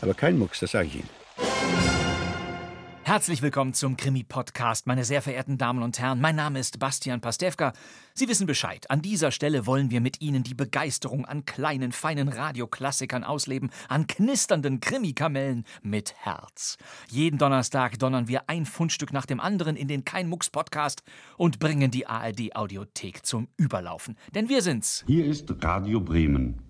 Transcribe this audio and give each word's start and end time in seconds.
Aber 0.00 0.14
kein 0.14 0.38
Mucks, 0.38 0.60
das 0.60 0.72
sage 0.72 0.88
ich 0.88 0.94
Ihnen. 0.96 1.08
Herzlich 3.10 3.42
willkommen 3.42 3.74
zum 3.74 3.96
Krimi-Podcast, 3.96 4.86
meine 4.86 5.04
sehr 5.04 5.20
verehrten 5.20 5.58
Damen 5.58 5.82
und 5.82 5.98
Herren. 5.98 6.20
Mein 6.20 6.36
Name 6.36 6.60
ist 6.60 6.78
Bastian 6.78 7.20
Pastewka. 7.20 7.72
Sie 8.14 8.28
wissen 8.28 8.46
Bescheid. 8.46 8.88
An 8.88 9.02
dieser 9.02 9.32
Stelle 9.32 9.66
wollen 9.66 9.90
wir 9.90 10.00
mit 10.00 10.20
Ihnen 10.20 10.44
die 10.44 10.54
Begeisterung 10.54 11.24
an 11.24 11.44
kleinen, 11.44 11.90
feinen 11.90 12.28
Radioklassikern 12.28 13.24
ausleben, 13.24 13.70
an 13.88 14.06
knisternden 14.06 14.78
Krimikamellen 14.78 15.64
mit 15.82 16.14
Herz. 16.18 16.76
Jeden 17.08 17.36
Donnerstag 17.38 17.98
donnern 17.98 18.28
wir 18.28 18.48
ein 18.48 18.64
Fundstück 18.64 19.12
nach 19.12 19.26
dem 19.26 19.40
anderen 19.40 19.74
in 19.74 19.88
den 19.88 20.04
Kein 20.04 20.28
Mucks 20.28 20.48
Podcast 20.48 21.02
und 21.36 21.58
bringen 21.58 21.90
die 21.90 22.06
ARD 22.06 22.54
Audiothek 22.54 23.26
zum 23.26 23.48
Überlaufen. 23.56 24.16
Denn 24.36 24.48
wir 24.48 24.62
sind's. 24.62 25.02
Hier 25.08 25.24
ist 25.24 25.52
Radio 25.64 25.98
Bremen. 25.98 26.69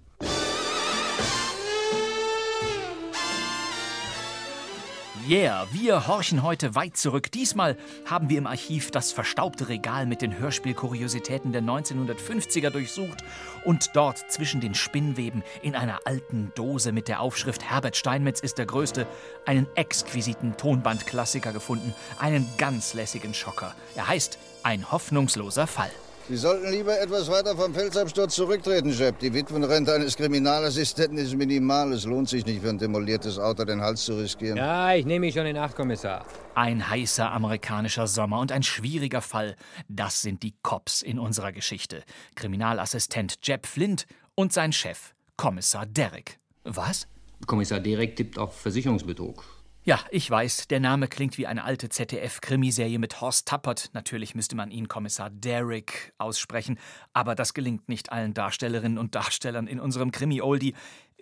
Yeah, 5.30 5.68
wir 5.70 6.08
horchen 6.08 6.42
heute 6.42 6.74
weit 6.74 6.96
zurück. 6.96 7.30
Diesmal 7.30 7.76
haben 8.04 8.28
wir 8.28 8.38
im 8.38 8.48
Archiv 8.48 8.90
das 8.90 9.12
verstaubte 9.12 9.68
Regal 9.68 10.04
mit 10.04 10.22
den 10.22 10.36
Hörspielkuriositäten 10.36 11.52
der 11.52 11.62
1950er 11.62 12.70
durchsucht 12.70 13.22
und 13.64 13.90
dort 13.94 14.18
zwischen 14.28 14.60
den 14.60 14.74
Spinnweben 14.74 15.44
in 15.62 15.76
einer 15.76 16.00
alten 16.04 16.50
Dose 16.56 16.90
mit 16.90 17.06
der 17.06 17.20
Aufschrift 17.20 17.62
Herbert 17.62 17.96
Steinmetz 17.96 18.40
ist 18.40 18.58
der 18.58 18.66
Größte 18.66 19.06
einen 19.46 19.68
exquisiten 19.76 20.56
Tonbandklassiker 20.56 21.52
gefunden, 21.52 21.94
einen 22.18 22.48
ganz 22.58 22.94
lässigen 22.94 23.32
Schocker. 23.32 23.76
Er 23.94 24.08
heißt 24.08 24.36
Ein 24.64 24.90
hoffnungsloser 24.90 25.68
Fall. 25.68 25.92
Sie 26.30 26.36
sollten 26.36 26.70
lieber 26.70 26.96
etwas 26.96 27.28
weiter 27.28 27.56
vom 27.56 27.74
Felsabsturz 27.74 28.36
zurücktreten, 28.36 28.92
Chef. 28.92 29.18
Die 29.18 29.34
Witwenrente 29.34 29.92
eines 29.92 30.16
Kriminalassistenten 30.16 31.18
ist 31.18 31.34
minimal. 31.34 31.92
Es 31.92 32.04
lohnt 32.04 32.28
sich 32.28 32.46
nicht, 32.46 32.62
für 32.62 32.68
ein 32.68 32.78
demoliertes 32.78 33.36
Auto 33.36 33.64
den 33.64 33.80
Hals 33.80 34.04
zu 34.04 34.16
riskieren. 34.16 34.56
Ja, 34.56 34.94
ich 34.94 35.04
nehme 35.04 35.26
mich 35.26 35.34
schon 35.34 35.46
in 35.46 35.56
Acht, 35.56 35.74
Kommissar. 35.74 36.24
Ein 36.54 36.88
heißer 36.88 37.32
amerikanischer 37.32 38.06
Sommer 38.06 38.38
und 38.38 38.52
ein 38.52 38.62
schwieriger 38.62 39.22
Fall. 39.22 39.56
Das 39.88 40.22
sind 40.22 40.44
die 40.44 40.54
Cops 40.62 41.02
in 41.02 41.18
unserer 41.18 41.50
Geschichte. 41.50 42.04
Kriminalassistent 42.36 43.38
Jeb 43.42 43.66
Flint 43.66 44.06
und 44.36 44.52
sein 44.52 44.72
Chef, 44.72 45.14
Kommissar 45.36 45.84
Derrick. 45.84 46.38
Was? 46.62 47.08
Kommissar 47.44 47.80
Derek 47.80 48.14
tippt 48.14 48.38
auf 48.38 48.56
Versicherungsbetrug. 48.56 49.59
Ja, 49.82 49.98
ich 50.10 50.30
weiß, 50.30 50.68
der 50.68 50.78
Name 50.78 51.08
klingt 51.08 51.38
wie 51.38 51.46
eine 51.46 51.64
alte 51.64 51.88
ZDF-Krimiserie 51.88 52.98
mit 52.98 53.22
Horst 53.22 53.48
Tappert. 53.48 53.88
Natürlich 53.94 54.34
müsste 54.34 54.54
man 54.54 54.70
ihn 54.70 54.88
Kommissar 54.88 55.30
Derrick 55.30 56.12
aussprechen, 56.18 56.78
aber 57.14 57.34
das 57.34 57.54
gelingt 57.54 57.88
nicht 57.88 58.12
allen 58.12 58.34
Darstellerinnen 58.34 58.98
und 58.98 59.14
Darstellern 59.14 59.66
in 59.66 59.80
unserem 59.80 60.10
Krimi-Oldie. 60.10 60.74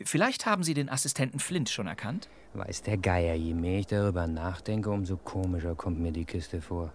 Vielleicht 0.03 0.45
haben 0.45 0.65
Sie 0.65 0.75
den 0.75 0.89
Assistenten 0.89 1.39
Flint 1.39 1.69
schon 1.69 1.87
erkannt? 1.87 2.29
Weiß 2.53 2.83
der 2.83 2.97
Geier, 2.97 3.37
je 3.37 3.55
mehr 3.55 3.79
ich 3.79 3.87
darüber 3.87 4.27
nachdenke, 4.27 4.91
umso 4.91 5.19
komischer 5.19 5.77
kommt 5.77 6.01
mir 6.01 6.11
die 6.11 6.25
Kiste 6.25 6.61
vor. 6.61 6.93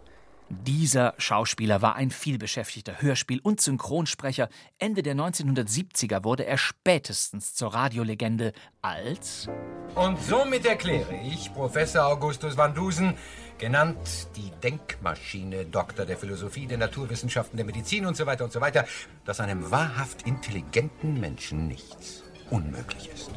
Dieser 0.62 1.14
Schauspieler 1.18 1.82
war 1.82 1.96
ein 1.96 2.12
vielbeschäftigter 2.12 3.02
Hörspiel- 3.02 3.42
und 3.42 3.60
Synchronsprecher. 3.60 4.50
Ende 4.78 5.02
der 5.02 5.16
1970er 5.16 6.24
wurde 6.24 6.46
er 6.46 6.58
spätestens 6.58 7.56
zur 7.56 7.74
Radiolegende 7.74 8.54
als. 8.82 9.50
Und 9.96 10.22
somit 10.22 10.66
erkläre 10.66 11.16
ich 11.16 11.54
Professor 11.54 12.06
Augustus 12.06 12.56
van 12.56 12.74
Dusen, 12.74 13.16
genannt 13.58 14.28
die 14.36 14.52
Denkmaschine, 14.62 15.66
Doktor 15.66 16.06
der 16.06 16.18
Philosophie, 16.18 16.68
der 16.68 16.78
Naturwissenschaften, 16.78 17.58
der 17.58 17.66
Medizin 17.66 18.06
und 18.06 18.16
so 18.16 18.26
weiter 18.26 18.44
und 18.44 18.54
so 18.54 18.62
weiter, 18.62 18.86
dass 19.26 19.40
einem 19.40 19.72
wahrhaft 19.72 20.28
intelligenten 20.28 21.20
Menschen 21.20 21.68
nichts 21.68 22.24
unmöglich 22.50 23.10
ist. 23.14 23.32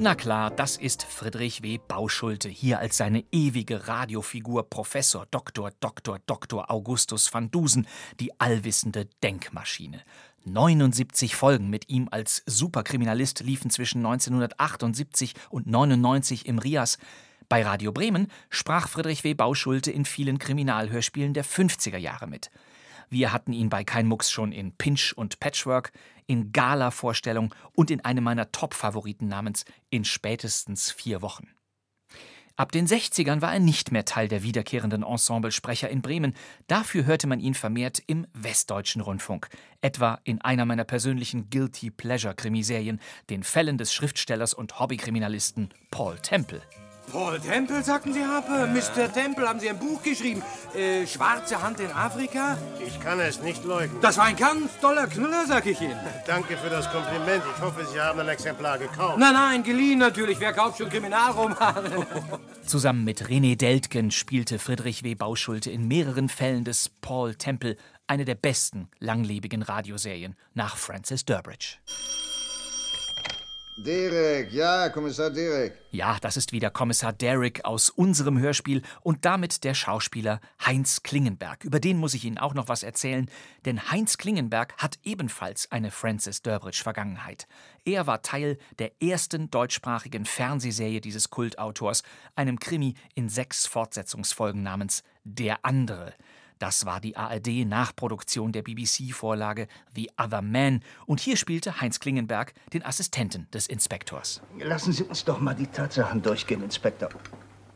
Na 0.00 0.14
klar, 0.14 0.52
das 0.52 0.76
ist 0.76 1.02
Friedrich 1.02 1.64
W. 1.64 1.80
Bauschulte, 1.88 2.48
hier 2.48 2.78
als 2.78 2.96
seine 2.98 3.24
ewige 3.32 3.88
Radiofigur 3.88 4.70
Professor 4.70 5.26
Dr. 5.32 5.72
Dr. 5.80 6.20
Dr. 6.24 6.70
Augustus 6.70 7.34
van 7.34 7.50
Dusen, 7.50 7.88
die 8.20 8.30
allwissende 8.38 9.08
Denkmaschine. 9.24 10.00
79 10.44 11.34
Folgen 11.34 11.68
mit 11.68 11.88
ihm 11.88 12.06
als 12.12 12.44
Superkriminalist 12.46 13.40
liefen 13.40 13.72
zwischen 13.72 14.06
1978 14.06 15.34
und 15.50 15.66
99 15.66 16.46
im 16.46 16.60
Rias. 16.60 16.98
Bei 17.48 17.64
Radio 17.64 17.90
Bremen 17.90 18.28
sprach 18.50 18.88
Friedrich 18.88 19.24
W. 19.24 19.34
Bauschulte 19.34 19.90
in 19.90 20.04
vielen 20.04 20.38
Kriminalhörspielen 20.38 21.34
der 21.34 21.44
50er 21.44 21.98
Jahre 21.98 22.28
mit. 22.28 22.52
Wir 23.10 23.32
hatten 23.32 23.52
ihn 23.52 23.68
bei 23.68 23.84
Kein 23.84 24.06
Mucks 24.06 24.30
schon 24.30 24.52
in 24.52 24.72
Pinch 24.72 25.12
und 25.16 25.40
Patchwork, 25.40 25.92
in 26.26 26.52
Gala-Vorstellung 26.52 27.54
und 27.74 27.90
in 27.90 28.04
einem 28.04 28.24
meiner 28.24 28.52
Top-Favoriten 28.52 29.28
namens 29.28 29.64
In 29.90 30.04
spätestens 30.04 30.90
vier 30.90 31.22
Wochen. 31.22 31.48
Ab 32.58 32.72
den 32.72 32.88
60ern 32.88 33.40
war 33.40 33.52
er 33.52 33.60
nicht 33.60 33.92
mehr 33.92 34.04
Teil 34.04 34.26
der 34.26 34.42
wiederkehrenden 34.42 35.04
Ensemblesprecher 35.04 35.88
in 35.88 36.02
Bremen. 36.02 36.34
Dafür 36.66 37.06
hörte 37.06 37.28
man 37.28 37.38
ihn 37.38 37.54
vermehrt 37.54 38.02
im 38.08 38.26
Westdeutschen 38.34 39.00
Rundfunk, 39.00 39.48
etwa 39.80 40.18
in 40.24 40.40
einer 40.40 40.64
meiner 40.64 40.82
persönlichen 40.82 41.50
Guilty 41.50 41.92
Pleasure 41.92 42.34
Krimiserien, 42.34 43.00
den 43.30 43.44
Fällen 43.44 43.78
des 43.78 43.94
Schriftstellers 43.94 44.54
und 44.54 44.80
Hobbykriminalisten 44.80 45.68
Paul 45.92 46.18
Temple. 46.18 46.60
Paul 47.12 47.40
Temple, 47.40 47.82
sagten 47.82 48.12
Sie, 48.12 48.24
Harpe? 48.24 48.66
Mr. 48.66 49.10
Temple, 49.12 49.48
haben 49.48 49.60
Sie 49.60 49.68
ein 49.68 49.78
Buch 49.78 50.02
geschrieben? 50.02 50.42
Äh, 50.74 51.06
Schwarze 51.06 51.62
Hand 51.62 51.80
in 51.80 51.90
Afrika? 51.90 52.58
Ich 52.86 53.00
kann 53.00 53.18
es 53.20 53.40
nicht 53.40 53.64
leugnen. 53.64 53.98
Das 54.02 54.18
war 54.18 54.24
ein 54.24 54.36
ganz 54.36 54.78
toller 54.80 55.06
Knüller, 55.06 55.46
sag 55.46 55.66
ich 55.66 55.80
Ihnen. 55.80 55.98
Danke 56.26 56.56
für 56.56 56.68
das 56.68 56.90
Kompliment. 56.90 57.42
Ich 57.56 57.62
hoffe, 57.62 57.86
Sie 57.86 58.00
haben 58.00 58.20
ein 58.20 58.28
Exemplar 58.28 58.78
gekauft. 58.78 59.18
Nein, 59.18 59.32
nein, 59.32 59.62
geliehen 59.62 59.98
natürlich. 59.98 60.38
Wer 60.38 60.52
kauft 60.52 60.78
schon 60.78 60.90
Kriminalromane? 60.90 62.06
Zusammen 62.66 63.04
mit 63.04 63.22
René 63.24 63.56
Deltgen 63.56 64.10
spielte 64.10 64.58
Friedrich 64.58 65.02
W. 65.02 65.14
Bauschulte 65.14 65.70
in 65.70 65.88
mehreren 65.88 66.28
Fällen 66.28 66.64
des 66.64 66.90
Paul 67.00 67.34
Temple 67.34 67.76
eine 68.06 68.24
der 68.24 68.34
besten 68.34 68.88
langlebigen 68.98 69.62
Radioserien 69.62 70.36
nach 70.54 70.76
Francis 70.76 71.24
Durbridge. 71.24 71.76
Derek, 73.80 74.52
ja, 74.52 74.88
Kommissar 74.88 75.30
Derek. 75.30 75.72
Ja, 75.92 76.18
das 76.20 76.36
ist 76.36 76.50
wieder 76.50 76.68
Kommissar 76.68 77.12
Derrick 77.12 77.64
aus 77.64 77.90
unserem 77.90 78.40
Hörspiel 78.40 78.82
und 79.02 79.24
damit 79.24 79.62
der 79.62 79.74
Schauspieler 79.74 80.40
Heinz 80.66 81.04
Klingenberg. 81.04 81.62
Über 81.62 81.78
den 81.78 81.96
muss 81.96 82.14
ich 82.14 82.24
Ihnen 82.24 82.38
auch 82.38 82.54
noch 82.54 82.66
was 82.66 82.82
erzählen, 82.82 83.30
denn 83.66 83.88
Heinz 83.90 84.18
Klingenberg 84.18 84.74
hat 84.78 84.98
ebenfalls 85.04 85.70
eine 85.70 85.92
Francis 85.92 86.42
Durbridge-Vergangenheit. 86.42 87.46
Er 87.84 88.08
war 88.08 88.22
Teil 88.22 88.58
der 88.80 89.00
ersten 89.00 89.48
deutschsprachigen 89.48 90.24
Fernsehserie 90.24 91.00
dieses 91.00 91.30
Kultautors, 91.30 92.02
einem 92.34 92.58
Krimi 92.58 92.94
in 93.14 93.28
sechs 93.28 93.66
Fortsetzungsfolgen 93.66 94.60
namens 94.60 95.04
Der 95.22 95.64
andere. 95.64 96.14
Das 96.58 96.86
war 96.86 97.00
die 97.00 97.16
ARD-Nachproduktion 97.16 98.52
der 98.52 98.62
BBC-Vorlage 98.62 99.68
The 99.94 100.10
Other 100.16 100.42
Man. 100.42 100.82
Und 101.06 101.20
hier 101.20 101.36
spielte 101.36 101.80
Heinz 101.80 102.00
Klingenberg 102.00 102.52
den 102.72 102.84
Assistenten 102.84 103.48
des 103.52 103.66
Inspektors. 103.66 104.42
Lassen 104.58 104.92
Sie 104.92 105.04
uns 105.04 105.24
doch 105.24 105.40
mal 105.40 105.54
die 105.54 105.66
Tatsachen 105.66 106.22
durchgehen, 106.22 106.62
Inspektor. 106.62 107.10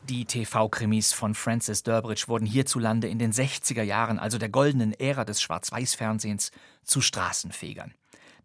Die 0.09 0.25
TV-Krimis 0.25 1.13
von 1.13 1.35
Francis 1.35 1.85
Durbridge 1.85 2.25
wurden 2.27 2.45
hierzulande 2.45 3.07
in 3.07 3.21
den 3.21 3.33
60er 3.33 3.83
Jahren, 3.83 4.19
also 4.19 4.37
der 4.37 4.49
goldenen 4.49 4.93
Ära 4.93 5.25
des 5.25 5.41
Schwarz-Weiß-Fernsehens, 5.41 6.51
zu 6.83 7.01
Straßenfegern. 7.01 7.95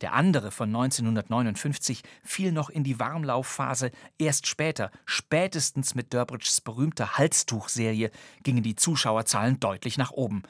Der 0.02 0.14
andere 0.14 0.52
von 0.52 0.70
1959 0.70 2.04
fiel 2.24 2.52
noch 2.52 2.70
in 2.70 2.84
die 2.84 3.00
Warmlaufphase. 3.00 3.92
Erst 4.20 4.46
später, 4.48 4.92
spätestens 5.06 5.96
mit 5.96 6.14
Durbridges 6.14 6.62
berühmter 6.62 7.18
Halstuchserie, 7.18 8.12
gingen 8.44 8.64
die 8.64 8.76
Zuschauerzahlen 8.76 9.60
deutlich 9.60 9.98
nach 9.98 10.12
oben. 10.12 10.44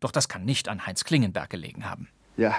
Doch 0.00 0.12
das 0.12 0.28
kann 0.28 0.44
nicht 0.44 0.68
an 0.68 0.86
Heinz 0.86 1.04
Klingenberg 1.04 1.48
gelegen 1.48 1.88
haben. 1.88 2.08
Ja, 2.36 2.56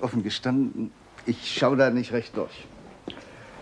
offen 0.00 0.22
gestanden, 0.22 0.90
ich 1.26 1.56
schaue 1.58 1.76
da 1.76 1.90
nicht 1.90 2.12
recht 2.12 2.36
durch. 2.36 2.66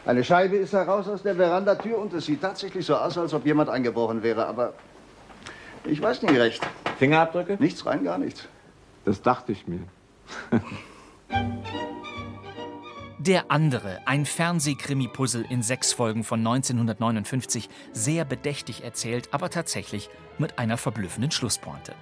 Eine 0.05 0.23
Scheibe 0.23 0.57
ist 0.57 0.73
heraus 0.73 1.09
aus 1.09 1.23
der 1.23 1.35
Verandatür 1.35 1.99
und 1.99 2.13
es 2.13 2.27
sieht 2.27 2.41
tatsächlich 2.41 2.87
so 2.87 2.97
aus, 2.97 3.19
als 3.19 3.35
ob 3.35 3.45
jemand 3.45 3.69
eingebrochen 3.69 4.23
wäre, 4.23 4.47
aber 4.47 4.75
ich 5.85 6.01
weiß 6.01 6.23
nicht 6.23 6.35
recht. 6.35 6.65
Fingerabdrücke? 6.99 7.57
Nichts 7.59 7.85
rein, 7.87 8.05
gar 8.05 8.19
nichts. 8.19 8.49
Das 9.05 9.23
dachte 9.23 9.53
ich 9.53 9.67
mir. 9.67 9.81
Der 13.19 13.51
andere, 13.51 14.07
ein 14.07 14.27
Fernsehkrimi-Puzzle 14.27 15.47
in 15.49 15.63
sechs 15.63 15.95
Folgen 15.95 16.23
von 16.23 16.41
1959, 16.41 17.71
sehr 17.93 18.27
bedächtig 18.27 18.85
erzählt, 18.85 19.33
aber 19.33 19.49
tatsächlich 19.49 20.11
mit 20.37 20.59
einer 20.59 20.77
verblüffenden 20.77 21.31
Schlusspointe. 21.31 21.95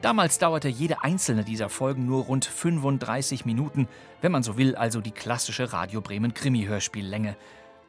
Damals 0.00 0.38
dauerte 0.38 0.68
jede 0.68 1.02
einzelne 1.04 1.44
dieser 1.44 1.68
Folgen 1.68 2.06
nur 2.06 2.24
rund 2.24 2.46
35 2.46 3.44
Minuten, 3.44 3.88
wenn 4.22 4.32
man 4.32 4.42
so 4.42 4.56
will, 4.56 4.74
also 4.74 5.02
die 5.02 5.10
klassische 5.10 5.74
Radio 5.74 6.00
Bremen 6.00 6.32
Krimi-Hörspiellänge. 6.32 7.36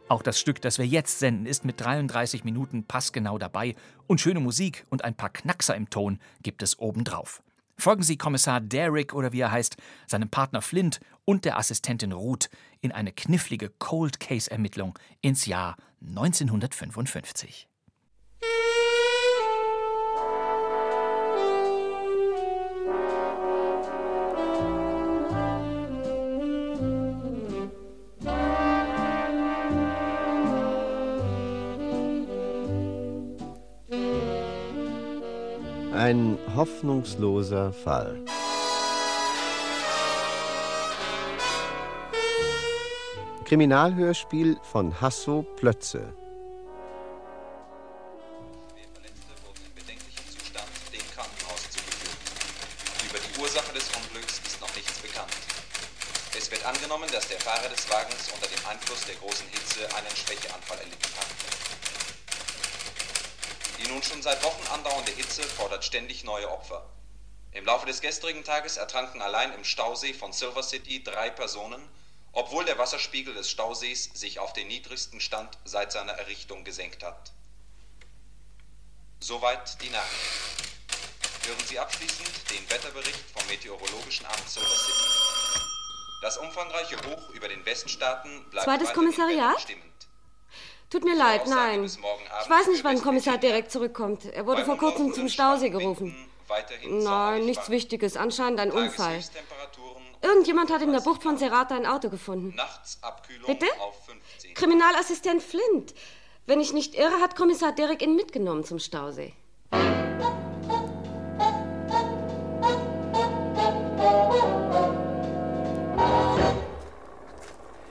Auch 0.09 0.21
das 0.21 0.38
Stück, 0.38 0.59
das 0.59 0.79
wir 0.79 0.85
jetzt 0.85 1.19
senden, 1.19 1.45
ist 1.45 1.63
mit 1.63 1.79
33 1.79 2.44
Minuten 2.44 2.83
passgenau 2.83 3.38
dabei 3.38 3.75
und 4.06 4.19
schöne 4.19 4.41
Musik 4.41 4.85
und 4.89 5.06
ein 5.06 5.15
paar 5.15 5.29
Knackser 5.29 5.75
im 5.75 5.89
Ton 5.89 6.19
gibt 6.44 6.61
es 6.61 6.77
obendrauf. 6.77 7.41
Folgen 7.79 8.03
Sie 8.03 8.17
Kommissar 8.17 8.59
Derrick 8.59 9.13
oder 9.13 9.31
wie 9.31 9.39
er 9.39 9.51
heißt, 9.51 9.77
seinem 10.05 10.29
Partner 10.29 10.61
Flint 10.61 10.99
und 11.23 11.45
der 11.45 11.57
Assistentin 11.57 12.11
Ruth 12.11 12.49
in 12.81 12.91
eine 12.91 13.13
knifflige 13.13 13.69
Cold 13.79 14.19
Case 14.19 14.51
Ermittlung 14.51 14.99
ins 15.21 15.45
Jahr 15.45 15.77
1955. 16.01 17.69
Ein 35.99 36.39
hoffnungsloser 36.55 37.73
Fall. 37.73 38.23
Kriminalhörspiel 43.43 44.57
von 44.63 45.01
Hasso 45.01 45.43
Plötze. 45.57 46.13
Über 53.03 53.19
die 53.19 53.41
Ursache 53.41 53.73
des 53.73 53.89
Unglücks 53.93 54.39
ist 54.47 54.61
noch 54.61 54.73
nichts 54.75 54.99
bekannt. 54.99 55.27
Es 56.37 56.49
wird 56.49 56.65
angenommen, 56.65 57.09
dass 57.11 57.27
der 57.27 57.41
Fahrer 57.41 57.67
des 57.67 57.91
Wagens 57.91 58.31
unter 58.33 58.47
dem 58.47 58.65
Einfluss 58.71 59.03
der 59.05 59.15
großen 59.15 59.47
Hitze 59.51 59.81
einen 59.97 60.15
Schwächeanfall 60.15 60.77
erlitten 60.77 61.11
hat. 61.17 61.27
Die 63.89 63.94
nun 63.94 64.03
schon 64.03 64.21
seit 64.21 64.44
Wochen 64.44 64.68
andauernde 64.68 65.12
Hitze 65.13 65.41
fordert 65.41 65.83
ständig 65.83 66.24
neue 66.24 66.47
Opfer. 66.51 66.88
Im 67.53 67.65
Laufe 67.65 67.88
des 67.88 68.01
gestrigen 68.01 68.44
Tages 68.44 68.77
ertranken 68.77 69.19
allein 69.19 69.51
im 69.53 69.63
Stausee 69.63 70.13
von 70.13 70.31
Silver 70.31 70.62
City 70.62 71.03
drei 71.03 71.31
Personen, 71.31 71.81
obwohl 72.31 72.65
der 72.65 72.77
Wasserspiegel 72.77 73.33
des 73.33 73.50
Stausees 73.50 74.12
sich 74.13 74.38
auf 74.38 74.53
den 74.53 74.68
niedrigsten 74.68 75.19
Stand 75.19 75.57
seit 75.65 75.91
seiner 75.91 76.12
Errichtung 76.13 76.63
gesenkt 76.63 77.01
hat. 77.01 77.31
Soweit 79.21 79.81
die 79.81 79.89
Nachricht. 79.89 81.47
Hören 81.47 81.65
Sie 81.65 81.80
abschließend 81.80 82.30
den 82.51 82.69
Wetterbericht 82.69 83.24
vom 83.33 83.47
Meteorologischen 83.47 84.27
Amt 84.27 84.47
Silver 84.47 84.68
City. 84.68 85.63
Das 86.21 86.38
umfangreiche 86.38 86.97
Hoch 87.07 87.30
über 87.30 87.47
den 87.47 87.65
Weststaaten 87.65 88.47
bleibt 88.51 88.65
Zweites 88.65 88.94
Kommissariat? 88.94 89.56
wetterbestimmt. 89.57 90.08
Tut 90.89 91.03
mir 91.03 91.15
leid, 91.15 91.45
nein. 91.47 91.83
Ich 91.86 92.50
weiß 92.50 92.68
nicht, 92.68 92.83
wann 92.83 93.01
Kommissar 93.01 93.38
direkt 93.38 93.71
zurückkommt. 93.71 94.25
Er 94.25 94.45
wurde 94.45 94.65
vor 94.65 94.77
kurzem 94.77 95.13
zum 95.13 95.30
Stausee 95.30 95.69
gerufen. 95.69 96.15
Nein, 96.89 97.45
nichts 97.45 97.69
Wichtiges. 97.69 98.18
Anscheinend 98.18 98.59
ein 98.59 98.71
Unfall. 98.71 99.19
Irgendjemand 100.21 100.71
hat 100.71 100.81
in 100.81 100.91
der 100.91 101.01
Bucht 101.01 101.24
von 101.24 101.38
Serata 101.38 101.75
ein 101.75 101.86
Auto 101.86 102.09
gefunden. 102.09 102.56
Bitte? 103.45 103.68
Kriminalassistent 104.56 105.44
Flint. 105.44 105.94
Wenn 106.45 106.59
ich 106.59 106.74
nicht 106.74 106.95
irre, 106.95 107.21
hat 107.21 107.35
Kommissar 107.35 107.71
Derek 107.74 108.01
ihn 108.01 108.15
mitgenommen 108.15 108.63
zum 108.63 108.80
Stausee. 108.80 109.33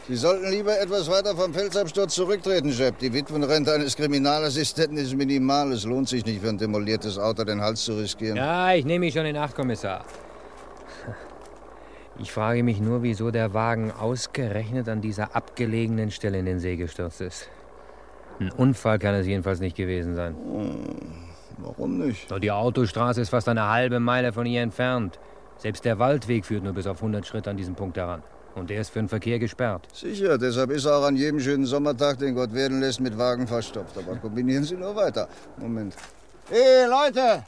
Sie 0.08 0.16
sollten 0.16 0.50
lieber 0.50 0.80
etwas 0.80 1.10
weiter 1.10 1.36
vom 1.36 1.52
Felsabsturz 1.52 2.14
zurücktreten, 2.14 2.70
Jeb. 2.70 2.98
Die 2.98 3.12
Witwenrente 3.12 3.74
eines 3.74 3.94
Kriminalassistenten 3.94 4.96
ist 4.96 5.14
minimal. 5.14 5.70
Es 5.72 5.84
lohnt 5.84 6.08
sich 6.08 6.24
nicht, 6.24 6.40
für 6.40 6.48
ein 6.48 6.56
demoliertes 6.56 7.18
Auto 7.18 7.44
den 7.44 7.60
Hals 7.60 7.84
zu 7.84 7.92
riskieren. 7.92 8.38
Ja, 8.38 8.72
ich 8.72 8.86
nehme 8.86 9.00
mich 9.00 9.12
schon 9.12 9.26
in 9.26 9.36
Acht, 9.36 9.54
Kommissar. 9.54 10.04
Ich 12.20 12.32
frage 12.32 12.64
mich 12.64 12.80
nur, 12.80 13.04
wieso 13.04 13.30
der 13.30 13.54
Wagen 13.54 13.92
ausgerechnet 13.92 14.88
an 14.88 15.00
dieser 15.00 15.36
abgelegenen 15.36 16.10
Stelle 16.10 16.40
in 16.40 16.46
den 16.46 16.58
See 16.58 16.74
gestürzt 16.74 17.20
ist. 17.20 17.48
Ein 18.40 18.50
Unfall 18.50 18.98
kann 18.98 19.14
es 19.14 19.24
jedenfalls 19.24 19.60
nicht 19.60 19.76
gewesen 19.76 20.16
sein. 20.16 20.34
Warum 21.58 21.98
nicht? 21.98 22.28
Die 22.42 22.50
Autostraße 22.50 23.20
ist 23.20 23.28
fast 23.28 23.48
eine 23.48 23.68
halbe 23.68 24.00
Meile 24.00 24.32
von 24.32 24.46
hier 24.46 24.62
entfernt. 24.62 25.20
Selbst 25.58 25.84
der 25.84 26.00
Waldweg 26.00 26.44
führt 26.44 26.64
nur 26.64 26.72
bis 26.72 26.88
auf 26.88 26.96
100 26.96 27.24
Schritt 27.24 27.46
an 27.46 27.56
diesem 27.56 27.76
Punkt 27.76 27.96
heran. 27.96 28.24
Und 28.58 28.70
der 28.70 28.80
ist 28.80 28.90
für 28.90 28.98
den 28.98 29.08
Verkehr 29.08 29.38
gesperrt. 29.38 29.86
Sicher, 29.92 30.36
deshalb 30.36 30.70
ist 30.70 30.84
er 30.84 30.96
auch 30.96 31.04
an 31.04 31.16
jedem 31.16 31.40
schönen 31.40 31.64
Sommertag, 31.64 32.18
den 32.18 32.34
Gott 32.34 32.52
werden 32.52 32.80
lässt, 32.80 33.00
mit 33.00 33.16
Wagen 33.16 33.46
verstopft. 33.46 33.96
Aber 33.96 34.16
kombinieren 34.16 34.64
Sie 34.64 34.76
nur 34.76 34.94
weiter. 34.96 35.28
Moment. 35.56 35.94
Hey, 36.50 36.86
Leute! 36.88 37.44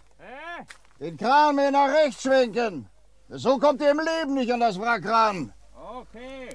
Den 1.01 1.17
Kran 1.17 1.57
mehr 1.57 1.71
nach 1.71 1.89
rechts 1.89 2.23
schwenken. 2.23 2.87
So 3.31 3.59
kommt 3.59 3.81
ihr 3.81 3.91
im 3.91 4.01
Leben 4.01 4.35
nicht 4.35 4.53
an 4.53 4.61
das 4.61 4.79
Wrack 4.79 5.07
ran. 5.07 5.53
Okay. 5.75 6.49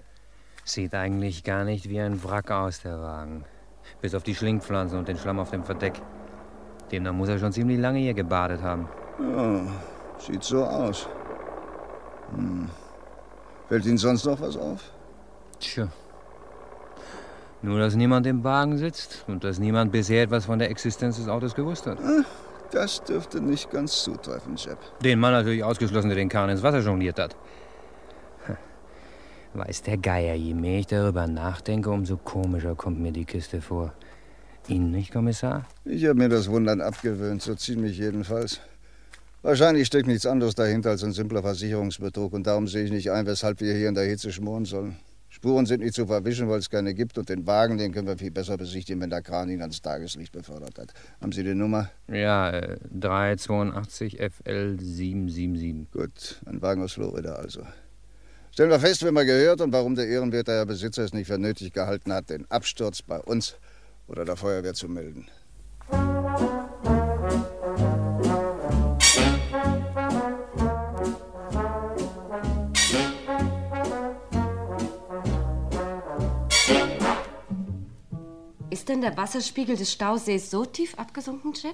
Sieht 0.64 0.94
eigentlich 0.94 1.44
gar 1.44 1.64
nicht 1.64 1.90
wie 1.90 2.00
ein 2.00 2.24
Wrack 2.24 2.52
aus, 2.52 2.82
der 2.82 3.00
Wagen. 3.00 3.44
Bis 4.02 4.14
auf 4.14 4.24
die 4.24 4.36
Schlingpflanzen 4.36 5.00
und 5.00 5.08
den 5.08 5.18
Schlamm 5.18 5.40
auf 5.40 5.52
dem 5.52 5.64
Verdeck. 5.64 6.02
Demnach 6.92 7.14
muss 7.14 7.30
er 7.30 7.40
schon 7.40 7.52
ziemlich 7.52 7.80
lange 7.80 8.00
hier 8.00 8.14
gebadet 8.14 8.62
haben. 8.62 8.88
Ja, 9.20 9.62
sieht 10.20 10.44
so 10.44 10.64
aus. 10.64 11.08
Hm. 12.36 12.70
Fällt 13.70 13.86
Ihnen 13.86 13.98
sonst 13.98 14.26
noch 14.26 14.40
was 14.42 14.58
auf? 14.58 14.92
Tja. 15.60 15.88
Nur, 17.62 17.80
dass 17.80 17.96
niemand 17.96 18.28
im 18.28 18.44
Wagen 18.44 18.78
sitzt 18.78 19.24
und 19.28 19.44
dass 19.44 19.58
niemand 19.60 19.92
bisher 19.92 20.24
etwas 20.24 20.46
von 20.46 20.60
der 20.60 20.70
Existenz 20.70 21.18
des 21.18 21.28
Autos 21.28 21.56
gewusst 21.56 21.88
hat. 21.88 21.98
Ah, 22.00 22.24
Das 22.72 23.04
dürfte 23.04 23.42
nicht 23.42 23.72
ganz 23.72 24.04
zutreffen, 24.04 24.56
Jeb. 24.56 24.78
Den 25.04 25.20
Mann 25.20 25.32
natürlich 25.34 25.64
ausgeschlossen, 25.64 26.10
der 26.10 26.18
den 26.18 26.30
Kahn 26.30 26.50
ins 26.50 26.62
Wasser 26.62 26.80
jongliert 26.80 27.20
hat. 27.20 27.36
Weiß 29.54 29.82
der 29.84 29.98
Geier, 29.98 30.36
je 30.36 30.54
mehr 30.54 30.80
ich 30.80 30.88
darüber 30.88 31.28
nachdenke, 31.28 31.90
umso 31.90 32.18
komischer 32.18 32.76
kommt 32.76 33.00
mir 33.00 33.14
die 33.14 33.24
Kiste 33.24 33.62
vor. 33.62 33.94
Ihnen 34.68 34.92
nicht, 34.92 35.14
Kommissar? 35.14 35.64
Ich 35.86 36.04
habe 36.06 36.16
mir 36.16 36.28
das 36.28 36.50
Wundern 36.50 36.82
abgewöhnt, 36.82 37.42
so 37.42 37.56
ziemlich 37.56 37.98
jedenfalls. 37.98 38.60
Wahrscheinlich 39.46 39.86
steckt 39.86 40.08
nichts 40.08 40.26
anderes 40.26 40.56
dahinter 40.56 40.90
als 40.90 41.04
ein 41.04 41.12
simpler 41.12 41.44
Versicherungsbetrug 41.44 42.34
und 42.34 42.48
darum 42.48 42.68
sehe 42.68 42.84
ich 42.86 42.90
nicht 42.90 43.12
ein, 43.12 43.28
weshalb 43.28 43.62
wir 43.62 43.76
hier 43.76 43.90
in 43.90 43.94
der 43.94 44.06
Hitze 44.06 44.32
schmoren 44.32 44.66
sollen. 44.66 44.98
Spuren 45.30 45.68
sind 45.68 45.82
nicht 45.82 45.94
zu 45.94 46.08
verwischen, 46.08 46.50
weil 46.50 46.58
es 46.58 46.72
keine 46.72 46.96
gibt 46.96 47.20
und 47.20 47.30
den 47.30 47.46
Wagen, 47.46 47.78
den 47.78 47.92
können 47.92 48.08
wir 48.08 48.18
viel 48.18 48.32
besser 48.32 48.58
besichtigen, 48.58 49.00
wenn 49.02 49.12
der 49.12 49.22
Kran 49.22 49.48
ihn 49.52 49.62
ans 49.62 49.84
Tageslicht 49.84 50.32
befördert 50.32 50.80
hat. 50.80 50.94
Haben 51.22 51.32
Sie 51.32 51.44
die 51.44 51.54
Nummer? 51.54 51.92
Ja, 52.12 52.50
äh, 52.50 52.78
382 52.92 54.18
FL 54.18 54.80
777. 54.80 55.92
Gut, 55.92 56.42
ein 56.48 56.60
Wagen 56.64 56.82
aus 56.82 56.94
Florida 56.94 57.34
also. 57.34 57.62
Stellen 58.50 58.72
wir 58.72 58.80
fest, 58.80 59.04
wer 59.04 59.12
mal 59.12 59.28
gehört 59.28 59.62
und 59.62 59.72
warum 59.72 59.94
der 59.94 60.08
ehrenwerte 60.08 60.54
Herr 60.54 60.66
Besitzer 60.66 61.04
es 61.04 61.14
nicht 61.14 61.28
für 61.28 61.38
nötig 61.38 61.72
gehalten 61.72 62.12
hat, 62.12 62.32
den 62.32 62.50
Absturz 62.50 63.04
bei 63.04 63.20
uns 63.20 63.58
oder 64.08 64.26
der 64.26 64.38
Feuerwehr 64.38 64.74
zu 64.74 64.90
melden. 64.90 65.28
Ist 78.86 78.90
denn 78.90 79.02
der 79.02 79.18
Wasserspiegel 79.18 79.76
des 79.76 79.92
Stausees 79.92 80.52
so 80.52 80.64
tief 80.64 80.94
abgesunken, 81.00 81.54
Jeb? 81.54 81.74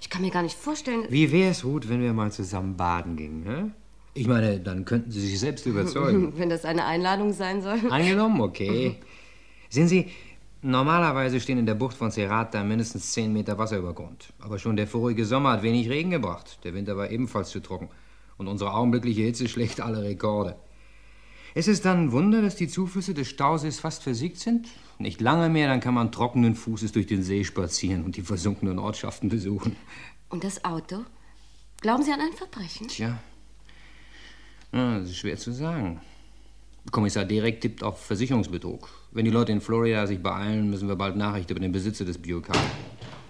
Ich 0.00 0.08
kann 0.08 0.22
mir 0.22 0.30
gar 0.30 0.42
nicht 0.42 0.56
vorstellen. 0.56 1.04
Wie 1.10 1.30
wär's, 1.30 1.66
Ruth, 1.66 1.90
wenn 1.90 2.00
wir 2.00 2.14
mal 2.14 2.32
zusammen 2.32 2.78
baden 2.78 3.14
gingen, 3.14 3.44
hä? 3.44 3.70
Ich 4.14 4.26
meine, 4.26 4.58
dann 4.58 4.86
könnten 4.86 5.10
Sie 5.10 5.20
sich 5.20 5.38
selbst 5.38 5.66
überzeugen. 5.66 6.32
Wenn 6.38 6.48
das 6.48 6.64
eine 6.64 6.86
Einladung 6.86 7.34
sein 7.34 7.60
soll. 7.60 7.78
Angenommen, 7.90 8.40
okay. 8.40 8.96
Sehen 9.68 9.86
Sie, 9.86 10.06
normalerweise 10.62 11.40
stehen 11.40 11.58
in 11.58 11.66
der 11.66 11.74
Bucht 11.74 11.94
von 11.94 12.10
Serata 12.10 12.64
mindestens 12.64 13.12
10 13.12 13.34
Meter 13.34 13.58
Wasser 13.58 13.76
über 13.76 13.92
Grund. 13.92 14.32
Aber 14.38 14.58
schon 14.58 14.76
der 14.76 14.86
vorige 14.86 15.26
Sommer 15.26 15.52
hat 15.52 15.62
wenig 15.62 15.90
Regen 15.90 16.08
gebracht. 16.08 16.60
Der 16.64 16.72
Winter 16.72 16.96
war 16.96 17.10
ebenfalls 17.10 17.50
zu 17.50 17.60
trocken. 17.60 17.90
Und 18.38 18.48
unsere 18.48 18.72
augenblickliche 18.72 19.24
Hitze 19.24 19.46
schlägt 19.46 19.82
alle 19.82 20.02
Rekorde. 20.02 20.56
Ist 21.56 21.68
es 21.68 21.80
dann 21.80 21.98
ein 21.98 22.12
Wunder, 22.12 22.42
dass 22.42 22.54
die 22.56 22.68
Zuflüsse 22.68 23.14
des 23.14 23.28
Stausees 23.28 23.80
fast 23.80 24.02
versiegt 24.02 24.38
sind? 24.38 24.68
Nicht 24.98 25.22
lange 25.22 25.48
mehr, 25.48 25.68
dann 25.68 25.80
kann 25.80 25.94
man 25.94 26.12
trockenen 26.12 26.54
Fußes 26.54 26.92
durch 26.92 27.06
den 27.06 27.22
See 27.22 27.44
spazieren 27.44 28.04
und 28.04 28.18
die 28.18 28.20
versunkenen 28.20 28.78
Ortschaften 28.78 29.30
besuchen. 29.30 29.74
Und 30.28 30.44
das 30.44 30.66
Auto? 30.66 31.06
Glauben 31.80 32.02
Sie 32.02 32.12
an 32.12 32.20
ein 32.20 32.34
Verbrechen? 32.34 32.88
Tja, 32.88 33.18
ja, 34.70 34.98
das 34.98 35.08
ist 35.08 35.16
schwer 35.16 35.38
zu 35.38 35.50
sagen. 35.50 36.02
Kommissar 36.90 37.24
Derek 37.24 37.62
tippt 37.62 37.82
auf 37.82 38.04
Versicherungsbetrug. 38.04 38.90
Wenn 39.12 39.24
die 39.24 39.30
Leute 39.30 39.52
in 39.52 39.62
Florida 39.62 40.06
sich 40.06 40.22
beeilen, 40.22 40.68
müssen 40.68 40.88
wir 40.88 40.96
bald 40.96 41.16
Nachricht 41.16 41.50
über 41.50 41.60
den 41.60 41.72
Besitzer 41.72 42.04
des 42.04 42.18
Biokar. 42.18 42.54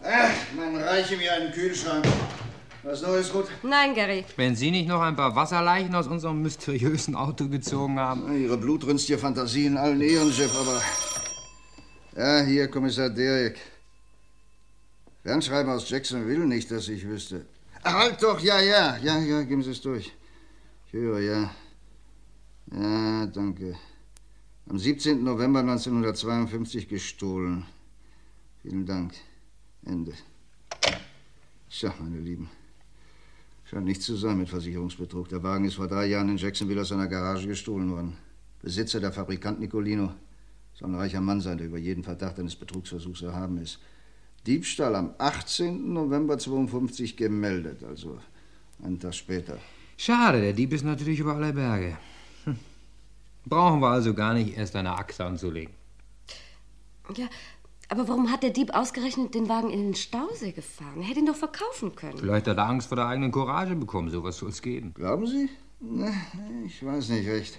Ach, 0.03 0.57
man 0.57 0.75
reiche 0.75 1.17
mir 1.17 1.33
einen 1.33 1.53
Kühlschrank. 1.53 2.05
Was 2.89 3.03
Neues, 3.03 3.33
gut? 3.33 3.47
Nein, 3.65 3.97
Gary. 3.97 4.25
Wenn 4.37 4.55
Sie 4.55 4.71
nicht 4.71 4.87
noch 4.87 5.01
ein 5.01 5.17
paar 5.17 5.35
Wasserleichen 5.35 5.93
aus 5.97 6.07
unserem 6.07 6.41
mysteriösen 6.41 7.17
Auto 7.17 7.49
gezogen 7.49 7.99
haben. 7.99 8.41
Ihre 8.41 8.57
blutrünstige 8.57 9.19
Fantasie 9.19 9.67
in 9.67 9.77
allen 9.77 10.01
Ehren, 10.01 10.31
Chef, 10.31 10.55
aber. 10.55 10.81
Ja, 12.17 12.45
hier, 12.45 12.69
Kommissar 12.69 13.11
Derek. 13.11 13.59
Fernschreiben 15.25 15.73
aus 15.73 15.91
Jacksonville, 15.91 16.47
nicht, 16.47 16.71
dass 16.71 16.87
ich 16.89 17.05
wüsste. 17.09 17.47
Ach, 17.83 17.93
halt 17.93 18.23
doch, 18.23 18.39
ja, 18.39 18.61
ja, 18.61 18.97
ja, 18.99 19.19
ja, 19.19 19.43
geben 19.43 19.65
Sie 19.65 19.73
es 19.73 19.81
durch. 19.81 20.13
Ich 20.87 20.93
höre, 20.93 21.19
ja. 21.19 21.51
Ja, 22.73 23.27
danke. 23.27 23.77
Am 24.69 24.79
17. 24.79 25.25
November 25.25 25.59
1952 25.59 26.87
gestohlen. 26.87 27.67
Vielen 28.63 28.87
Dank. 28.87 29.13
Ende. 29.85 30.13
Tja, 31.69 31.93
meine 31.99 32.21
Lieben. 32.21 32.49
Scheint 33.69 33.85
nichts 33.85 34.07
zu 34.07 34.15
sein 34.17 34.39
mit 34.39 34.49
Versicherungsbetrug. 34.49 35.29
Der 35.29 35.43
Wagen 35.43 35.65
ist 35.65 35.75
vor 35.75 35.89
drei 35.89 36.07
Jahren 36.07 36.29
in 36.29 36.37
Jacksonville 36.37 36.81
aus 36.81 36.89
seiner 36.89 37.09
Garage 37.09 37.49
gestohlen 37.49 37.91
worden. 37.91 38.17
Besitzer, 38.63 39.01
der 39.01 39.13
Fabrikant 39.13 39.59
Nicolino, 39.59 40.13
soll 40.75 40.91
ein 40.91 40.95
reicher 40.95 41.21
Mann 41.21 41.41
sein, 41.41 41.59
der 41.59 41.67
über 41.67 41.79
jeden 41.79 42.05
Verdacht 42.05 42.39
eines 42.39 42.55
Betrugsversuchs 42.55 43.23
erhaben 43.23 43.59
ist. 43.59 43.81
Diebstahl 44.47 44.95
am 44.95 45.15
18. 45.19 45.93
November 45.93 46.39
52 46.39 47.17
gemeldet, 47.17 47.83
also 47.83 48.21
einen 48.83 49.01
Tag 49.01 49.15
später. 49.15 49.59
Schade, 49.97 50.41
der 50.41 50.53
Dieb 50.53 50.73
ist 50.73 50.85
natürlich 50.85 51.19
über 51.19 51.35
alle 51.35 51.53
Berge. 51.53 51.97
Hm. 52.45 52.57
Brauchen 53.47 53.81
wir 53.81 53.89
also 53.89 54.15
gar 54.15 54.35
nicht 54.35 54.57
erst 54.57 54.77
eine 54.77 54.93
Achse 54.93 55.25
anzulegen. 55.25 55.75
Ja, 57.17 57.29
aber 57.89 58.09
warum 58.09 58.31
hat 58.31 58.43
der 58.43 58.51
Dieb 58.51 58.75
ausgerechnet 58.75 59.35
den 59.35 59.49
Wagen 59.49 59.71
in 59.71 59.81
den 59.81 59.95
Stausee 59.95 60.53
gefahren? 60.53 61.01
Er 61.01 61.05
hätte 61.05 61.21
ihn 61.21 61.27
doch 61.27 61.37
verkaufen 61.37 61.95
können. 61.95 62.19
Vielleicht 62.19 62.47
hat 62.49 62.57
er 62.57 62.69
Angst 62.69 62.89
vor 62.89 62.97
der 62.97 63.07
eigenen 63.07 63.31
Courage 63.31 63.77
bekommen. 63.77 64.11
Sowas 64.11 64.37
soll 64.39 64.49
es 64.49 64.63
geben. 64.63 64.93
Glauben 64.95 65.27
Sie? 65.27 65.49
Na, 65.81 66.13
ich 66.65 66.85
weiß 66.85 67.11
nicht 67.11 67.29
recht. 67.29 67.59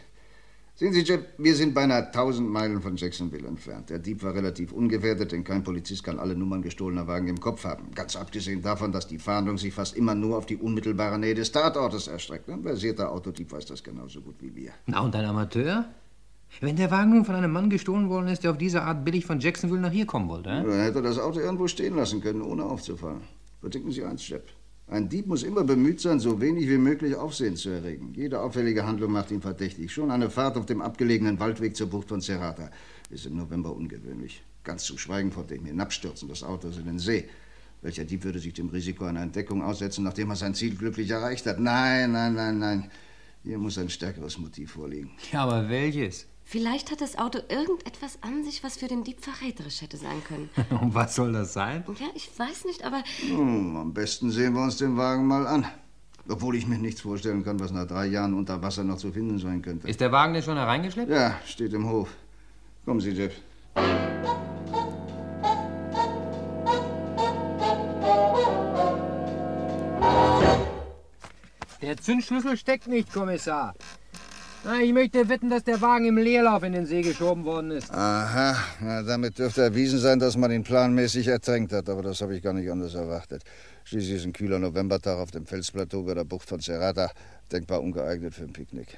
Sehen 0.79 0.93
Sie, 0.93 1.01
Jeff, 1.01 1.21
wir 1.39 1.55
sind 1.55 1.73
beinahe 1.73 2.05
1000 2.05 2.47
Meilen 2.47 2.81
von 2.81 2.95
Jacksonville 2.95 3.47
entfernt. 3.47 3.89
Der 3.89 3.97
Dieb 3.97 4.21
war 4.21 4.35
relativ 4.35 4.71
ungefährdet, 4.71 5.31
denn 5.31 5.43
kein 5.43 5.63
Polizist 5.63 6.03
kann 6.03 6.19
alle 6.19 6.35
Nummern 6.35 6.61
gestohlener 6.61 7.07
Wagen 7.07 7.27
im 7.29 7.39
Kopf 7.39 7.63
haben. 7.63 7.89
Ganz 7.95 8.15
abgesehen 8.15 8.61
davon, 8.61 8.91
dass 8.91 9.07
die 9.07 9.17
Fahndung 9.17 9.57
sich 9.57 9.73
fast 9.73 9.97
immer 9.97 10.13
nur 10.13 10.37
auf 10.37 10.45
die 10.45 10.57
unmittelbare 10.57 11.17
Nähe 11.17 11.33
des 11.33 11.51
Tatortes 11.51 12.07
erstreckt. 12.07 12.47
Ein 12.47 12.61
versierter 12.61 13.11
Autodieb 13.11 13.51
weiß 13.51 13.65
das 13.65 13.83
genauso 13.83 14.21
gut 14.21 14.35
wie 14.39 14.55
wir. 14.55 14.71
Na, 14.85 14.99
und 14.99 15.15
ein 15.15 15.25
Amateur? 15.25 15.85
Wenn 16.59 16.75
der 16.75 16.89
Wagen 16.89 17.11
nun 17.11 17.25
von 17.25 17.35
einem 17.35 17.51
Mann 17.51 17.69
gestohlen 17.69 18.09
worden 18.09 18.29
ist, 18.29 18.43
der 18.43 18.51
auf 18.51 18.57
diese 18.57 18.81
Art 18.81 19.05
billig 19.05 19.25
von 19.25 19.39
Jacksonville 19.39 19.81
nach 19.81 19.91
hier 19.91 20.05
kommen 20.05 20.27
wollte, 20.27 20.49
äh? 20.49 20.63
Dann 20.63 20.81
hätte 20.81 20.99
er 20.99 21.03
das 21.03 21.19
Auto 21.19 21.39
irgendwo 21.39 21.67
stehen 21.67 21.95
lassen 21.95 22.21
können, 22.21 22.41
ohne 22.41 22.63
aufzufallen. 22.63 23.21
Bedenken 23.61 23.91
Sie 23.91 24.03
eins, 24.03 24.27
Jeff. 24.27 24.43
Ein 24.89 25.09
Dieb 25.09 25.27
muss 25.27 25.43
immer 25.43 25.65
bemüht 25.65 25.99
sein, 25.99 26.19
so 26.19 26.39
wenig 26.39 26.69
wie 26.69 26.77
möglich 26.77 27.13
Aufsehen 27.15 27.57
zu 27.57 27.69
erregen. 27.69 28.13
Jede 28.15 28.39
auffällige 28.39 28.85
Handlung 28.85 29.11
macht 29.11 29.31
ihn 29.31 29.41
verdächtig. 29.41 29.91
Schon 29.91 30.11
eine 30.11 30.29
Fahrt 30.29 30.55
auf 30.55 30.65
dem 30.65 30.81
abgelegenen 30.81 31.39
Waldweg 31.41 31.75
zur 31.75 31.87
Bucht 31.87 32.07
von 32.07 32.21
Serrata 32.21 32.71
ist 33.09 33.25
im 33.25 33.35
November 33.35 33.75
ungewöhnlich. 33.75 34.41
Ganz 34.63 34.85
zu 34.85 34.97
schweigen 34.97 35.33
von 35.33 35.45
dem 35.45 35.65
Hinabstürzen 35.65 36.29
des 36.29 36.41
Autos 36.41 36.77
in 36.77 36.85
den 36.85 36.99
See. 36.99 37.25
Welcher 37.81 38.05
Dieb 38.05 38.23
würde 38.23 38.39
sich 38.39 38.53
dem 38.53 38.69
Risiko 38.69 39.03
einer 39.03 39.21
Entdeckung 39.21 39.61
aussetzen, 39.61 40.05
nachdem 40.05 40.29
er 40.29 40.37
sein 40.37 40.55
Ziel 40.55 40.75
glücklich 40.75 41.09
erreicht 41.09 41.45
hat? 41.45 41.59
Nein, 41.59 42.13
nein, 42.13 42.33
nein, 42.33 42.57
nein. 42.57 42.91
Hier 43.43 43.57
muss 43.57 43.77
ein 43.77 43.89
stärkeres 43.89 44.37
Motiv 44.37 44.71
vorliegen. 44.71 45.11
Ja, 45.31 45.43
aber 45.43 45.67
welches? 45.69 46.27
Vielleicht 46.49 46.91
hat 46.91 47.01
das 47.01 47.17
Auto 47.17 47.39
irgendetwas 47.49 48.19
an 48.21 48.45
sich, 48.45 48.63
was 48.63 48.77
für 48.77 48.87
den 48.87 49.03
Dieb 49.03 49.19
verräterisch 49.19 49.81
hätte 49.81 49.97
sein 49.97 50.23
können. 50.23 50.49
Und 50.81 50.95
was 50.95 51.13
soll 51.13 51.33
das 51.33 51.51
sein? 51.51 51.83
Ja, 51.99 52.07
ich 52.15 52.29
weiß 52.39 52.63
nicht, 52.63 52.85
aber. 52.85 53.03
Hm, 53.27 53.75
am 53.75 53.93
besten 53.93 54.31
sehen 54.31 54.53
wir 54.53 54.61
uns 54.61 54.77
den 54.77 54.95
Wagen 54.95 55.27
mal 55.27 55.45
an. 55.45 55.65
Obwohl 56.29 56.55
ich 56.55 56.65
mir 56.65 56.77
nichts 56.77 57.01
vorstellen 57.01 57.43
kann, 57.43 57.59
was 57.59 57.73
nach 57.73 57.85
drei 57.85 58.05
Jahren 58.05 58.33
unter 58.33 58.61
Wasser 58.61 58.85
noch 58.85 58.95
zu 58.95 59.11
finden 59.11 59.39
sein 59.39 59.61
könnte. 59.61 59.89
Ist 59.89 59.99
der 59.99 60.13
Wagen 60.13 60.33
denn 60.33 60.43
schon 60.43 60.55
hereingeschleppt? 60.55 61.11
Ja, 61.11 61.37
steht 61.45 61.73
im 61.73 61.89
Hof. 61.89 62.15
Kommen 62.85 63.01
Sie, 63.01 63.11
Jeff. 63.11 63.33
Der 71.81 71.97
Zündschlüssel 71.97 72.55
steckt 72.55 72.87
nicht, 72.87 73.11
Kommissar. 73.11 73.73
Ich 74.83 74.93
möchte 74.93 75.29
wetten, 75.29 75.49
dass 75.49 75.63
der 75.63 75.81
Wagen 75.81 76.05
im 76.05 76.17
Leerlauf 76.17 76.63
in 76.63 76.73
den 76.73 76.85
See 76.85 77.01
geschoben 77.01 77.45
worden 77.45 77.71
ist. 77.71 77.91
Aha, 77.91 78.55
na, 78.81 79.01
damit 79.03 79.37
dürfte 79.37 79.61
erwiesen 79.61 79.99
sein, 79.99 80.19
dass 80.19 80.35
man 80.35 80.51
ihn 80.51 80.63
planmäßig 80.63 81.27
ertränkt 81.27 81.71
hat. 81.71 81.89
Aber 81.89 82.01
das 82.01 82.21
habe 82.21 82.35
ich 82.35 82.43
gar 82.43 82.53
nicht 82.53 82.69
anders 82.69 82.93
erwartet. 82.93 83.43
Schließlich 83.85 84.17
ist 84.17 84.25
ein 84.25 84.33
kühler 84.33 84.59
Novembertag 84.59 85.17
auf 85.17 85.31
dem 85.31 85.45
Felsplateau 85.45 86.03
bei 86.03 86.13
der 86.13 86.25
Bucht 86.25 86.49
von 86.49 86.59
Serrata 86.59 87.11
denkbar 87.51 87.81
ungeeignet 87.81 88.33
für 88.33 88.43
ein 88.43 88.53
Picknick. 88.53 88.97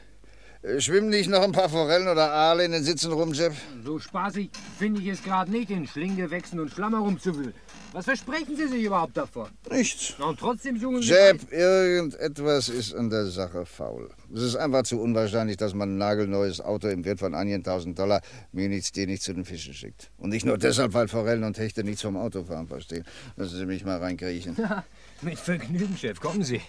Äh, 0.62 0.82
Schwimmen 0.82 1.10
nicht 1.10 1.30
noch 1.30 1.42
ein 1.42 1.54
paar 1.54 1.70
Forellen 1.70 2.10
oder 2.10 2.34
Aale 2.34 2.66
in 2.66 2.74
den 2.74 2.84
Sitzen 2.84 3.14
rum, 3.14 3.32
Jeff? 3.32 3.56
So 3.86 3.98
spaßig 3.98 4.50
finde 4.78 5.00
ich 5.00 5.08
es 5.08 5.24
gerade 5.24 5.50
nicht, 5.50 5.70
in 5.70 5.88
Schlinggewächsen 5.88 6.60
und 6.60 6.70
Schlamm 6.70 6.94
herumzuwühlen. 6.94 7.54
Was 7.94 8.06
versprechen 8.06 8.58
Sie 8.58 8.68
sich 8.68 8.84
überhaupt 8.84 9.16
davon? 9.16 9.50
Nichts. 9.72 10.16
Und 10.20 10.38
trotzdem 10.38 10.78
Sie... 10.78 10.86
Jeb, 10.86 11.52
irgendetwas 11.52 12.68
ist 12.68 12.94
an 12.94 13.10
der 13.10 13.28
Sache 13.28 13.66
faul. 13.66 14.10
Es 14.36 14.42
ist 14.42 14.58
einfach 14.58 14.84
zu 14.84 15.00
unwahrscheinlich, 15.00 15.56
dass 15.56 15.74
man 15.74 15.96
ein 15.96 15.98
nagelneues 15.98 16.60
Auto 16.60 16.90
im 16.90 17.06
Wert 17.06 17.20
von 17.20 17.34
einigen 17.34 17.64
tausend 17.64 17.98
Dollar 17.98 18.22
mir 18.52 18.68
nichts, 18.68 18.92
dir 18.92 19.08
nichts 19.08 19.26
zu 19.26 19.34
den 19.34 19.46
Fischen 19.46 19.74
schickt. 19.74 20.12
Und 20.18 20.30
nicht 20.30 20.46
nur 20.46 20.58
deshalb, 20.58 20.94
weil 20.94 21.08
Forellen 21.08 21.46
und 21.46 21.58
Hechte 21.58 21.86
nichts 21.86 22.02
vom 22.02 22.18
Autofahren 22.18 22.68
verstehen. 22.68 23.06
Lassen 23.38 23.58
Sie 23.58 23.66
mich 23.66 23.86
mal 23.86 23.98
reinkriechen. 23.98 24.58
Ja, 24.60 24.84
mit 25.22 25.40
Vergnügen, 25.40 25.98
Chef. 25.98 26.20
Kommen 26.20 26.44
Sie. 26.44 26.62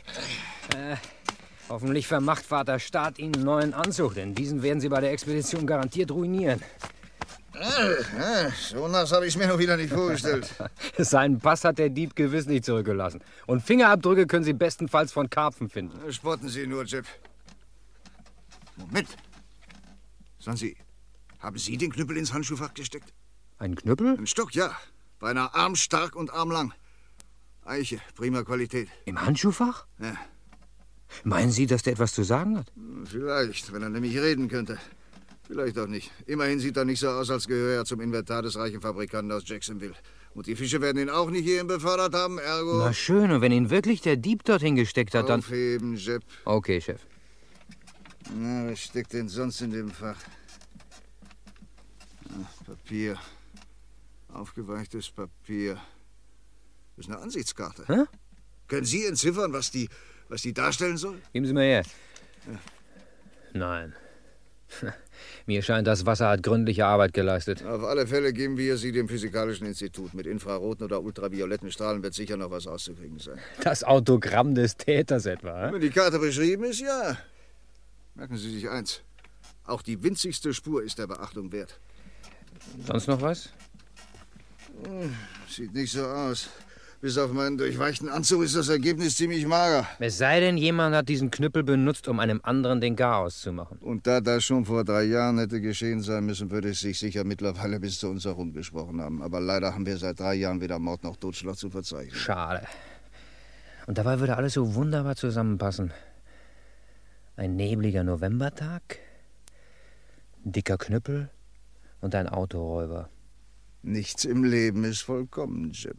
Äh, 0.76 0.96
hoffentlich 1.70 2.06
vermacht 2.06 2.44
Vater 2.44 2.78
Staat 2.78 3.18
Ihnen 3.18 3.36
einen 3.36 3.44
neuen 3.44 3.74
Anzug, 3.74 4.14
denn 4.14 4.34
diesen 4.34 4.62
werden 4.62 4.80
Sie 4.80 4.88
bei 4.88 5.00
der 5.00 5.12
Expedition 5.12 5.66
garantiert 5.66 6.10
ruinieren. 6.10 6.60
Ah, 7.54 8.50
so 8.50 8.88
nass 8.88 9.12
habe 9.12 9.26
ich 9.26 9.36
mir 9.36 9.46
noch 9.46 9.58
wieder 9.58 9.76
nicht 9.76 9.92
vorgestellt. 9.92 10.54
Seinen 10.98 11.40
Pass 11.40 11.64
hat 11.64 11.78
der 11.78 11.90
Dieb 11.90 12.16
gewiss 12.16 12.46
nicht 12.46 12.64
zurückgelassen. 12.64 13.20
Und 13.46 13.62
Fingerabdrücke 13.62 14.26
können 14.26 14.44
Sie 14.44 14.54
bestenfalls 14.54 15.12
von 15.12 15.28
Karpfen 15.28 15.68
finden. 15.68 16.12
Spotten 16.12 16.48
Sie 16.48 16.66
nur, 16.66 16.84
Jeb. 16.84 17.04
Moment. 18.76 19.08
Sagen 20.38 20.56
Sie, 20.56 20.76
haben 21.38 21.58
Sie 21.58 21.76
den 21.76 21.92
Knüppel 21.92 22.16
ins 22.16 22.32
Handschuhfach 22.32 22.72
gesteckt? 22.72 23.12
Ein 23.58 23.74
Knüppel? 23.74 24.16
Ein 24.16 24.26
Stock, 24.26 24.54
ja. 24.54 24.74
Beinahe 25.18 25.52
armstark 25.54 26.16
und 26.16 26.32
armlang. 26.32 26.72
Eiche, 27.64 28.00
prima 28.14 28.42
Qualität. 28.42 28.88
Im 29.04 29.20
Handschuhfach? 29.20 29.86
Ja. 29.98 30.16
Meinen 31.24 31.50
Sie, 31.50 31.66
dass 31.66 31.82
der 31.82 31.94
etwas 31.94 32.14
zu 32.14 32.22
sagen 32.22 32.58
hat? 32.58 32.72
Vielleicht, 33.04 33.72
wenn 33.72 33.82
er 33.82 33.90
nämlich 33.90 34.16
reden 34.18 34.48
könnte. 34.48 34.78
Vielleicht 35.46 35.78
auch 35.78 35.88
nicht. 35.88 36.12
Immerhin 36.26 36.60
sieht 36.60 36.76
er 36.76 36.84
nicht 36.84 37.00
so 37.00 37.08
aus, 37.08 37.30
als 37.30 37.48
gehöre 37.48 37.74
er 37.74 37.84
zum 37.84 38.00
Inventar 38.00 38.42
des 38.42 38.56
reichen 38.56 38.80
Fabrikanten 38.80 39.32
aus 39.32 39.42
Jacksonville. 39.46 39.94
Und 40.32 40.46
die 40.46 40.54
Fische 40.54 40.80
werden 40.80 41.02
ihn 41.02 41.10
auch 41.10 41.28
nicht 41.28 41.42
hierhin 41.44 41.66
befördert 41.66 42.14
haben, 42.14 42.38
ergo... 42.38 42.78
Na 42.78 42.92
schön, 42.92 43.32
und 43.32 43.40
wenn 43.40 43.50
ihn 43.50 43.68
wirklich 43.68 44.00
der 44.00 44.16
Dieb 44.16 44.44
dorthin 44.44 44.76
gesteckt 44.76 45.14
hat, 45.14 45.28
dann... 45.28 45.40
Aufheben, 45.40 45.96
Jeb. 45.96 46.22
Okay, 46.44 46.80
Chef. 46.80 47.00
Na, 48.32 48.70
was 48.70 48.78
steckt 48.78 49.12
denn 49.12 49.28
sonst 49.28 49.60
in 49.60 49.72
dem 49.72 49.90
Fach? 49.90 50.18
Ah, 52.28 52.46
Papier. 52.64 53.18
Aufgeweichtes 54.32 55.10
Papier. 55.10 55.80
Das 56.96 57.06
ist 57.06 57.12
eine 57.12 57.20
Ansichtskarte. 57.20 57.84
Hä? 57.88 58.04
Können 58.68 58.86
Sie 58.86 59.04
entziffern, 59.04 59.52
was 59.52 59.72
die, 59.72 59.88
was 60.30 60.42
die 60.42 60.54
darstellen 60.54 60.96
soll? 60.96 61.20
Geben 61.32 61.46
Sie 61.46 61.52
mal 61.52 61.64
her. 61.64 61.82
Ja. 62.46 62.58
Nein. 63.52 63.94
Mir 65.46 65.62
scheint, 65.62 65.86
das 65.86 66.06
Wasser 66.06 66.28
hat 66.28 66.42
gründliche 66.42 66.86
Arbeit 66.86 67.12
geleistet. 67.12 67.64
Auf 67.64 67.82
alle 67.82 68.06
Fälle 68.06 68.32
geben 68.32 68.56
wir 68.56 68.76
sie 68.76 68.92
dem 68.92 69.08
Physikalischen 69.08 69.66
Institut. 69.66 70.14
Mit 70.14 70.26
infraroten 70.26 70.84
oder 70.84 71.02
ultravioletten 71.02 71.70
Strahlen 71.72 72.02
wird 72.02 72.14
sicher 72.14 72.36
noch 72.36 72.50
was 72.50 72.66
auszukriegen 72.68 73.18
sein. 73.18 73.38
Das 73.62 73.82
Autogramm 73.82 74.54
des 74.54 74.76
Täters 74.76 75.26
etwa. 75.26 75.72
Wenn 75.72 75.80
die 75.80 75.90
Karte 75.90 76.18
beschrieben 76.20 76.64
ist, 76.64 76.80
ja. 76.80 77.18
Merken 78.14 78.36
Sie 78.36 78.50
sich 78.50 78.68
eins. 78.70 79.02
Auch 79.64 79.82
die 79.82 80.02
winzigste 80.02 80.54
Spur 80.54 80.82
ist 80.84 80.98
der 80.98 81.08
Beachtung 81.08 81.50
wert. 81.52 81.80
Sonst 82.86 83.08
noch 83.08 83.20
was? 83.20 83.50
Hm, 84.84 85.14
Sieht 85.48 85.74
nicht 85.74 85.92
so 85.92 86.04
aus. 86.06 86.48
Bis 87.00 87.16
auf 87.16 87.32
meinen 87.32 87.56
durchweichten 87.56 88.10
Anzug 88.10 88.42
ist 88.42 88.54
das 88.54 88.68
Ergebnis 88.68 89.16
ziemlich 89.16 89.46
mager. 89.46 89.88
Es 90.00 90.18
sei 90.18 90.38
denn, 90.40 90.58
jemand 90.58 90.94
hat 90.94 91.08
diesen 91.08 91.30
Knüppel 91.30 91.62
benutzt, 91.62 92.08
um 92.08 92.20
einem 92.20 92.40
anderen 92.42 92.82
den 92.82 92.94
Garaus 92.94 93.40
zu 93.40 93.52
machen. 93.52 93.78
Und 93.80 94.06
da 94.06 94.20
das 94.20 94.44
schon 94.44 94.66
vor 94.66 94.84
drei 94.84 95.04
Jahren 95.04 95.38
hätte 95.38 95.62
geschehen 95.62 96.02
sein 96.02 96.26
müssen, 96.26 96.50
würde 96.50 96.68
es 96.68 96.80
sich 96.80 96.98
sicher 96.98 97.24
mittlerweile 97.24 97.80
bis 97.80 97.98
zu 98.00 98.08
uns 98.08 98.26
herumgesprochen 98.26 99.00
haben. 99.00 99.22
Aber 99.22 99.40
leider 99.40 99.72
haben 99.72 99.86
wir 99.86 99.96
seit 99.96 100.20
drei 100.20 100.34
Jahren 100.34 100.60
weder 100.60 100.78
Mord 100.78 101.02
noch 101.02 101.16
Totschlag 101.16 101.56
zu 101.56 101.70
verzeichnen. 101.70 102.14
Schade. 102.14 102.66
Und 103.86 103.96
dabei 103.96 104.20
würde 104.20 104.36
alles 104.36 104.52
so 104.52 104.74
wunderbar 104.74 105.16
zusammenpassen. 105.16 105.92
Ein 107.36 107.56
nebliger 107.56 108.04
Novembertag, 108.04 108.98
Dicker 110.44 110.76
Knüppel 110.76 111.30
und 112.02 112.14
ein 112.14 112.28
Autoräuber. 112.28 113.08
Nichts 113.82 114.26
im 114.26 114.44
Leben 114.44 114.84
ist 114.84 115.00
vollkommen, 115.00 115.70
Jip. 115.72 115.96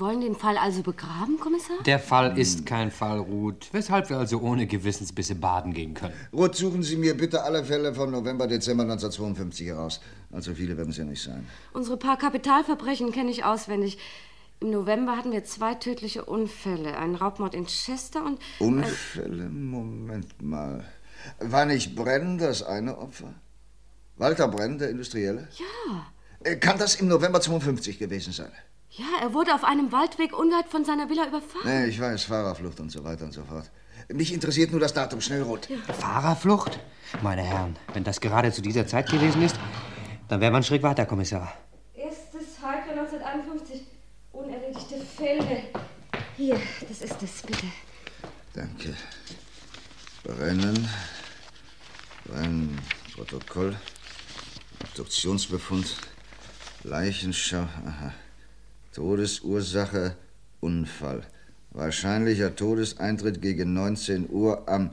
Sie 0.00 0.06
wollen 0.06 0.22
den 0.22 0.34
Fall 0.34 0.56
also 0.56 0.82
begraben, 0.82 1.38
Kommissar? 1.38 1.76
Der 1.84 1.98
Fall 1.98 2.38
ist 2.38 2.64
kein 2.64 2.90
Fall, 2.90 3.18
Ruth. 3.18 3.68
Weshalb 3.72 4.08
wir 4.08 4.16
also 4.16 4.40
ohne 4.40 4.66
Gewissensbisse 4.66 5.34
baden 5.34 5.74
gehen 5.74 5.92
können. 5.92 6.14
Ruth, 6.32 6.56
suchen 6.56 6.82
Sie 6.82 6.96
mir 6.96 7.14
bitte 7.14 7.42
alle 7.42 7.62
Fälle 7.62 7.94
von 7.94 8.10
November, 8.10 8.46
Dezember 8.46 8.84
1952 8.84 9.66
heraus. 9.66 10.00
Also 10.32 10.54
viele 10.54 10.78
werden 10.78 10.88
es 10.88 10.96
ja 10.96 11.04
nicht 11.04 11.22
sein. 11.22 11.46
Unsere 11.74 11.98
paar 11.98 12.16
Kapitalverbrechen 12.16 13.12
kenne 13.12 13.30
ich 13.30 13.44
auswendig. 13.44 13.98
Im 14.60 14.70
November 14.70 15.18
hatten 15.18 15.32
wir 15.32 15.44
zwei 15.44 15.74
tödliche 15.74 16.24
Unfälle. 16.24 16.96
Einen 16.96 17.16
Raubmord 17.16 17.54
in 17.54 17.66
Chester 17.66 18.24
und... 18.24 18.38
Unfälle? 18.58 19.50
Moment 19.50 20.40
mal. 20.40 20.82
War 21.40 21.66
nicht 21.66 21.94
Brenn 21.94 22.38
das 22.38 22.62
eine 22.62 22.96
Opfer? 22.96 23.34
Walter 24.16 24.48
Brenn, 24.48 24.78
der 24.78 24.88
Industrielle? 24.88 25.48
Ja. 25.58 26.06
Äh, 26.42 26.56
Kann 26.56 26.78
das 26.78 26.94
im 26.94 27.08
November 27.08 27.42
52 27.42 27.98
gewesen 27.98 28.32
sein? 28.32 28.50
Ja, 28.92 29.06
er 29.22 29.32
wurde 29.34 29.54
auf 29.54 29.62
einem 29.62 29.92
Waldweg 29.92 30.36
unweit 30.36 30.68
von 30.68 30.84
seiner 30.84 31.08
Villa 31.08 31.26
überfahren. 31.28 31.62
Nee, 31.64 31.86
ich 31.86 32.00
weiß, 32.00 32.24
Fahrerflucht 32.24 32.80
und 32.80 32.90
so 32.90 33.04
weiter 33.04 33.24
und 33.24 33.32
so 33.32 33.44
fort. 33.44 33.70
Mich 34.08 34.32
interessiert 34.32 34.72
nur 34.72 34.80
das 34.80 34.92
Datum, 34.92 35.20
schnell 35.20 35.42
rot. 35.42 35.68
Fahrerflucht? 35.98 36.80
Meine 37.22 37.42
Herren, 37.42 37.76
wenn 37.92 38.02
das 38.02 38.20
gerade 38.20 38.50
zu 38.52 38.62
dieser 38.62 38.86
Zeit 38.86 39.08
gewesen 39.08 39.42
ist, 39.42 39.56
dann 40.28 40.40
wäre 40.40 40.50
man 40.50 40.58
einen 40.58 40.64
Schritt 40.64 40.82
weiter, 40.82 41.06
Kommissar. 41.06 41.52
Erstes 41.94 42.60
Halbjahr 42.60 42.98
1951. 42.98 43.82
Unerledigte 44.32 45.00
Fälle. 45.16 45.62
Hier, 46.36 46.60
das 46.88 47.02
ist 47.02 47.22
es, 47.22 47.42
bitte. 47.42 47.66
Danke. 48.54 48.94
Brennen. 50.24 50.88
Brennen. 52.24 52.78
Protokoll. 53.14 53.76
Obduktionsbefund. 54.82 55.96
Leichenschau. 56.82 57.68
Aha. 57.86 58.12
Todesursache 58.92 60.16
Unfall. 60.60 61.22
Wahrscheinlicher 61.70 62.56
Todeseintritt 62.56 63.40
gegen 63.40 63.72
19 63.72 64.28
Uhr 64.30 64.68
am 64.68 64.90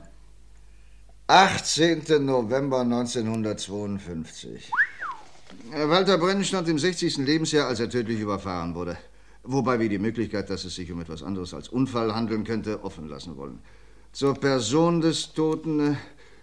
18. 1.26 2.24
November 2.24 2.80
1952. 2.80 4.70
Äh, 5.72 5.88
Walter 5.88 6.18
Brenn 6.18 6.44
stand 6.44 6.68
im 6.68 6.78
60. 6.78 7.18
Lebensjahr, 7.18 7.66
als 7.66 7.80
er 7.80 7.90
tödlich 7.90 8.20
überfahren 8.20 8.74
wurde. 8.74 8.96
Wobei 9.42 9.80
wir 9.80 9.88
die 9.88 9.98
Möglichkeit, 9.98 10.48
dass 10.48 10.64
es 10.64 10.76
sich 10.76 10.92
um 10.92 11.00
etwas 11.00 11.22
anderes 11.22 11.52
als 11.52 11.68
Unfall 11.68 12.14
handeln 12.14 12.44
könnte, 12.44 12.84
offen 12.84 13.08
lassen 13.08 13.36
wollen. 13.36 13.58
Zur 14.12 14.34
Person 14.34 15.00
des 15.00 15.32
Toten, 15.32 15.80
äh, 15.80 15.96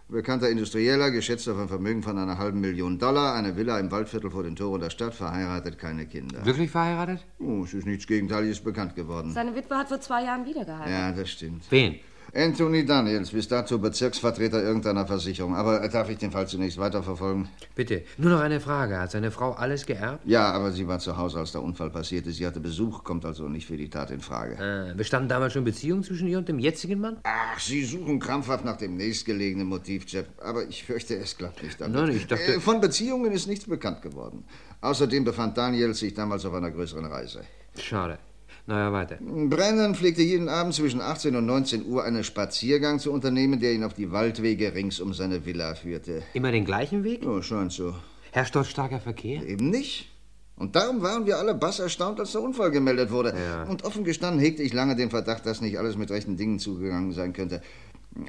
bekannter 0.08 0.50
Industrieller, 0.50 1.12
geschätzt 1.12 1.48
auf 1.50 1.58
ein 1.58 1.68
Vermögen 1.68 2.04
von 2.04 2.18
einer 2.18 2.38
halben 2.38 2.62
Million 2.62 3.00
Dollar, 3.00 3.36
eine 3.36 3.56
Villa 3.56 3.80
im 3.80 3.92
Waldviertel 3.92 4.30
vor 4.30 4.44
den 4.44 4.56
Toren 4.56 4.82
der 4.82 4.90
Stadt, 4.90 5.14
verheiratet, 5.14 5.78
keine 5.78 6.06
Kinder. 6.06 6.46
Wirklich 6.46 6.72
verheiratet? 6.72 7.26
Oh, 7.40 7.64
es 7.64 7.74
ist 7.74 7.86
nichts 7.86 8.08
Gegenteiliges 8.08 8.60
bekannt 8.60 8.96
geworden. 8.96 9.32
Seine 9.32 9.56
Witwe 9.56 9.76
hat 9.76 9.88
vor 9.88 10.00
zwei 10.00 10.24
Jahren 10.24 10.46
wieder 10.46 10.66
geheiratet. 10.66 10.92
Ja, 10.92 11.12
das 11.12 11.30
stimmt. 11.30 11.64
Wen? 11.70 12.00
Anthony 12.36 12.86
Daniels, 12.86 13.32
bis 13.32 13.48
dato 13.48 13.78
Bezirksvertreter 13.78 14.62
irgendeiner 14.62 15.08
Versicherung. 15.08 15.56
Aber 15.56 15.82
äh, 15.82 15.90
darf 15.90 16.10
ich 16.10 16.18
den 16.18 16.32
Fall 16.32 16.48
zunächst 16.48 16.78
weiterverfolgen? 16.78 17.48
Bitte, 17.76 18.04
nur 18.18 18.32
noch 18.32 18.42
eine 18.42 18.60
Frage. 18.60 19.00
Hat 19.00 19.12
seine 19.12 19.32
Frau 19.32 19.54
alles 19.54 19.86
geerbt? 19.86 20.20
Ja, 20.28 20.52
aber 20.52 20.72
sie 20.74 20.86
war 20.88 21.00
zu 21.00 21.16
Hause, 21.18 21.40
als 21.40 21.54
der 21.54 21.64
Unfall 21.64 21.90
passierte. 21.90 22.32
Sie 22.32 22.46
hatte 22.46 22.60
Besuch, 22.60 23.04
kommt 23.06 23.24
also 23.26 23.48
nicht 23.48 23.66
für 23.68 23.78
die 23.78 23.90
Tat 23.90 24.12
in 24.12 24.20
Frage. 24.20 24.56
Äh, 24.92 24.96
bestanden 24.96 25.30
damals 25.30 25.54
schon 25.54 25.64
Beziehungen 25.64 26.04
zwischen 26.04 26.28
ihr 26.28 26.38
und 26.38 26.50
dem 26.50 26.60
jetzigen 26.60 27.00
Mann? 27.00 27.18
Ach, 27.24 27.58
Sie 27.58 27.86
suchen 27.86 28.20
krampfhaft 28.20 28.66
nach 28.66 28.76
dem 28.78 28.98
nächstgelegenen 28.98 29.68
Motiv, 29.68 30.04
Jeff. 30.08 30.26
Aber 30.44 30.68
ich 30.68 30.84
fürchte, 30.84 31.16
es 31.16 31.38
klappt 31.38 31.64
nicht 31.64 31.80
damit. 31.80 31.96
Nein, 31.96 32.16
ich 32.18 32.28
dachte- 32.28 32.56
Äh, 32.56 32.60
Von 32.60 32.82
Beziehungen 32.82 33.32
ist 33.32 33.48
nichts 33.48 33.66
bekannt 33.66 34.02
geworden. 34.02 34.44
Außerdem 34.82 35.24
befand 35.24 35.58
Daniels 35.58 36.00
sich 36.00 36.14
damals 36.14 36.46
auf 36.46 36.54
einer 36.54 36.70
größeren 36.72 37.06
Reise. 37.06 37.42
Schade. 37.80 38.20
Na 38.68 38.80
ja, 38.80 38.94
weiter. 38.94 39.18
Brennan 39.22 39.94
pflegte 39.94 40.24
jeden 40.24 40.50
Abend 40.50 40.74
zwischen 40.74 41.00
18 41.00 41.36
und 41.36 41.46
19 41.46 41.86
Uhr 41.86 42.04
einen 42.04 42.24
Spaziergang 42.24 43.00
zu 43.00 43.12
unternehmen, 43.12 43.60
der 43.60 43.74
ihn 43.74 43.84
auf 43.84 43.94
die 43.94 44.12
Waldwege 44.12 44.74
rings 44.74 45.00
um 45.00 45.14
seine 45.14 45.46
Villa 45.46 45.76
führte. 45.76 46.24
Immer 46.34 46.52
den 46.52 46.66
gleichen 46.66 47.04
Weg? 47.04 47.26
Oh, 47.28 47.42
scheint 47.42 47.72
so. 47.72 47.94
Herrscht 48.32 48.56
dort 48.56 48.66
starker 48.66 49.00
Verkehr? 49.00 49.46
Eben 49.48 49.70
nicht. 49.70 50.10
Und 50.58 50.76
darum 50.76 51.02
waren 51.02 51.26
wir 51.26 51.38
alle 51.38 51.54
bass 51.54 51.80
erstaunt, 51.80 52.20
als 52.20 52.32
der 52.32 52.42
Unfall 52.42 52.72
gemeldet 52.72 53.12
wurde. 53.12 53.36
Und 53.70 53.84
offen 53.84 54.04
gestanden 54.04 54.40
hegte 54.40 54.64
ich 54.64 54.74
lange 54.74 54.96
den 54.96 55.10
Verdacht, 55.10 55.46
dass 55.46 55.62
nicht 55.62 55.78
alles 55.78 55.98
mit 55.98 56.10
rechten 56.10 56.38
Dingen 56.38 56.60
zugegangen 56.60 57.12
sein 57.12 57.34
könnte. 57.34 57.62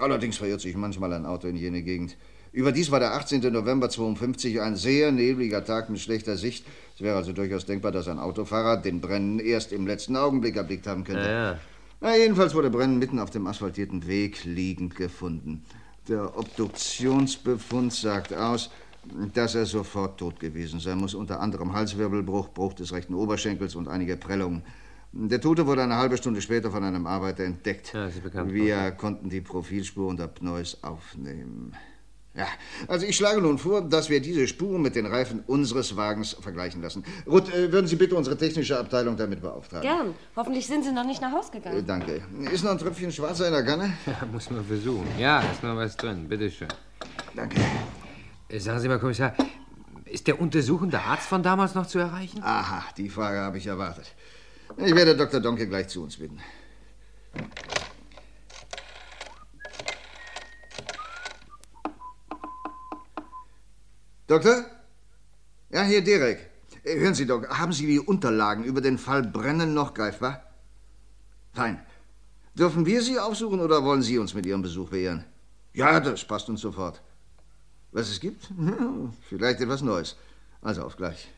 Allerdings 0.01 0.37
verirrt 0.37 0.61
sich 0.61 0.77
manchmal 0.77 1.13
ein 1.13 1.25
Auto 1.25 1.47
in 1.47 1.57
jene 1.57 1.83
Gegend. 1.83 2.17
Überdies 2.53 2.91
war 2.91 3.01
der 3.01 3.15
18. 3.15 3.53
November 3.53 3.89
52 3.89 4.61
ein 4.61 4.77
sehr 4.77 5.13
nebliger 5.13 5.65
Tag 5.65 5.89
mit 5.89 6.01
schlechter 6.01 6.37
Sicht. 6.37 6.65
Es 6.97 7.03
wäre 7.03 7.17
also 7.17 7.35
durchaus 7.35 7.67
denkbar, 7.67 7.93
dass 7.93 8.09
ein 8.09 8.19
Autofahrer 8.19 8.79
den 8.79 9.03
Brennen 9.03 9.39
erst 9.39 9.71
im 9.71 9.87
letzten 9.87 10.17
Augenblick 10.17 10.57
erblickt 10.57 10.87
haben 10.87 11.05
könnte. 11.05 11.27
Ja, 11.29 11.53
ja. 11.53 11.59
Na, 12.01 12.17
jedenfalls 12.17 12.55
wurde 12.55 12.71
Brennen 12.71 12.99
mitten 12.99 13.19
auf 13.19 13.29
dem 13.29 13.47
asphaltierten 13.47 14.07
Weg 14.07 14.45
liegend 14.45 14.97
gefunden. 14.97 15.63
Der 16.09 16.39
Obduktionsbefund 16.39 17.93
sagt 17.93 18.33
aus, 18.33 18.71
dass 19.35 19.55
er 19.55 19.67
sofort 19.67 20.19
tot 20.19 20.41
gewesen 20.41 20.81
sein 20.81 20.97
muss. 20.97 21.15
Unter 21.15 21.41
anderem 21.41 21.75
Halswirbelbruch, 21.75 22.49
Bruch 22.49 22.73
des 22.73 22.95
rechten 22.95 23.13
Oberschenkels 23.13 23.75
und 23.75 23.89
einige 23.89 24.17
Prellungen. 24.17 24.63
Der 25.13 25.41
Tote 25.43 25.67
wurde 25.67 25.83
eine 25.83 25.97
halbe 25.97 26.17
Stunde 26.17 26.41
später 26.41 26.71
von 26.71 26.83
einem 26.83 27.07
Arbeiter 27.07 27.45
entdeckt. 27.45 27.93
Ja, 27.93 28.07
das 28.07 28.15
ist 28.15 28.23
bekannt. 28.23 28.55
Wir 28.55 28.91
konnten 28.93 29.29
die 29.29 29.43
Profilspuren 29.43 30.17
der 30.17 30.29
Pneus 30.29 30.83
aufnehmen. 30.83 31.75
Ja, 32.37 32.47
also 32.87 33.07
ich 33.07 33.17
schlage 33.17 33.41
nun 33.41 33.57
vor, 33.59 33.81
dass 33.81 34.11
wir 34.11 34.21
diese 34.21 34.47
Spuren 34.47 34.83
mit 34.83 34.95
den 34.95 35.07
Reifen 35.07 35.43
unseres 35.47 35.97
Wagens 35.97 36.37
vergleichen 36.41 36.83
lassen. 36.83 37.03
Ruth, 37.27 37.49
äh, 37.55 37.73
würden 37.73 37.87
Sie 37.87 37.97
bitte 37.97 38.15
unsere 38.15 38.37
technische 38.37 38.79
Abteilung 38.79 39.17
damit 39.17 39.41
beauftragen? 39.41 39.83
Gern. 39.89 40.15
Hoffentlich 40.37 40.67
sind 40.67 40.85
Sie 40.85 40.93
noch 40.93 41.07
nicht 41.07 41.23
nach 41.23 41.33
Haus 41.33 41.49
Äh, 41.49 41.53
gegangen. 41.59 41.87
danke. 41.87 42.21
Ist 42.53 42.63
noch 42.63 42.73
ein 42.73 42.79
Tröpfchen 42.79 43.11
Schwarzer 43.11 43.47
in 43.47 43.53
der 43.55 43.65
Kanne? 43.65 43.93
Ja, 44.07 44.27
muss 44.31 44.51
man 44.51 44.65
versuchen. 44.65 45.07
Ja, 45.19 45.41
ist 45.41 45.63
noch 45.63 45.77
was 45.77 45.97
drin. 45.97 46.29
Bitte 46.29 46.51
schön. 46.51 46.69
Danke. 47.35 47.57
Äh, 48.51 48.59
Sagen 48.61 48.81
Sie 48.81 48.89
mal, 48.89 48.99
Kommissar, 48.99 49.35
ist 50.05 50.27
der 50.27 50.39
untersuchende 50.41 51.01
Arzt 51.01 51.27
von 51.29 51.43
damals 51.43 51.75
noch 51.75 51.87
zu 51.87 51.99
erreichen? 51.99 52.43
Aha, 52.43 52.85
die 52.99 53.09
Frage 53.09 53.39
habe 53.41 53.57
ich 53.59 53.67
erwartet. 53.67 54.07
Ich 54.77 54.95
werde 54.95 55.17
Dr. 55.17 55.41
Donke 55.41 55.67
gleich 55.67 55.89
zu 55.89 56.03
uns 56.03 56.17
bitten. 56.19 56.39
Doktor? 64.27 64.65
Ja, 65.71 65.83
hier 65.83 66.03
Derek. 66.03 66.51
Äh, 66.85 66.99
Hören 66.99 67.15
Sie, 67.15 67.27
Doc, 67.27 67.49
haben 67.49 67.73
Sie 67.73 67.87
die 67.87 68.01
Unterlagen 68.01 68.65
über 68.65 68.81
den 68.81 68.99
Fall 68.99 69.23
Brennen 69.23 69.73
noch 69.73 69.95
greifbar? 69.95 70.43
Fein. 71.53 71.81
Dürfen 72.55 72.87
wir 72.87 73.03
Sie 73.03 73.19
aufsuchen 73.19 73.61
oder 73.61 73.85
wollen 73.85 74.03
Sie 74.03 74.19
uns 74.19 74.35
mit 74.35 74.47
Ihrem 74.47 74.63
Besuch 74.63 74.91
beehren? 74.91 75.25
Ja, 75.75 76.01
das 76.01 76.25
passt 76.25 76.49
uns 76.49 76.61
sofort. 76.61 77.03
Was 77.93 78.09
es 78.09 78.19
gibt? 78.19 78.51
Vielleicht 79.29 79.61
etwas 79.61 79.83
Neues. 79.83 80.17
Also 80.61 80.83
auf 80.83 80.97
gleich. 80.97 81.29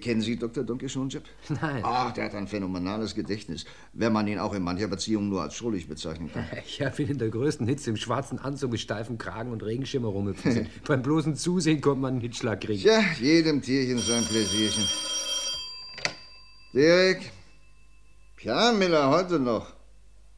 Kennen 0.00 0.20
Sie 0.20 0.36
Dr. 0.36 0.64
Donke 0.64 0.88
schon, 0.88 1.08
Jip? 1.08 1.24
Nein. 1.48 1.82
Ach, 1.84 2.12
der 2.12 2.24
hat 2.24 2.34
ein 2.34 2.48
phänomenales 2.48 3.14
Gedächtnis, 3.14 3.64
wenn 3.92 4.12
man 4.12 4.26
ihn 4.26 4.38
auch 4.38 4.54
in 4.54 4.62
mancher 4.62 4.88
Beziehung 4.88 5.28
nur 5.28 5.42
als 5.42 5.54
schrullig 5.54 5.88
bezeichnen 5.88 6.30
kann. 6.32 6.44
Ich 6.66 6.82
habe 6.82 7.02
ihn 7.02 7.10
in 7.10 7.18
der 7.18 7.28
größten 7.28 7.66
Hitze 7.66 7.90
im 7.90 7.96
schwarzen 7.96 8.38
Anzug 8.38 8.72
mit 8.72 8.80
steifem 8.80 9.18
Kragen 9.18 9.52
und 9.52 9.62
Regenschimmer 9.62 10.08
rumhüpfen 10.08 10.52
sehen. 10.52 10.68
Beim 10.86 11.02
bloßen 11.02 11.36
Zusehen 11.36 11.80
kommt 11.80 12.00
man 12.00 12.14
einen 12.14 12.20
Hitschlag 12.20 12.60
kriegen. 12.60 12.80
Tja, 12.80 13.00
jedem 13.20 13.62
Tierchen 13.62 13.98
sein 13.98 14.24
Pläsierchen. 14.24 14.84
Derek? 16.72 17.30
Ja, 18.42 18.72
Miller, 18.72 19.10
heute 19.10 19.38
noch. 19.38 19.72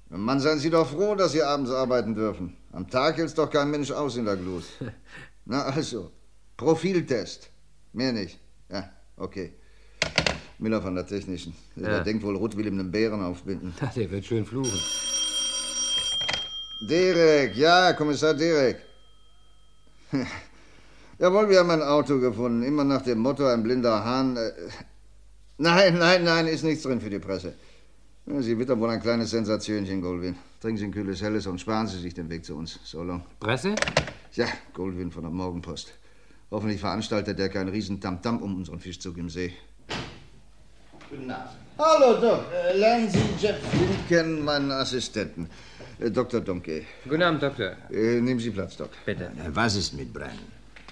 Mann, 0.09 0.41
seien 0.41 0.59
Sie 0.59 0.71
doch 0.71 0.89
froh, 0.89 1.15
dass 1.15 1.33
Sie 1.33 1.43
abends 1.43 1.71
arbeiten 1.71 2.15
dürfen. 2.15 2.57
Am 2.73 2.89
Tag 2.89 3.17
hält's 3.17 3.35
doch 3.35 3.51
kein 3.51 3.71
Mensch 3.71 3.91
aus 3.91 4.17
in 4.17 4.25
der 4.25 4.37
Glut. 4.37 4.65
Na 5.45 5.63
also, 5.63 6.13
Profiltest. 6.57 7.51
Mehr 7.93 8.13
nicht. 8.13 8.39
Ja, 8.71 8.91
okay. 9.17 9.53
Miller 10.59 10.81
von 10.81 10.95
der 10.95 11.07
Technischen. 11.07 11.55
Der 11.77 11.91
Ja. 11.99 12.03
denkt 12.03 12.23
wohl, 12.25 12.37
Ruth 12.37 12.57
will 12.57 12.67
ihm 12.67 12.79
einen 12.79 12.91
Bären 12.91 13.23
aufbinden. 13.23 13.75
Na, 13.81 13.87
Der 13.97 14.11
wird 14.11 14.25
schön 14.25 14.45
fluchen. 14.47 14.79
Derek, 16.89 17.57
ja, 17.57 17.93
Kommissar 17.95 18.35
Derek. 18.35 18.79
Jawohl, 21.19 21.49
wir 21.49 21.59
haben 21.61 21.71
ein 21.71 21.83
Auto 21.83 22.19
gefunden. 22.21 22.63
Immer 22.63 22.85
nach 22.85 23.03
dem 23.03 23.19
Motto, 23.19 23.47
ein 23.47 23.63
blinder 23.63 24.05
Hahn. 24.05 24.37
Äh, 24.37 24.53
nein, 25.59 25.99
nein, 25.99 26.25
nein, 26.25 26.47
ist 26.47 26.63
nichts 26.65 26.83
drin 26.83 27.01
für 27.01 27.11
die 27.11 27.19
Presse. 27.19 27.55
Sie 28.41 28.59
wittern 28.59 28.81
wohl 28.81 28.91
ein 28.91 29.01
kleines 29.01 29.31
Sensationchen, 29.31 30.03
Goldwyn. 30.03 30.35
Trinken 30.61 30.79
Sie 30.79 30.85
ein 30.87 30.91
kühles 30.93 31.23
Helles 31.23 31.47
und 31.47 31.61
sparen 31.61 31.87
Sie 31.87 31.99
sich 32.01 32.13
den 32.13 32.29
Weg 32.29 32.45
zu 32.45 32.57
uns. 32.57 32.79
So 32.83 33.05
long. 33.05 33.25
Presse? 33.39 33.77
Ja, 34.33 34.47
Goldwyn 34.75 35.13
von 35.13 35.23
der 35.23 35.31
Morgenpost. 35.31 35.95
Hoffentlich 36.51 36.81
veranstaltet 36.81 37.39
er 37.41 37.49
keinen 37.49 37.69
riesen 37.71 38.01
Tamtam 38.01 38.41
um 38.43 38.57
unseren 38.57 38.79
Fischzug 38.81 39.17
im 39.19 39.29
See. 39.29 39.53
Guten 41.11 41.31
Abend. 41.31 41.51
Hallo, 41.79 42.21
Doc. 42.21 42.45
Äh, 42.53 42.79
lernen 42.79 43.11
Sie 43.11 43.19
Jeff 43.39 43.57
Flint 43.71 44.09
kennen, 44.09 44.45
meinen 44.45 44.71
Assistenten. 44.71 45.49
Äh, 45.99 46.11
Dr. 46.11 46.41
Donkey. 46.41 46.87
Guten 47.05 47.23
Abend, 47.23 47.43
Doktor. 47.43 47.77
Äh, 47.91 48.21
nehmen 48.21 48.41
Sie 48.41 48.51
Platz, 48.51 48.77
Doc. 48.77 48.91
Bitte. 49.05 49.31
Was 49.53 49.77
ist 49.77 49.93
mit 49.95 50.13
Brennan? 50.13 50.39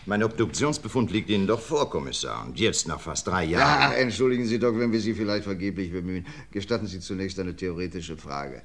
Mein 0.06 0.22
Obduktionsbefund 0.22 1.10
liegt 1.12 1.30
Ihnen 1.30 1.46
doch 1.46 1.60
vor, 1.60 1.88
Kommissar. 1.88 2.44
Und 2.44 2.58
jetzt, 2.60 2.86
nach 2.86 3.00
fast 3.00 3.26
drei 3.26 3.44
Ja, 3.44 3.60
Jahren. 3.60 3.92
entschuldigen 3.94 4.44
Sie, 4.44 4.58
Doc, 4.58 4.78
wenn 4.78 4.92
wir 4.92 5.00
Sie 5.00 5.14
vielleicht 5.14 5.44
vergeblich 5.44 5.90
bemühen. 5.92 6.26
Gestatten 6.50 6.86
Sie 6.86 7.00
zunächst 7.00 7.38
eine 7.40 7.56
theoretische 7.56 8.16
Frage. 8.18 8.60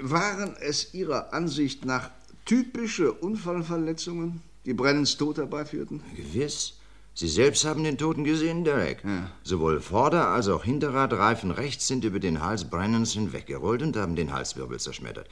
Waren 0.00 0.56
es 0.60 0.94
Ihrer 0.94 1.34
Ansicht 1.34 1.84
nach 1.84 2.10
typische 2.46 3.12
Unfallverletzungen, 3.12 4.40
die 4.64 4.74
Brennens 4.74 5.16
Tod 5.16 5.38
herbeiführten? 5.38 6.02
Gewiss. 6.16 6.74
Sie 7.14 7.28
selbst 7.28 7.64
haben 7.66 7.84
den 7.84 7.98
Toten 7.98 8.24
gesehen, 8.24 8.64
Derek. 8.64 9.02
Sowohl 9.42 9.80
Vorder- 9.80 10.28
als 10.28 10.48
auch 10.48 10.64
Hinterradreifen 10.64 11.50
rechts 11.50 11.86
sind 11.86 12.04
über 12.04 12.20
den 12.20 12.40
Hals 12.42 12.70
Brennans 12.70 13.12
hinweggerollt 13.12 13.82
und 13.82 13.96
haben 13.96 14.16
den 14.16 14.32
Halswirbel 14.32 14.80
zerschmettert. 14.80 15.28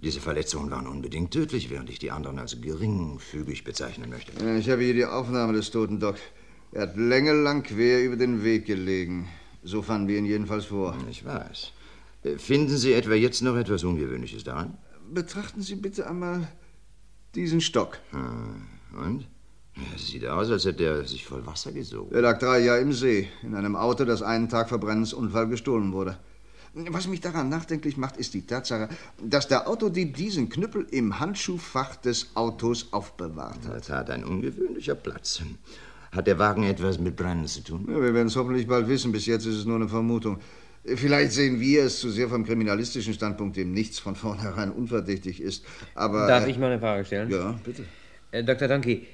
Diese 0.00 0.20
Verletzungen 0.20 0.70
waren 0.70 0.86
unbedingt 0.86 1.32
tödlich, 1.32 1.70
während 1.70 1.90
ich 1.90 1.98
die 1.98 2.12
anderen 2.12 2.38
als 2.38 2.60
geringfügig 2.60 3.64
bezeichnen 3.64 4.08
möchte. 4.10 4.32
Ja, 4.42 4.56
Ich 4.56 4.70
habe 4.70 4.82
hier 4.82 4.94
die 4.94 5.04
Aufnahme 5.04 5.52
des 5.52 5.70
Toten, 5.70 6.00
Doc. 6.00 6.16
Er 6.72 6.82
hat 6.82 6.96
längelang 6.96 7.62
quer 7.62 8.04
über 8.04 8.16
den 8.16 8.44
Weg 8.44 8.64
gelegen. 8.66 9.28
So 9.64 9.82
fanden 9.82 10.06
wir 10.08 10.16
ihn 10.18 10.24
jedenfalls 10.24 10.66
vor. 10.66 10.96
Ich 11.10 11.24
weiß. 11.24 11.72
Äh, 12.22 12.38
Finden 12.38 12.76
Sie 12.76 12.92
etwa 12.92 13.14
jetzt 13.14 13.42
noch 13.42 13.56
etwas 13.56 13.84
Ungewöhnliches 13.84 14.44
daran? 14.44 14.78
Betrachten 15.12 15.62
Sie 15.62 15.74
bitte 15.74 16.08
einmal 16.08 16.46
diesen 17.38 17.60
Stock. 17.60 17.98
Hm, 18.10 18.66
Und? 19.00 19.26
Sieht 19.96 20.26
aus, 20.26 20.50
als 20.50 20.64
hätte 20.64 20.84
er 20.84 21.04
sich 21.04 21.24
voll 21.24 21.46
Wasser 21.46 21.70
gesogen. 21.70 22.12
Er 22.12 22.22
lag 22.22 22.38
drei 22.40 22.58
Jahre 22.58 22.80
im 22.80 22.92
See, 22.92 23.28
in 23.42 23.54
einem 23.54 23.76
Auto, 23.76 24.04
das 24.04 24.22
einen 24.22 24.48
Tag 24.48 24.68
vor 24.68 24.78
Brennens 24.78 25.12
Unfall 25.12 25.46
gestohlen 25.46 25.92
wurde. 25.92 26.18
Was 26.74 27.06
mich 27.06 27.20
daran 27.20 27.48
nachdenklich 27.48 27.96
macht, 27.96 28.16
ist 28.16 28.34
die 28.34 28.42
Tatsache, 28.42 28.88
dass 29.22 29.48
der 29.48 29.68
Autodieb 29.68 30.16
diesen 30.16 30.48
Knüppel 30.48 30.86
im 30.90 31.18
Handschuhfach 31.20 31.96
des 31.96 32.30
Autos 32.34 32.88
aufbewahrt 32.92 33.66
hat. 33.66 33.74
Das 33.74 33.90
hat 33.90 34.10
ein 34.10 34.24
ungewöhnlicher 34.24 34.94
Platz. 34.94 35.42
Hat 36.12 36.26
der 36.26 36.38
Wagen 36.38 36.64
etwas 36.64 36.98
mit 36.98 37.16
Brennen 37.16 37.46
zu 37.46 37.62
tun? 37.62 37.86
Ja, 37.88 38.00
wir 38.00 38.14
werden 38.14 38.28
es 38.28 38.36
hoffentlich 38.36 38.66
bald 38.66 38.88
wissen. 38.88 39.12
Bis 39.12 39.26
jetzt 39.26 39.46
ist 39.46 39.56
es 39.56 39.64
nur 39.64 39.76
eine 39.76 39.88
Vermutung. 39.88 40.38
Vielleicht 40.84 41.32
sehen 41.32 41.60
wir 41.60 41.84
es 41.84 42.00
zu 42.00 42.10
sehr 42.10 42.28
vom 42.28 42.44
kriminalistischen 42.44 43.12
Standpunkt, 43.14 43.56
dem 43.56 43.72
nichts 43.72 43.98
von 43.98 44.14
vornherein 44.14 44.70
unverdächtig 44.70 45.40
ist. 45.40 45.64
Aber. 45.94 46.26
Darf 46.26 46.46
äh, 46.46 46.50
ich 46.50 46.58
mal 46.58 46.70
eine 46.70 46.80
Frage 46.80 47.04
stellen? 47.04 47.30
Ja, 47.30 47.58
bitte. 47.64 47.84
Äh, 48.30 48.44
Dr. 48.44 48.68
Donkey, 48.68 49.06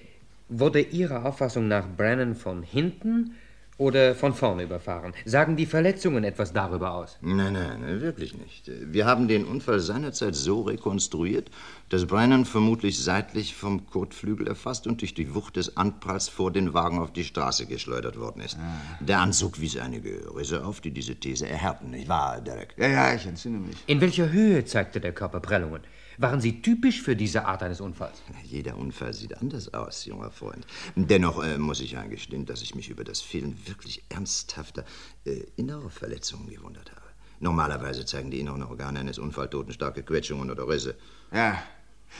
wurde 0.48 0.80
Ihrer 0.80 1.24
Auffassung 1.24 1.68
nach 1.68 1.86
Brennan 1.96 2.34
von 2.34 2.62
hinten 2.62 3.34
oder 3.76 4.14
von 4.14 4.34
vorne 4.34 4.62
überfahren? 4.62 5.12
Sagen 5.24 5.56
die 5.56 5.66
Verletzungen 5.66 6.24
etwas 6.24 6.52
darüber 6.52 6.92
aus? 6.92 7.18
Nein, 7.20 7.54
nein, 7.54 8.00
wirklich 8.00 8.36
nicht. 8.36 8.70
Wir 8.92 9.06
haben 9.06 9.28
den 9.28 9.44
Unfall 9.44 9.80
seinerzeit 9.80 10.34
so 10.34 10.62
rekonstruiert, 10.62 11.50
dass 11.88 12.06
Brennan 12.06 12.44
vermutlich 12.44 13.02
seitlich 13.02 13.54
vom 13.54 13.86
Kotflügel 13.86 14.46
erfasst 14.46 14.86
und 14.86 15.00
durch 15.00 15.14
die 15.14 15.34
Wucht 15.34 15.56
des 15.56 15.76
Anpralls 15.76 16.28
vor 16.28 16.52
den 16.52 16.74
Wagen 16.74 16.98
auf 16.98 17.12
die 17.12 17.24
Straße 17.24 17.66
geschleudert 17.66 18.18
worden 18.18 18.42
ist. 18.42 18.56
Der 19.00 19.18
Anzug 19.20 19.60
wies 19.60 19.76
einige 19.76 20.34
Risse 20.34 20.64
auf, 20.64 20.80
die 20.80 20.90
diese 20.90 21.16
These 21.16 21.48
erhärten, 21.48 21.90
nicht 21.90 22.08
wahr, 22.08 22.40
Derek? 22.40 22.74
Ja, 22.76 22.88
ja, 22.88 23.14
ich 23.14 23.26
entsinne 23.26 23.58
mich. 23.58 23.76
In 23.86 24.00
welcher 24.00 24.30
Höhe 24.30 24.64
zeigte 24.64 25.00
der 25.00 25.12
Körper 25.12 25.40
Prellungen? 25.40 25.82
Waren 26.18 26.40
sie 26.40 26.62
typisch 26.62 27.02
für 27.02 27.16
diese 27.16 27.44
Art 27.44 27.62
eines 27.62 27.80
Unfalls? 27.80 28.22
Jeder 28.44 28.76
Unfall 28.76 29.12
sieht 29.12 29.36
anders 29.38 29.72
aus, 29.74 30.04
junger 30.04 30.30
Freund. 30.30 30.66
Dennoch 30.94 31.42
äh, 31.42 31.58
muss 31.58 31.80
ich 31.80 31.96
eingestehen, 31.96 32.46
dass 32.46 32.62
ich 32.62 32.74
mich 32.74 32.88
über 32.88 33.04
das 33.04 33.20
Fehlen 33.20 33.56
wirklich 33.66 34.04
ernsthafter 34.08 34.84
äh, 35.24 35.44
innerer 35.56 35.90
Verletzungen 35.90 36.48
gewundert 36.48 36.90
habe. 36.90 37.02
Normalerweise 37.40 38.06
zeigen 38.06 38.30
die 38.30 38.40
inneren 38.40 38.62
Organe 38.62 39.00
eines 39.00 39.18
Unfalltoten 39.18 39.72
starke 39.72 40.02
Quetschungen 40.02 40.50
oder 40.50 40.68
Risse. 40.68 40.96
Ja. 41.32 41.62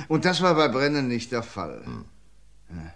Und 0.08 0.24
das 0.24 0.42
war 0.42 0.54
bei 0.54 0.68
Brennen 0.68 1.08
nicht 1.08 1.30
der 1.30 1.42
Fall. 1.42 1.84
Ja. 2.70 2.94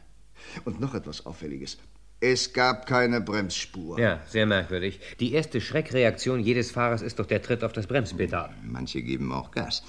Und 0.65 0.81
noch 0.81 0.95
etwas 0.95 1.27
Auffälliges. 1.27 1.79
Es 2.21 2.53
gab 2.53 2.87
keine 2.87 3.21
Bremsspur. 3.21 4.01
Ja, 4.01 4.21
sehr 4.29 4.45
merkwürdig. 4.45 4.99
Die 5.21 5.33
erste 5.35 5.61
Schreckreaktion 5.61 6.41
jedes 6.41 6.73
Fahrers 6.73 7.01
ist 7.01 7.21
doch 7.21 7.27
der 7.27 7.43
Tritt 7.43 7.63
auf 7.63 7.73
das 7.73 7.87
Bremspedal. 7.87 8.51
Manche 8.65 9.03
geben 9.03 9.31
auch 9.33 9.53
Gas. 9.53 9.85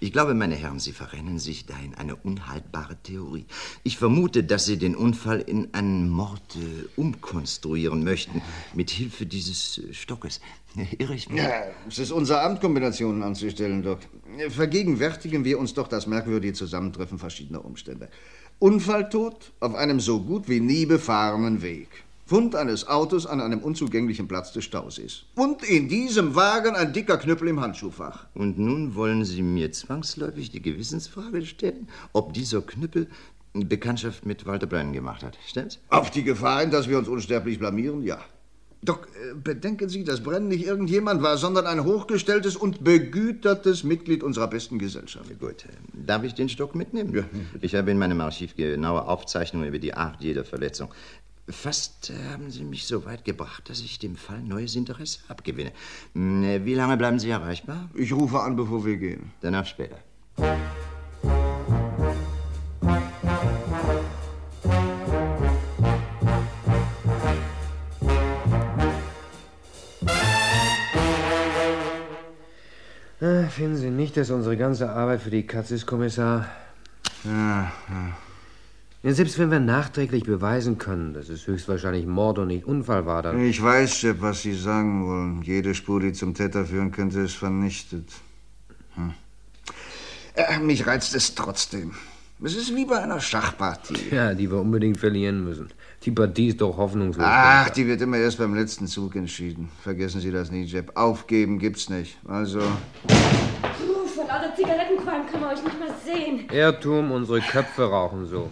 Ich 0.00 0.12
glaube, 0.12 0.32
meine 0.32 0.54
Herren, 0.54 0.80
Sie 0.80 0.92
verrennen 0.92 1.38
sich 1.38 1.66
da 1.66 1.74
in 1.84 1.94
eine 1.94 2.16
unhaltbare 2.16 2.96
Theorie. 3.02 3.44
Ich 3.82 3.98
vermute, 3.98 4.44
dass 4.44 4.64
Sie 4.64 4.78
den 4.78 4.96
Unfall 4.96 5.40
in 5.40 5.74
einen 5.74 6.08
Mord 6.08 6.56
äh, 6.56 6.88
umkonstruieren 6.96 8.02
möchten, 8.02 8.40
mit 8.72 8.90
Hilfe 8.90 9.26
dieses 9.26 9.76
äh, 9.76 9.92
Stockes. 9.92 10.40
Irre 10.98 11.14
ich 11.14 11.28
mich? 11.28 11.42
Ja, 11.42 11.64
es 11.86 11.98
ist 11.98 12.12
unser 12.12 12.42
Amt, 12.42 12.62
Kombinationen 12.62 13.22
anzustellen, 13.22 13.82
Doc. 13.82 13.98
Vergegenwärtigen 14.48 15.44
wir 15.44 15.58
uns 15.58 15.74
doch 15.74 15.86
das 15.86 16.06
merkwürdige 16.06 16.54
Zusammentreffen 16.54 17.18
verschiedener 17.18 17.62
Umstände. 17.62 18.08
Unfalltod 18.62 19.50
auf 19.58 19.74
einem 19.74 19.98
so 19.98 20.20
gut 20.20 20.48
wie 20.48 20.60
nie 20.60 20.86
befahrenen 20.86 21.62
Weg. 21.62 21.88
Fund 22.26 22.54
eines 22.54 22.86
Autos 22.86 23.26
an 23.26 23.40
einem 23.40 23.58
unzugänglichen 23.58 24.28
Platz 24.28 24.52
des 24.52 24.62
Stausees. 24.62 25.24
Und 25.34 25.64
in 25.64 25.88
diesem 25.88 26.36
Wagen 26.36 26.76
ein 26.76 26.92
dicker 26.92 27.18
Knüppel 27.18 27.48
im 27.48 27.60
Handschuhfach. 27.60 28.26
Und 28.34 28.60
nun 28.60 28.94
wollen 28.94 29.24
Sie 29.24 29.42
mir 29.42 29.72
zwangsläufig 29.72 30.52
die 30.52 30.62
Gewissensfrage 30.62 31.44
stellen, 31.44 31.88
ob 32.12 32.34
dieser 32.34 32.62
Knüppel 32.62 33.08
Bekanntschaft 33.52 34.26
mit 34.26 34.46
Walter 34.46 34.68
Brennan 34.68 34.92
gemacht 34.92 35.24
hat. 35.24 35.36
Stimmt's? 35.44 35.80
Auf 35.88 36.12
die 36.12 36.22
Gefahr 36.22 36.60
hin, 36.60 36.70
dass 36.70 36.88
wir 36.88 36.98
uns 36.98 37.08
unsterblich 37.08 37.58
blamieren, 37.58 38.04
ja. 38.04 38.20
Doch 38.84 39.06
äh, 39.06 39.34
bedenken 39.34 39.88
Sie, 39.88 40.02
dass 40.02 40.22
Brennan 40.22 40.48
nicht 40.48 40.66
irgendjemand 40.66 41.22
war, 41.22 41.36
sondern 41.38 41.66
ein 41.66 41.84
hochgestelltes 41.84 42.56
und 42.56 42.82
begütertes 42.82 43.84
Mitglied 43.84 44.24
unserer 44.24 44.48
besten 44.48 44.78
Gesellschaft. 44.78 45.38
Gut. 45.38 45.66
Darf 45.92 46.24
ich 46.24 46.34
den 46.34 46.48
Stock 46.48 46.74
mitnehmen? 46.74 47.14
Ja. 47.14 47.24
Ich 47.60 47.76
habe 47.76 47.92
in 47.92 47.98
meinem 47.98 48.20
Archiv 48.20 48.56
genaue 48.56 49.06
Aufzeichnungen 49.06 49.68
über 49.68 49.78
die 49.78 49.94
Art 49.94 50.16
jeder 50.20 50.44
Verletzung. 50.44 50.92
Fast 51.48 52.10
äh, 52.10 52.32
haben 52.32 52.50
Sie 52.50 52.64
mich 52.64 52.86
so 52.86 53.04
weit 53.04 53.24
gebracht, 53.24 53.68
dass 53.70 53.80
ich 53.80 54.00
dem 54.00 54.16
Fall 54.16 54.42
neues 54.42 54.74
Interesse 54.74 55.20
abgewinne. 55.28 55.72
Hm, 56.14 56.42
äh, 56.42 56.64
Wie 56.64 56.74
lange 56.74 56.96
bleiben 56.96 57.20
Sie 57.20 57.30
erreichbar? 57.30 57.88
Ich 57.94 58.12
rufe 58.12 58.40
an, 58.40 58.56
bevor 58.56 58.84
wir 58.84 58.96
gehen. 58.96 59.32
Danach 59.40 59.66
später. 59.66 59.98
Finden 73.50 73.76
Sie 73.76 73.90
nicht, 73.90 74.16
dass 74.16 74.30
unsere 74.30 74.56
ganze 74.56 74.90
Arbeit 74.90 75.22
für 75.22 75.30
die 75.30 75.46
Katz 75.46 75.70
ist, 75.70 75.86
Kommissar? 75.86 76.48
Ja, 77.24 77.72
ja. 77.88 78.16
Ja, 79.04 79.12
selbst 79.12 79.38
wenn 79.38 79.50
wir 79.50 79.58
nachträglich 79.58 80.22
beweisen 80.22 80.78
können, 80.78 81.12
dass 81.12 81.28
es 81.28 81.46
höchstwahrscheinlich 81.46 82.06
Mord 82.06 82.38
und 82.38 82.48
nicht 82.48 82.64
Unfall 82.66 83.04
war, 83.04 83.22
dann... 83.22 83.40
Ich 83.44 83.60
weiß, 83.60 83.96
Chef, 83.96 84.16
was 84.20 84.42
Sie 84.42 84.54
sagen 84.54 85.06
wollen. 85.06 85.42
Jede 85.42 85.74
Spur, 85.74 86.00
die 86.00 86.12
zum 86.12 86.34
Täter 86.34 86.64
führen 86.64 86.92
könnte, 86.92 87.20
ist 87.20 87.34
vernichtet. 87.34 88.08
Hm. 88.94 89.14
Äh, 90.34 90.60
mich 90.60 90.86
reizt 90.86 91.16
es 91.16 91.34
trotzdem. 91.34 91.94
Es 92.44 92.56
ist 92.56 92.74
wie 92.74 92.84
bei 92.84 93.00
einer 93.00 93.20
Schachpartie. 93.20 94.08
Ja, 94.10 94.34
die 94.34 94.50
wir 94.50 94.60
unbedingt 94.60 94.98
verlieren 94.98 95.44
müssen. 95.44 95.68
Die 96.04 96.10
Partie 96.10 96.48
ist 96.48 96.60
doch 96.60 96.76
hoffnungslos. 96.76 97.24
Ach, 97.28 97.70
die 97.70 97.86
wird 97.86 98.00
immer 98.00 98.16
erst 98.16 98.38
beim 98.38 98.54
letzten 98.54 98.86
Zug 98.88 99.14
entschieden. 99.14 99.70
Vergessen 99.82 100.20
Sie 100.20 100.32
das 100.32 100.50
nie, 100.50 100.62
Jeb. 100.64 100.96
Aufgeben 100.96 101.58
gibt's 101.58 101.88
nicht. 101.88 102.16
Also, 102.26 102.58
Uh, 102.60 104.06
vor 104.06 104.26
lauter 104.26 104.54
Zigarettenqualm 104.56 105.26
kann 105.30 105.40
man 105.40 105.54
euch 105.54 105.62
nicht 105.62 105.78
mehr 105.78 105.94
sehen. 106.04 106.48
Irrtum, 106.50 107.12
unsere 107.12 107.40
Köpfe 107.40 107.84
rauchen 107.84 108.26
so. 108.26 108.50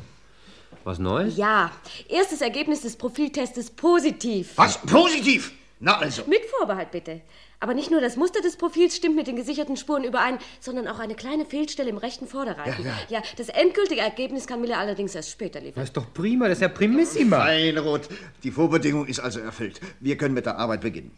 Was 0.84 0.98
Neues? 0.98 1.36
Ja, 1.36 1.70
erstes 2.08 2.40
Ergebnis 2.40 2.82
des 2.82 2.96
Profiltestes 2.96 3.70
positiv. 3.70 4.52
Was? 4.56 4.78
Positiv? 4.78 5.52
Na 5.80 5.98
also. 5.98 6.22
Mit 6.26 6.42
Vorbehalt 6.56 6.90
bitte. 6.90 7.20
Aber 7.62 7.74
nicht 7.74 7.90
nur 7.90 8.00
das 8.00 8.16
Muster 8.16 8.40
des 8.40 8.56
Profils 8.56 8.96
stimmt 8.96 9.16
mit 9.16 9.26
den 9.26 9.36
gesicherten 9.36 9.76
Spuren 9.76 10.02
überein, 10.02 10.38
sondern 10.60 10.88
auch 10.88 10.98
eine 10.98 11.14
kleine 11.14 11.44
Fehlstelle 11.44 11.90
im 11.90 11.98
rechten 11.98 12.26
Vorderreifen. 12.26 12.86
Ja, 12.86 13.18
ja. 13.18 13.22
das 13.36 13.50
endgültige 13.50 14.00
Ergebnis 14.00 14.46
kann 14.46 14.62
Miller 14.62 14.78
allerdings 14.78 15.14
erst 15.14 15.30
später 15.30 15.60
liefern. 15.60 15.82
Das 15.82 15.90
ist 15.90 15.96
doch 15.96 16.10
prima, 16.14 16.48
das 16.48 16.56
ist 16.56 16.62
ja 16.62 16.68
primissima. 16.68 17.40
Feinrot. 17.40 18.08
Die 18.42 18.50
Vorbedingung 18.50 19.06
ist 19.06 19.20
also 19.20 19.40
erfüllt. 19.40 19.78
Wir 20.00 20.16
können 20.16 20.32
mit 20.32 20.46
der 20.46 20.56
Arbeit 20.58 20.80
beginnen. 20.80 21.10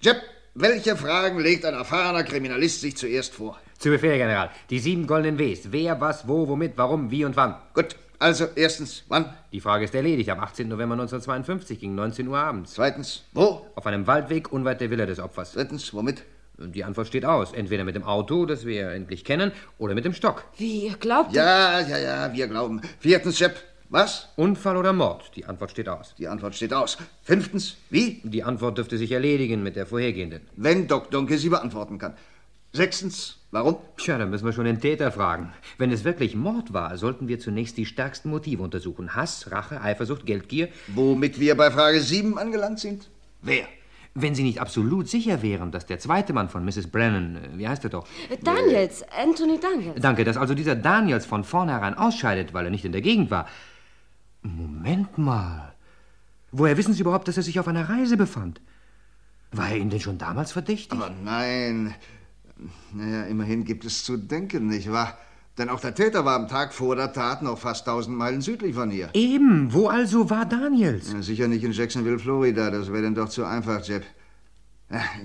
Jeb, 0.00 0.18
welche 0.54 0.96
Fragen 0.96 1.40
legt 1.40 1.64
ein 1.64 1.74
erfahrener 1.74 2.22
Kriminalist 2.22 2.80
sich 2.80 2.96
zuerst 2.96 3.34
vor? 3.34 3.58
Zu 3.78 3.90
Befehl, 3.90 4.18
General. 4.18 4.50
Die 4.70 4.78
sieben 4.78 5.08
goldenen 5.08 5.38
Ws. 5.38 5.72
Wer, 5.72 6.00
was, 6.00 6.28
wo, 6.28 6.46
womit, 6.46 6.74
warum, 6.76 7.10
wie 7.10 7.24
und 7.24 7.36
wann. 7.36 7.56
Gut. 7.74 7.96
Also, 8.20 8.46
erstens, 8.56 9.04
wann? 9.08 9.32
Die 9.52 9.60
Frage 9.60 9.84
ist 9.84 9.94
erledigt. 9.94 10.28
Am 10.30 10.40
18. 10.40 10.66
November 10.68 10.94
1952 10.94 11.78
gegen 11.78 11.94
19 11.94 12.26
Uhr 12.26 12.38
abends. 12.38 12.74
Zweitens, 12.74 13.24
wo? 13.32 13.66
Auf 13.76 13.86
einem 13.86 14.08
Waldweg 14.08 14.52
unweit 14.52 14.80
der 14.80 14.90
Villa 14.90 15.06
des 15.06 15.20
Opfers. 15.20 15.52
Drittens, 15.52 15.94
womit? 15.94 16.24
Die 16.58 16.82
Antwort 16.82 17.06
steht 17.06 17.24
aus. 17.24 17.52
Entweder 17.52 17.84
mit 17.84 17.94
dem 17.94 18.02
Auto, 18.02 18.44
das 18.44 18.66
wir 18.66 18.90
endlich 18.90 19.24
kennen, 19.24 19.52
oder 19.78 19.94
mit 19.94 20.04
dem 20.04 20.14
Stock. 20.14 20.44
Wie, 20.56 20.86
ihr 20.86 20.96
glaubt? 20.96 21.32
Ja, 21.32 21.78
ja, 21.80 21.98
ja, 21.98 22.32
wir 22.32 22.48
glauben. 22.48 22.80
Viertens, 22.98 23.38
Chef, 23.38 23.52
Was? 23.90 24.28
Unfall 24.36 24.76
oder 24.76 24.92
Mord? 24.92 25.30
Die 25.36 25.44
Antwort 25.44 25.70
steht 25.70 25.88
aus. 25.88 26.14
Die 26.18 26.26
Antwort 26.28 26.56
steht 26.56 26.74
aus. 26.74 26.98
Fünftens, 27.22 27.76
wie? 27.88 28.20
Die 28.24 28.42
Antwort 28.42 28.76
dürfte 28.76 28.98
sich 28.98 29.12
erledigen 29.12 29.62
mit 29.62 29.76
der 29.76 29.86
vorhergehenden. 29.86 30.42
Wenn 30.56 30.88
Doc 30.88 31.10
Donke 31.10 31.38
sie 31.38 31.48
beantworten 31.48 31.98
kann. 31.98 32.14
Sechstens, 32.72 33.38
warum? 33.50 33.76
Tja, 33.96 34.18
dann 34.18 34.30
müssen 34.30 34.44
wir 34.44 34.52
schon 34.52 34.66
den 34.66 34.80
Täter 34.80 35.10
fragen. 35.10 35.52
Wenn 35.78 35.90
es 35.90 36.04
wirklich 36.04 36.36
Mord 36.36 36.72
war, 36.72 36.96
sollten 36.98 37.26
wir 37.26 37.38
zunächst 37.38 37.76
die 37.78 37.86
stärksten 37.86 38.28
Motive 38.30 38.62
untersuchen. 38.62 39.16
Hass, 39.16 39.50
Rache, 39.50 39.80
Eifersucht, 39.80 40.26
Geldgier. 40.26 40.68
Womit 40.88 41.40
wir 41.40 41.56
bei 41.56 41.70
Frage 41.70 42.00
7 42.00 42.38
angelangt 42.38 42.78
sind? 42.78 43.08
Wer? 43.40 43.66
Wenn 44.14 44.34
Sie 44.34 44.42
nicht 44.42 44.60
absolut 44.60 45.08
sicher 45.08 45.42
wären, 45.42 45.70
dass 45.70 45.86
der 45.86 45.98
zweite 45.98 46.32
Mann 46.32 46.48
von 46.48 46.64
Mrs. 46.64 46.88
Brennan, 46.88 47.36
äh, 47.36 47.58
wie 47.58 47.68
heißt 47.68 47.84
er 47.84 47.90
doch? 47.90 48.06
Daniels, 48.42 49.04
Anthony 49.16 49.60
Daniels. 49.60 50.00
Danke, 50.00 50.24
dass 50.24 50.36
also 50.36 50.54
dieser 50.54 50.74
Daniels 50.74 51.24
von 51.24 51.44
vornherein 51.44 51.94
ausscheidet, 51.94 52.52
weil 52.52 52.64
er 52.64 52.70
nicht 52.70 52.84
in 52.84 52.92
der 52.92 53.00
Gegend 53.00 53.30
war. 53.30 53.46
Moment 54.42 55.18
mal. 55.18 55.72
Woher 56.50 56.76
wissen 56.76 56.94
Sie 56.94 57.00
überhaupt, 57.00 57.28
dass 57.28 57.36
er 57.36 57.42
sich 57.42 57.60
auf 57.60 57.68
einer 57.68 57.88
Reise 57.88 58.16
befand? 58.16 58.60
War 59.52 59.70
er 59.70 59.76
Ihnen 59.76 59.90
denn 59.90 60.00
schon 60.00 60.18
damals 60.18 60.52
verdächtig? 60.52 60.92
Aber 60.92 61.10
nein. 61.10 61.94
Naja, 62.92 63.24
immerhin 63.24 63.64
gibt 63.64 63.84
es 63.84 64.04
zu 64.04 64.16
denken, 64.16 64.66
nicht 64.68 64.90
wahr? 64.90 65.16
Denn 65.58 65.68
auch 65.68 65.80
der 65.80 65.94
Täter 65.94 66.24
war 66.24 66.36
am 66.36 66.46
Tag 66.46 66.72
vor 66.72 66.94
der 66.94 67.12
Tat 67.12 67.42
noch 67.42 67.58
fast 67.58 67.86
tausend 67.86 68.16
Meilen 68.16 68.40
südlich 68.40 68.74
von 68.74 68.90
hier. 68.90 69.10
Eben, 69.14 69.72
wo 69.72 69.88
also 69.88 70.30
war 70.30 70.46
Daniels? 70.46 71.12
Ja, 71.12 71.20
sicher 71.20 71.48
nicht 71.48 71.64
in 71.64 71.72
Jacksonville, 71.72 72.18
Florida. 72.18 72.70
Das 72.70 72.92
wäre 72.92 73.02
dann 73.02 73.16
doch 73.16 73.28
zu 73.28 73.44
einfach, 73.44 73.84
Jeb. 73.84 74.04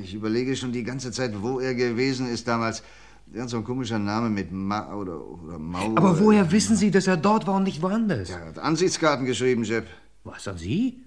Ich 0.01 0.13
überlege 0.13 0.55
schon 0.55 0.71
die 0.71 0.83
ganze 0.83 1.11
Zeit, 1.11 1.41
wo 1.41 1.59
er 1.59 1.75
gewesen 1.75 2.27
ist 2.27 2.47
damals. 2.47 2.83
Irgend 3.31 3.49
so 3.49 3.57
ein 3.57 3.63
komischer 3.63 3.99
Name 3.99 4.29
mit 4.29 4.51
Ma 4.51 4.93
oder, 4.93 5.23
oder 5.25 5.57
Mau. 5.57 5.95
Aber 5.95 6.19
woher 6.19 6.51
wissen 6.51 6.75
Sie, 6.75 6.91
dass 6.91 7.07
er 7.07 7.17
dort 7.17 7.47
war 7.47 7.55
und 7.55 7.63
nicht 7.63 7.81
woanders? 7.81 8.31
Er 8.31 8.47
hat 8.47 8.59
Ansichtskarten 8.59 9.25
geschrieben, 9.25 9.63
Jeb. 9.63 9.85
Was 10.23 10.47
an 10.47 10.57
Sie? 10.57 11.02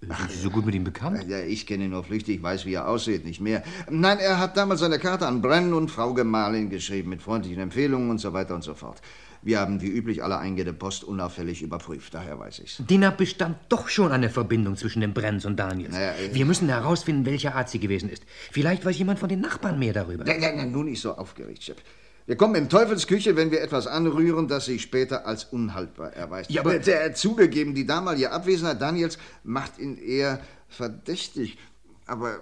Sind 0.00 0.30
Sie 0.30 0.38
so 0.38 0.50
gut 0.50 0.64
mit 0.64 0.74
ihm 0.74 0.84
bekannt? 0.84 1.26
Ja, 1.28 1.40
ich 1.40 1.66
kenne 1.66 1.84
ihn 1.84 1.90
nur 1.90 2.02
flüchtig, 2.04 2.42
weiß, 2.42 2.64
wie 2.64 2.72
er 2.72 2.88
aussieht, 2.88 3.24
nicht 3.26 3.40
mehr. 3.40 3.62
Nein, 3.90 4.18
er 4.18 4.38
hat 4.38 4.56
damals 4.56 4.80
seine 4.80 4.98
Karte 4.98 5.26
an 5.26 5.42
Brennan 5.42 5.74
und 5.74 5.90
Frau 5.90 6.14
Gemahlin 6.14 6.70
geschrieben, 6.70 7.10
mit 7.10 7.20
freundlichen 7.20 7.60
Empfehlungen 7.60 8.08
und 8.08 8.18
so 8.18 8.32
weiter 8.32 8.54
und 8.54 8.62
so 8.64 8.74
fort. 8.74 9.02
Wir 9.42 9.60
haben 9.60 9.80
wie 9.80 9.88
üblich 9.88 10.22
alle 10.22 10.38
eingehende 10.38 10.72
Post 10.72 11.04
unauffällig 11.04 11.60
überprüft, 11.62 12.14
daher 12.14 12.38
weiß 12.38 12.60
ich's. 12.60 12.82
Demnach 12.88 13.12
bestand 13.12 13.56
doch 13.68 13.88
schon 13.88 14.10
eine 14.12 14.30
Verbindung 14.30 14.76
zwischen 14.76 15.00
den 15.00 15.12
Brenns 15.12 15.44
und 15.44 15.56
Daniels. 15.58 15.92
Naja, 15.92 16.12
äh, 16.12 16.34
Wir 16.34 16.46
müssen 16.46 16.68
herausfinden, 16.68 17.26
welcher 17.26 17.54
Art 17.54 17.68
sie 17.68 17.78
gewesen 17.78 18.08
ist. 18.10 18.24
Vielleicht 18.52 18.84
weiß 18.84 18.98
jemand 18.98 19.18
von 19.18 19.28
den 19.28 19.40
Nachbarn 19.40 19.78
mehr 19.78 19.92
darüber. 19.92 20.24
Nein, 20.24 20.40
nein, 20.40 20.56
nein, 20.56 20.72
nun 20.72 20.86
nicht 20.86 21.00
so 21.00 21.14
aufgeregt, 21.14 21.62
Chef. 21.62 21.78
Wir 22.30 22.36
kommen 22.36 22.54
in 22.54 22.68
Teufelsküche, 22.68 23.34
wenn 23.34 23.50
wir 23.50 23.60
etwas 23.60 23.88
anrühren, 23.88 24.46
das 24.46 24.66
sich 24.66 24.82
später 24.82 25.26
als 25.26 25.42
unhaltbar 25.46 26.12
erweist. 26.12 26.48
Ja, 26.48 26.60
aber- 26.60 26.78
Der, 26.78 27.08
der, 27.08 27.14
zugegeben, 27.16 27.74
die 27.74 27.84
damalige 27.84 28.30
Abwesenheit 28.30 28.80
Daniels 28.80 29.18
macht 29.42 29.80
ihn 29.80 29.96
eher 29.98 30.38
verdächtig. 30.68 31.58
Aber 32.06 32.38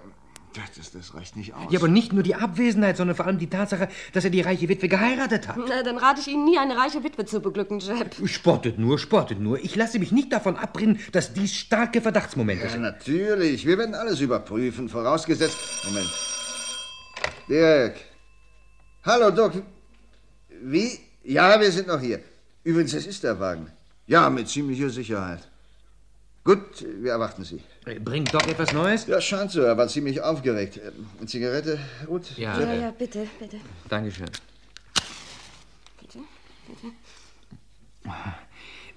das, 0.77 0.91
das 0.91 1.15
reicht 1.15 1.35
nicht 1.35 1.55
aus. 1.55 1.71
Ja, 1.71 1.79
aber 1.79 1.87
nicht 1.87 2.13
nur 2.13 2.21
die 2.21 2.35
Abwesenheit, 2.35 2.97
sondern 2.97 3.15
vor 3.15 3.25
allem 3.25 3.39
die 3.39 3.49
Tatsache, 3.49 3.87
dass 4.13 4.23
er 4.23 4.29
die 4.29 4.41
reiche 4.41 4.69
Witwe 4.69 4.89
geheiratet 4.89 5.47
hat. 5.47 5.57
Na, 5.57 5.81
dann 5.81 5.97
rate 5.97 6.21
ich 6.21 6.27
Ihnen 6.27 6.45
nie, 6.45 6.59
eine 6.59 6.77
reiche 6.77 7.03
Witwe 7.03 7.25
zu 7.25 7.39
beglücken, 7.39 7.79
Jeb. 7.79 8.13
Spottet 8.29 8.77
nur, 8.77 8.99
spottet 8.99 9.39
nur. 9.39 9.57
Ich 9.57 9.75
lasse 9.75 9.97
mich 9.97 10.11
nicht 10.11 10.31
davon 10.31 10.55
abbringen, 10.55 10.99
dass 11.13 11.33
dies 11.33 11.55
starke 11.55 11.99
Verdachtsmomente 12.01 12.65
Ja, 12.65 12.69
sind. 12.69 12.83
natürlich. 12.83 13.65
Wir 13.65 13.79
werden 13.79 13.95
alles 13.95 14.19
überprüfen, 14.19 14.87
vorausgesetzt... 14.87 15.57
Moment. 15.87 16.09
Dirk. 17.49 17.95
Hallo, 19.03 19.31
Doc. 19.31 19.53
Wie? 20.61 20.99
Ja, 21.23 21.59
wir 21.59 21.71
sind 21.71 21.87
noch 21.87 21.99
hier. 21.99 22.19
Übrigens, 22.63 22.93
es 22.93 23.05
ist 23.07 23.23
der 23.23 23.39
Wagen. 23.39 23.71
Ja, 24.07 24.29
mit 24.29 24.47
ziemlicher 24.49 24.89
Sicherheit. 24.89 25.47
Gut, 26.43 26.85
wir 27.01 27.11
erwarten 27.11 27.43
Sie. 27.43 27.61
Bringt 28.03 28.33
Doc 28.33 28.47
etwas 28.47 28.73
Neues? 28.73 29.05
Ja, 29.07 29.19
scheint 29.21 29.51
so. 29.51 29.61
Er 29.61 29.77
war 29.77 29.87
ziemlich 29.87 30.21
aufgeregt. 30.21 30.77
Äh, 30.77 30.91
Eine 31.17 31.27
Zigarette, 31.27 31.79
Ruth? 32.07 32.37
Ja. 32.37 32.59
Ja, 32.59 32.73
ja, 32.73 32.91
bitte, 32.91 33.27
bitte. 33.39 33.57
Dankeschön. 33.87 34.29
Bitte, 36.01 36.19
bitte. 36.67 36.93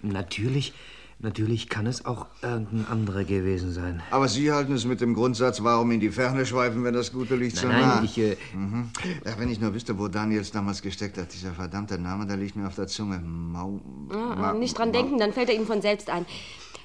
Natürlich, 0.03 0.73
natürlich 1.23 1.69
kann 1.69 1.87
es 1.87 2.05
auch 2.05 2.27
irgendein 2.43 2.87
anderer 2.91 3.25
gewesen 3.25 3.73
sein. 3.73 4.03
Aber 4.11 4.29
Sie 4.29 4.53
halten 4.53 4.73
es 4.75 4.85
mit 4.85 5.01
dem 5.01 5.15
Grundsatz, 5.15 5.63
warum 5.63 5.91
in 5.93 6.01
die 6.01 6.11
Ferne 6.11 6.45
schweifen, 6.45 6.85
wenn 6.85 6.95
das 6.95 7.13
gute 7.13 7.37
Licht 7.37 7.57
so 7.57 7.69
Nein, 7.69 7.81
nah... 7.81 7.95
nein, 7.97 8.05
ich, 8.05 8.19
äh, 8.19 8.37
Mhm. 8.55 8.91
Ja, 9.25 9.33
wenn 9.39 9.51
ich 9.51 9.61
nur 9.61 9.73
wüsste, 9.75 9.99
wo 9.99 10.09
Daniels 10.09 10.51
damals 10.51 10.83
gesteckt 10.83 11.17
hat. 11.19 11.33
Dieser 11.33 11.53
verdammte 11.53 11.99
Name, 11.99 12.27
der 12.27 12.37
liegt 12.37 12.57
mir 12.57 12.67
auf 12.67 12.75
der 12.75 12.87
Zunge. 12.87 13.19
Mau... 13.19 13.81
Ma- 14.09 14.51
ah, 14.51 14.53
nicht 14.55 14.77
dran 14.79 14.89
Ma- 14.91 14.99
denken, 14.99 15.19
dann 15.19 15.33
fällt 15.33 15.49
er 15.49 15.55
Ihnen 15.55 15.67
von 15.67 15.81
selbst 15.81 16.11
ein. 16.11 16.27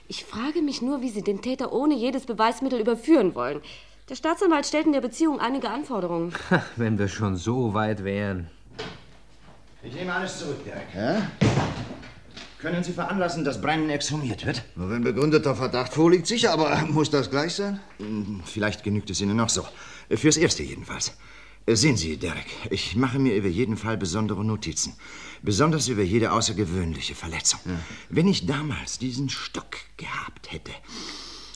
Ich 0.07 0.23
frage 0.23 0.61
mich 0.61 0.81
nur, 0.81 1.01
wie 1.01 1.09
Sie 1.09 1.21
den 1.21 1.41
Täter 1.41 1.73
ohne 1.73 1.95
jedes 1.95 2.25
Beweismittel 2.25 2.79
überführen 2.79 3.35
wollen. 3.35 3.59
Der 4.09 4.15
Staatsanwalt 4.15 4.65
stellt 4.65 4.85
in 4.85 4.93
der 4.93 5.01
Beziehung 5.01 5.39
einige 5.41 5.69
Anforderungen. 5.69 6.31
Wenn 6.77 6.97
wir 6.97 7.09
schon 7.09 7.35
so 7.35 7.73
weit 7.73 8.03
wären. 8.05 8.47
Ich 9.83 9.93
nehme 9.93 10.13
alles 10.13 10.39
zurück, 10.39 10.63
Derek. 10.63 10.87
Ja? 10.95 11.29
Können 12.59 12.83
Sie 12.83 12.91
veranlassen, 12.93 13.43
dass 13.43 13.61
Brennan 13.61 13.89
exhumiert 13.91 14.45
wird? 14.45 14.63
Nur 14.75 14.89
wenn 14.89 15.03
begründeter 15.03 15.55
Verdacht 15.55 15.93
vorliegt, 15.93 16.25
sicher, 16.25 16.51
aber 16.53 16.75
muss 16.89 17.09
das 17.11 17.29
gleich 17.29 17.53
sein? 17.53 17.79
Hm, 17.99 18.41
Vielleicht 18.45 18.83
genügt 18.83 19.09
es 19.11 19.21
Ihnen 19.21 19.37
noch 19.37 19.49
so. 19.49 19.65
Fürs 20.09 20.37
Erste 20.37 20.63
jedenfalls. 20.63 21.13
Sehen 21.69 21.97
Sie, 21.97 22.15
Derek, 22.17 22.45
ich 22.71 22.95
mache 22.95 23.19
mir 23.19 23.35
über 23.35 23.49
jeden 23.49 23.75
Fall 23.75 23.97
besondere 23.97 24.43
Notizen. 24.45 24.93
Besonders 25.41 25.89
über 25.89 26.01
jede 26.01 26.31
außergewöhnliche 26.31 27.13
Verletzung. 27.13 27.59
Wenn 28.09 28.27
ich 28.27 28.45
damals 28.45 28.97
diesen 28.99 29.29
Stock 29.29 29.75
gehabt 29.97 30.51
hätte. 30.51 30.71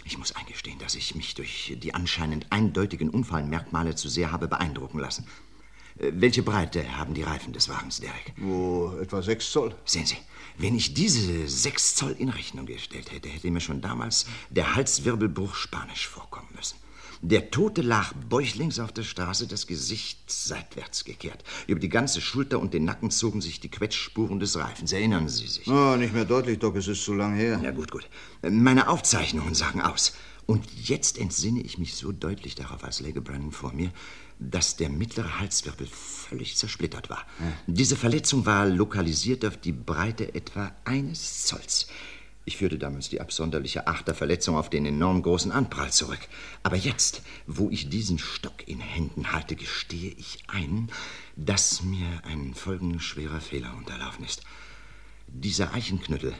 Ich 0.03 0.17
muss 0.17 0.35
eingestehen, 0.35 0.77
dass 0.79 0.95
ich 0.95 1.15
mich 1.15 1.33
durch 1.35 1.77
die 1.81 1.93
anscheinend 1.95 2.45
eindeutigen 2.49 3.09
Unfallmerkmale 3.09 3.95
zu 3.95 4.09
sehr 4.09 4.31
habe 4.33 4.49
beeindrucken 4.49 4.99
lassen. 4.99 5.25
Äh, 5.97 6.11
Welche 6.15 6.43
Breite 6.43 6.97
haben 6.97 7.13
die 7.13 7.21
Reifen 7.23 7.53
des 7.53 7.69
Wagens, 7.69 8.01
Derek? 8.01 8.33
Wo, 8.37 8.97
etwa 9.01 9.21
sechs 9.21 9.49
Zoll. 9.51 9.73
Sehen 9.85 10.05
Sie, 10.05 10.17
wenn 10.57 10.75
ich 10.75 10.93
diese 10.93 11.47
sechs 11.47 11.95
Zoll 11.95 12.15
in 12.17 12.29
Rechnung 12.29 12.65
gestellt 12.65 13.11
hätte, 13.11 13.29
hätte 13.29 13.51
mir 13.51 13.61
schon 13.61 13.81
damals 13.81 14.25
der 14.49 14.75
Halswirbelbruch 14.75 15.55
spanisch 15.55 16.07
vorkommen 16.07 16.49
müssen. 16.55 16.75
Der 17.23 17.51
Tote 17.51 17.83
lag 17.83 18.13
bäuchlings 18.29 18.79
auf 18.79 18.91
der 18.91 19.03
Straße, 19.03 19.45
das 19.45 19.67
Gesicht 19.67 20.19
seitwärts 20.31 21.05
gekehrt. 21.05 21.43
Über 21.67 21.79
die 21.79 21.89
ganze 21.89 22.19
Schulter 22.19 22.59
und 22.59 22.73
den 22.73 22.83
Nacken 22.83 23.11
zogen 23.11 23.41
sich 23.41 23.59
die 23.59 23.69
Quetschspuren 23.69 24.39
des 24.39 24.57
Reifens. 24.57 24.91
Erinnern 24.91 25.29
Sie 25.29 25.45
sich? 25.45 25.67
Oh, 25.67 25.95
nicht 25.97 26.15
mehr 26.15 26.25
deutlich, 26.25 26.57
Doc, 26.57 26.75
es 26.77 26.87
ist 26.87 27.03
zu 27.03 27.13
lang 27.13 27.35
her. 27.35 27.61
Ja, 27.63 27.69
gut, 27.69 27.91
gut. 27.91 28.09
Meine 28.41 28.89
Aufzeichnungen 28.89 29.53
sagen 29.53 29.81
aus. 29.81 30.13
Und 30.47 30.65
jetzt 30.83 31.19
entsinne 31.19 31.61
ich 31.61 31.77
mich 31.77 31.93
so 31.93 32.11
deutlich 32.11 32.55
darauf, 32.55 32.83
als 32.83 32.99
läge 33.01 33.21
Brennan 33.21 33.51
vor 33.51 33.71
mir, 33.71 33.91
dass 34.41 34.75
der 34.75 34.89
mittlere 34.89 35.39
Halswirbel 35.39 35.87
völlig 35.87 36.57
zersplittert 36.57 37.09
war. 37.09 37.25
Diese 37.67 37.95
Verletzung 37.95 38.45
war 38.45 38.65
lokalisiert 38.65 39.45
auf 39.45 39.57
die 39.57 39.71
Breite 39.71 40.33
etwa 40.33 40.73
eines 40.83 41.43
Zolls. 41.43 41.87
Ich 42.43 42.57
führte 42.57 42.79
damals 42.79 43.09
die 43.09 43.21
absonderliche 43.21 43.85
Achterverletzung 43.85 44.55
auf 44.55 44.69
den 44.69 44.85
enorm 44.87 45.21
großen 45.21 45.51
Anprall 45.51 45.91
zurück. 45.91 46.19
Aber 46.63 46.75
jetzt, 46.75 47.21
wo 47.45 47.69
ich 47.69 47.89
diesen 47.89 48.17
Stock 48.17 48.67
in 48.67 48.79
Händen 48.79 49.31
halte, 49.31 49.55
gestehe 49.55 50.11
ich 50.17 50.39
ein, 50.47 50.89
dass 51.35 51.83
mir 51.83 52.07
ein 52.23 52.55
folgenschwerer 52.55 53.41
Fehler 53.41 53.75
unterlaufen 53.77 54.25
ist. 54.25 54.41
Dieser 55.27 55.73
Eichenknüttel 55.73 56.33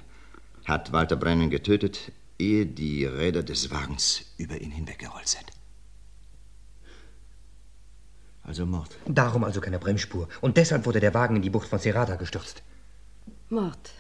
hat 0.65 0.91
Walter 0.91 1.15
Brennan 1.15 1.51
getötet, 1.51 2.11
ehe 2.39 2.65
die 2.65 3.05
Räder 3.05 3.43
des 3.43 3.69
Wagens 3.69 4.23
über 4.37 4.59
ihn 4.59 4.71
hinweggerollt 4.71 5.27
sind. 5.27 5.45
Also 8.43 8.65
Mord. 8.65 8.97
Darum 9.07 9.43
also 9.43 9.61
keine 9.61 9.79
Bremsspur. 9.79 10.27
Und 10.41 10.57
deshalb 10.57 10.85
wurde 10.85 10.99
der 10.99 11.13
Wagen 11.13 11.35
in 11.35 11.41
die 11.41 11.49
Bucht 11.49 11.67
von 11.67 11.79
Serrata 11.79 12.15
gestürzt. 12.15 12.63
Mord. 13.49 13.91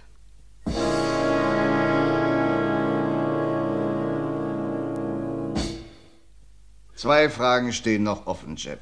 Zwei 6.95 7.29
Fragen 7.29 7.73
stehen 7.73 8.03
noch 8.03 8.27
offen, 8.27 8.55
Jeb. 8.57 8.79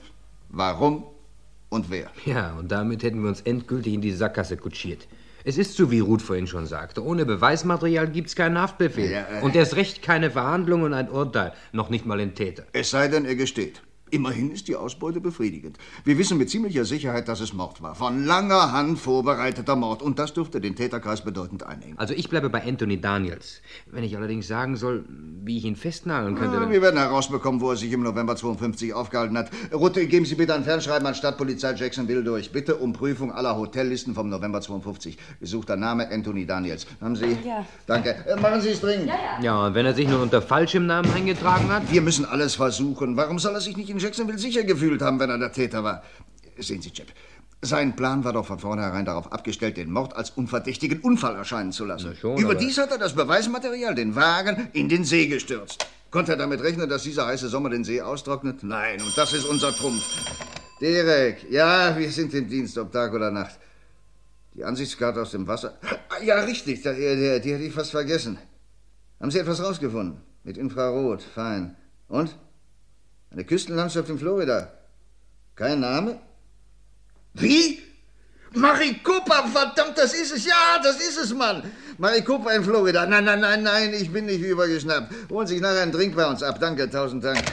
Warum 0.49 1.05
und 1.69 1.89
wer? 1.89 2.09
Ja, 2.25 2.53
und 2.59 2.69
damit 2.69 3.03
hätten 3.03 3.21
wir 3.21 3.29
uns 3.29 3.41
endgültig 3.41 3.93
in 3.93 4.01
die 4.01 4.11
Sackgasse 4.11 4.57
kutschiert. 4.57 5.07
Es 5.45 5.57
ist 5.57 5.75
so, 5.75 5.89
wie 5.89 5.99
Ruth 5.99 6.21
vorhin 6.21 6.47
schon 6.47 6.65
sagte. 6.65 7.03
Ohne 7.03 7.25
Beweismaterial 7.25 8.09
gibt's 8.09 8.35
keinen 8.35 8.59
Haftbefehl. 8.59 9.09
Ja, 9.09 9.39
äh. 9.39 9.41
Und 9.41 9.55
erst 9.55 9.75
recht 9.77 10.01
keine 10.01 10.31
Verhandlung 10.31 10.81
und 10.81 10.93
ein 10.93 11.09
Urteil. 11.09 11.53
Noch 11.71 11.89
nicht 11.89 12.05
mal 12.05 12.17
den 12.17 12.35
Täter. 12.35 12.63
Es 12.73 12.89
sei 12.89 13.07
denn, 13.07 13.25
er 13.25 13.35
gesteht. 13.35 13.81
Immerhin 14.11 14.51
ist 14.51 14.67
die 14.67 14.75
Ausbeute 14.75 15.21
befriedigend. 15.21 15.77
Wir 16.03 16.17
wissen 16.17 16.37
mit 16.37 16.49
ziemlicher 16.49 16.85
Sicherheit, 16.85 17.27
dass 17.27 17.39
es 17.39 17.53
Mord 17.53 17.81
war. 17.81 17.95
Von 17.95 18.25
langer 18.25 18.71
Hand 18.71 18.99
vorbereiteter 18.99 19.75
Mord. 19.75 20.01
Und 20.01 20.19
das 20.19 20.33
dürfte 20.33 20.59
den 20.61 20.75
Täterkreis 20.75 21.23
bedeutend 21.23 21.63
einengen. 21.63 21.97
Also 21.97 22.13
ich 22.13 22.29
bleibe 22.29 22.49
bei 22.49 22.65
Anthony 22.65 22.99
Daniels. 22.99 23.61
Wenn 23.85 24.03
ich 24.03 24.17
allerdings 24.17 24.47
sagen 24.47 24.75
soll, 24.75 25.05
wie 25.43 25.57
ich 25.57 25.65
ihn 25.65 25.75
festnageln 25.75 26.35
könnte... 26.35 26.57
Ja, 26.57 26.69
wir 26.69 26.81
werden 26.81 26.99
herausbekommen, 26.99 27.61
wo 27.61 27.71
er 27.71 27.77
sich 27.77 27.91
im 27.91 28.03
November 28.03 28.35
52 28.35 28.93
aufgehalten 28.93 29.37
hat. 29.37 29.51
Rutte, 29.73 30.05
geben 30.07 30.25
Sie 30.25 30.35
bitte 30.35 30.53
ein 30.53 30.63
Fernschreiben 30.63 31.07
an 31.07 31.15
Stadtpolizei 31.15 31.73
Jacksonville 31.73 32.23
durch. 32.23 32.51
Bitte 32.51 32.75
um 32.77 32.93
Prüfung 32.93 33.31
aller 33.31 33.57
Hotellisten 33.57 34.15
vom 34.15 34.29
November 34.29 34.61
52. 34.61 35.17
Gesuchter 35.39 35.75
Name 35.75 36.09
Anthony 36.11 36.45
Daniels. 36.45 36.87
Haben 37.01 37.15
Sie? 37.15 37.37
Ja. 37.45 37.65
Danke. 37.85 38.15
Äh, 38.25 38.39
machen 38.39 38.61
Sie 38.61 38.69
es 38.69 38.81
dringend. 38.81 39.07
Ja, 39.07 39.15
ja. 39.15 39.43
Ja, 39.43 39.67
und 39.67 39.75
wenn 39.75 39.85
er 39.85 39.93
sich 39.93 40.07
nur 40.07 40.21
unter 40.21 40.41
falschem 40.41 40.85
Namen 40.85 41.11
eingetragen 41.13 41.69
hat? 41.69 41.91
Wir 41.91 42.01
müssen 42.01 42.25
alles 42.25 42.55
versuchen. 42.55 43.17
Warum 43.17 43.39
soll 43.39 43.53
er 43.53 43.61
sich 43.61 43.77
nicht 43.77 43.89
in 43.89 43.98
Jacksonville 43.99 44.39
sicher 44.39 44.63
gefühlt 44.63 45.01
haben, 45.01 45.19
wenn 45.19 45.29
er 45.29 45.37
der 45.37 45.51
Täter 45.51 45.83
war? 45.83 46.03
Sehen 46.57 46.81
Sie, 46.81 46.91
Chip. 46.91 47.07
Sein 47.61 47.95
Plan 47.95 48.23
war 48.23 48.31
doch 48.33 48.45
von 48.45 48.59
vornherein 48.59 49.03
darauf 49.05 49.31
abgestellt, 49.33 49.75
den 49.77 49.91
Mord 49.91 50.15
als 50.15 50.29
unverdächtigen 50.31 51.01
Unfall 51.01 51.35
erscheinen 51.35 51.71
zu 51.73 51.83
lassen. 51.85 52.15
schon, 52.15 52.37
Überdies 52.37 52.77
hat 52.77 52.91
er 52.91 52.97
das 52.97 53.13
Beweismaterial, 53.15 53.95
den 53.95 54.15
Wagen, 54.15 54.69
in 54.73 54.87
den 54.87 55.03
See 55.03 55.27
gestürzt. 55.27 55.85
Konnte 56.09 56.31
er 56.31 56.37
damit 56.37 56.61
rechnen, 56.61 56.89
dass 56.89 57.03
dieser 57.03 57.27
heiße 57.27 57.49
Sommer 57.49 57.69
den 57.69 57.83
See 57.83 58.01
austrocknet? 58.01 58.63
Nein, 58.63 59.01
und 59.01 59.15
das 59.17 59.33
ist 59.33 59.43
unser 59.45 59.73
Trumpf. 59.75 60.03
Derek, 60.79 61.51
ja, 61.51 61.97
wir 61.97 62.09
sind 62.09 62.33
im 62.33 62.47
Dienst, 62.47 62.77
ob 62.77 62.91
Tag 62.93 63.13
oder 63.13 63.29
Nacht. 63.29 63.59
Die 64.53 64.63
Ansichtskarte 64.63 65.21
aus 65.21 65.31
dem 65.31 65.45
Wasser. 65.45 65.77
Ah, 66.09 66.23
Ja, 66.23 66.39
richtig, 66.41 66.81
die, 66.81 66.89
die, 66.89 67.41
die 67.41 67.53
hätte 67.53 67.63
ich 67.63 67.73
fast 67.73 67.91
vergessen. 67.91 68.37
Haben 69.19 69.31
Sie 69.31 69.39
etwas 69.39 69.61
rausgefunden? 69.61 70.21
Mit 70.45 70.57
Infrarot, 70.57 71.21
fein. 71.21 71.75
Und? 72.07 72.35
Eine 73.31 73.43
Küstenlandschaft 73.43 74.09
in 74.09 74.17
Florida. 74.17 74.71
Kein 75.55 75.81
Name? 75.81 76.19
Wie? 77.33 77.79
Maricopa, 78.53 79.47
verdammt, 79.47 79.97
das 79.97 80.13
ist 80.13 80.35
es. 80.35 80.45
Ja, 80.45 80.79
das 80.81 80.95
ist 80.99 81.17
es, 81.17 81.33
Mann. 81.33 81.61
Maricopa 81.99 82.51
in 82.51 82.63
Florida. 82.63 83.05
Nein, 83.05 83.25
nein, 83.25 83.39
nein, 83.39 83.61
nein, 83.61 83.93
ich 83.93 84.11
bin 84.11 84.25
nicht 84.25 84.41
übergeschnappt. 84.41 85.13
Holen 85.29 85.45
Sie 85.45 85.55
sich 85.55 85.61
nachher 85.61 85.81
einen 85.83 85.91
Drink 85.91 86.15
bei 86.15 86.25
uns 86.25 86.41
ab. 86.41 86.59
Danke, 86.59 86.89
tausend 86.89 87.23
Dank. 87.23 87.43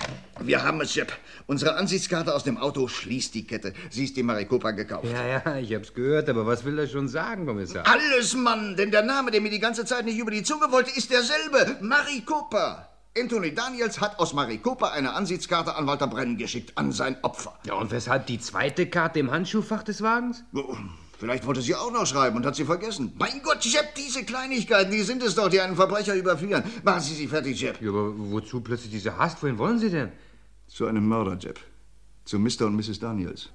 Wir 0.40 0.62
haben 0.62 0.80
es, 0.80 0.92
Chip. 0.92 1.12
Unsere 1.46 1.76
Ansichtskarte 1.76 2.34
aus 2.34 2.44
dem 2.44 2.56
Auto 2.56 2.88
schließt 2.88 3.34
die 3.34 3.46
Kette. 3.46 3.72
Sie 3.90 4.04
ist 4.04 4.16
in 4.16 4.26
Maricopa 4.26 4.70
gekauft. 4.70 5.06
Ja, 5.12 5.26
ja, 5.26 5.56
ich 5.58 5.74
hab's 5.74 5.92
gehört, 5.92 6.28
aber 6.28 6.46
was 6.46 6.64
will 6.64 6.78
er 6.78 6.86
schon 6.86 7.08
sagen, 7.08 7.46
Kommissar? 7.46 7.84
Alles, 7.86 8.34
Mann, 8.34 8.76
denn 8.76 8.90
der 8.90 9.02
Name, 9.02 9.30
der 9.30 9.40
mir 9.40 9.50
die 9.50 9.58
ganze 9.58 9.84
Zeit 9.84 10.04
nicht 10.06 10.18
über 10.18 10.30
die 10.30 10.42
Zunge 10.42 10.70
wollte, 10.70 10.90
ist 10.96 11.10
derselbe. 11.10 11.76
Maricopa. 11.80 12.88
Anthony 13.18 13.54
Daniels 13.54 14.00
hat 14.00 14.18
aus 14.18 14.34
Maricopa 14.34 14.88
eine 14.90 15.14
Ansichtskarte 15.14 15.74
an 15.74 15.86
Walter 15.86 16.06
Brennan 16.06 16.36
geschickt, 16.36 16.72
an 16.76 16.92
sein 16.92 17.16
Opfer. 17.22 17.58
Ja, 17.64 17.74
und 17.74 17.90
weshalb 17.90 18.26
die 18.26 18.38
zweite 18.38 18.86
Karte 18.86 19.18
im 19.20 19.30
Handschuhfach 19.30 19.82
des 19.82 20.02
Wagens? 20.02 20.44
Vielleicht 21.18 21.46
wollte 21.46 21.62
sie 21.62 21.74
auch 21.74 21.90
noch 21.90 22.06
schreiben 22.06 22.36
und 22.36 22.44
hat 22.44 22.56
sie 22.56 22.66
vergessen. 22.66 23.14
Mein 23.18 23.42
Gott, 23.42 23.64
Jeb, 23.64 23.94
diese 23.96 24.24
Kleinigkeiten, 24.24 24.90
die 24.90 25.02
sind 25.02 25.22
es 25.22 25.34
doch, 25.34 25.48
die 25.48 25.60
einen 25.60 25.76
Verbrecher 25.76 26.14
überführen. 26.14 26.62
Machen 26.84 27.00
Sie 27.00 27.14
sie 27.14 27.26
fertig, 27.26 27.58
Jeb. 27.60 27.80
Ja, 27.80 27.88
aber 27.88 28.12
wozu 28.16 28.60
plötzlich 28.60 28.90
diese 28.90 29.16
Hast? 29.16 29.42
Wohin 29.42 29.56
wollen 29.56 29.78
Sie 29.78 29.88
denn? 29.88 30.12
Zu 30.66 30.86
einem 30.86 31.08
Mörder, 31.08 31.38
Jeb. 31.38 31.58
Zu 32.26 32.38
Mr. 32.38 32.66
und 32.66 32.76
Mrs. 32.76 32.98
Daniels. 32.98 33.48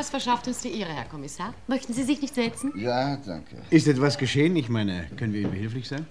Was 0.00 0.08
verschafft 0.08 0.48
uns 0.48 0.62
die 0.62 0.80
Ehre, 0.80 0.94
Herr 0.94 1.04
Kommissar? 1.04 1.52
Möchten 1.66 1.92
Sie 1.92 2.04
sich 2.04 2.22
nicht 2.22 2.34
setzen? 2.34 2.72
Ja, 2.74 3.18
danke. 3.18 3.56
Ist 3.68 3.86
etwas 3.86 4.16
geschehen? 4.16 4.56
Ich 4.56 4.70
meine, 4.70 5.06
können 5.18 5.34
wir 5.34 5.42
Ihnen 5.42 5.50
behilflich 5.50 5.88
sein? 5.88 6.06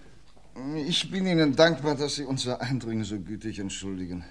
Ich 0.86 1.10
bin 1.10 1.26
Ihnen 1.26 1.56
dankbar, 1.56 1.96
dass 1.96 2.18
Sie 2.18 2.24
unser 2.24 2.62
Eindringen 2.62 3.04
so 3.04 3.20
gütig 3.20 3.58
entschuldigen. 3.58 4.24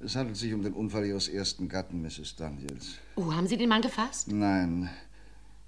Es 0.00 0.16
handelt 0.16 0.36
sich 0.36 0.52
um 0.52 0.62
den 0.62 0.74
Unfall 0.74 1.06
Ihres 1.06 1.28
ersten 1.28 1.66
Gatten, 1.66 2.02
Mrs. 2.02 2.36
Daniels. 2.36 2.96
Oh, 3.16 3.32
haben 3.32 3.46
Sie 3.46 3.56
den 3.56 3.70
Mann 3.70 3.80
gefasst? 3.80 4.30
Nein. 4.30 4.90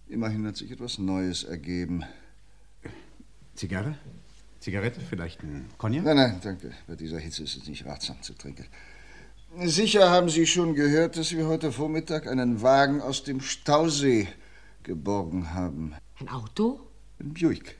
Immerhin 0.08 0.46
hat 0.46 0.58
sich 0.58 0.70
etwas 0.70 0.98
Neues 0.98 1.42
ergeben. 1.42 2.04
Zigarre? 3.54 3.96
Zigarette? 4.60 5.00
Vielleicht 5.00 5.42
ein 5.42 5.70
Cognac? 5.78 6.04
Nein, 6.04 6.16
nein, 6.16 6.40
danke. 6.42 6.72
Bei 6.86 6.96
dieser 6.96 7.18
Hitze 7.18 7.44
ist 7.44 7.56
es 7.56 7.66
nicht 7.66 7.86
ratsam 7.86 8.20
zu 8.20 8.34
trinken. 8.34 8.66
Sicher 9.64 10.10
haben 10.10 10.28
Sie 10.28 10.46
schon 10.46 10.74
gehört, 10.74 11.16
dass 11.16 11.32
wir 11.32 11.46
heute 11.46 11.72
Vormittag 11.72 12.26
einen 12.26 12.60
Wagen 12.60 13.00
aus 13.00 13.24
dem 13.24 13.40
Stausee 13.40 14.28
geborgen 14.82 15.54
haben. 15.54 15.94
Ein 16.20 16.28
Auto? 16.28 16.80
Ein 17.18 17.32
Buick. 17.32 17.76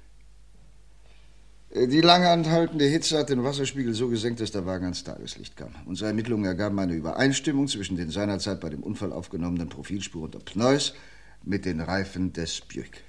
Die 1.75 2.01
lange 2.01 2.31
anhaltende 2.31 2.87
Hitze 2.87 3.19
hat 3.19 3.29
den 3.29 3.45
Wasserspiegel 3.45 3.93
so 3.93 4.09
gesenkt, 4.09 4.41
dass 4.41 4.53
der 4.53 4.65
Wagen 4.65 4.85
ans 4.85 5.05
Tageslicht 5.05 5.59
kam. 5.59 5.75
Unsere 5.85 6.09
Ermittlungen 6.09 6.47
ergaben 6.47 6.79
eine 6.79 6.95
Übereinstimmung 6.95 7.69
zwischen 7.69 7.99
den 7.99 8.09
seinerzeit 8.09 8.61
bei 8.61 8.71
dem 8.71 8.83
Unfall 8.83 9.13
aufgenommenen 9.13 9.69
Profilspuren 9.69 10.31
der 10.31 10.39
Pneus 10.39 10.95
mit 11.43 11.67
den 11.67 11.83
Reifen 11.83 12.33
des 12.33 12.63
Buick. 12.63 13.03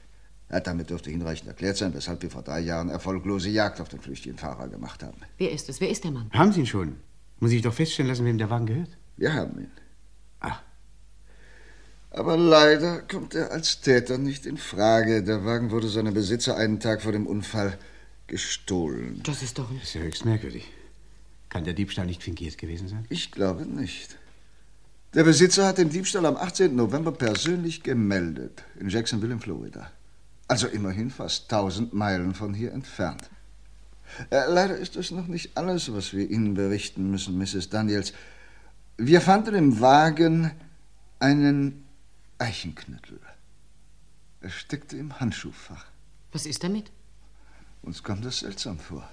Ja, 0.51 0.59
damit 0.59 0.89
dürfte 0.89 1.09
hinreichend 1.09 1.47
erklärt 1.47 1.77
sein, 1.77 1.93
weshalb 1.93 2.21
wir 2.21 2.31
vor 2.31 2.41
drei 2.41 2.59
Jahren 2.59 2.89
erfolglose 2.89 3.49
Jagd 3.49 3.79
auf 3.79 3.87
den 3.87 4.01
flüchtigen 4.01 4.37
Fahrer 4.37 4.67
gemacht 4.67 5.03
haben. 5.03 5.21
Wer 5.37 5.51
ist 5.51 5.69
es? 5.69 5.79
Wer 5.79 5.89
ist 5.89 6.03
der 6.03 6.11
Mann? 6.11 6.29
Haben 6.33 6.51
Sie 6.51 6.59
ihn 6.59 6.65
schon? 6.65 6.97
Muss 7.39 7.51
ich 7.51 7.61
doch 7.61 7.73
feststellen 7.73 8.09
lassen, 8.09 8.25
wem 8.25 8.37
der 8.37 8.49
Wagen 8.49 8.65
gehört? 8.65 8.89
Wir 9.15 9.33
haben 9.33 9.59
ihn. 9.59 9.71
Ah. 10.39 10.59
Aber 12.11 12.37
leider 12.37 13.01
kommt 13.01 13.35
er 13.35 13.51
als 13.51 13.81
Täter 13.81 14.17
nicht 14.17 14.45
in 14.45 14.57
Frage. 14.57 15.23
Der 15.23 15.45
Wagen 15.45 15.71
wurde 15.71 15.87
seinem 15.87 16.13
Besitzer 16.13 16.57
einen 16.57 16.79
Tag 16.79 17.01
vor 17.01 17.11
dem 17.11 17.27
Unfall 17.27 17.77
gestohlen. 18.25 19.21
Das 19.23 19.43
ist 19.43 19.59
doch... 19.59 19.71
Das 19.71 19.83
ist 19.83 19.93
ja 19.93 20.01
höchst 20.01 20.25
merkwürdig. 20.25 20.67
Kann 21.49 21.63
der 21.63 21.73
Diebstahl 21.73 22.05
nicht 22.05 22.23
fingiert 22.23 22.57
gewesen 22.57 22.87
sein? 22.87 23.05
Ich 23.09 23.31
glaube 23.31 23.65
nicht. 23.65 24.17
Der 25.13 25.23
Besitzer 25.23 25.65
hat 25.65 25.77
den 25.77 25.89
Diebstahl 25.89 26.25
am 26.25 26.35
18. 26.35 26.75
November 26.75 27.11
persönlich 27.11 27.83
gemeldet. 27.83 28.63
In 28.79 28.89
Jacksonville 28.89 29.33
in 29.33 29.39
Florida. 29.39 29.91
Also 30.47 30.67
immerhin 30.67 31.09
fast 31.09 31.51
1000 31.51 31.93
Meilen 31.93 32.33
von 32.33 32.53
hier 32.53 32.73
entfernt. 32.73 33.29
Äh, 34.29 34.49
leider 34.49 34.77
ist 34.77 34.95
das 34.95 35.11
noch 35.11 35.27
nicht 35.27 35.57
alles, 35.57 35.93
was 35.93 36.13
wir 36.13 36.29
Ihnen 36.29 36.53
berichten 36.53 37.09
müssen, 37.11 37.37
Mrs. 37.37 37.69
Daniels. 37.69 38.13
Wir 38.97 39.21
fanden 39.21 39.55
im 39.55 39.79
Wagen 39.79 40.51
einen 41.19 41.85
Eichenknüttel. 42.39 43.19
Er 44.41 44.49
steckte 44.49 44.97
im 44.97 45.19
Handschuhfach. 45.19 45.85
Was 46.31 46.45
ist 46.45 46.63
damit? 46.63 46.91
Uns 47.81 48.03
kam 48.03 48.21
das 48.21 48.39
seltsam 48.39 48.79
vor. 48.79 49.07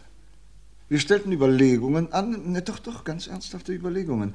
Wir 0.89 0.99
stellten 0.99 1.33
Überlegungen 1.33 2.13
an, 2.13 2.53
ne, 2.53 2.63
doch, 2.63 2.79
doch, 2.79 3.05
ganz 3.05 3.27
ernsthafte 3.27 3.73
Überlegungen, 3.73 4.35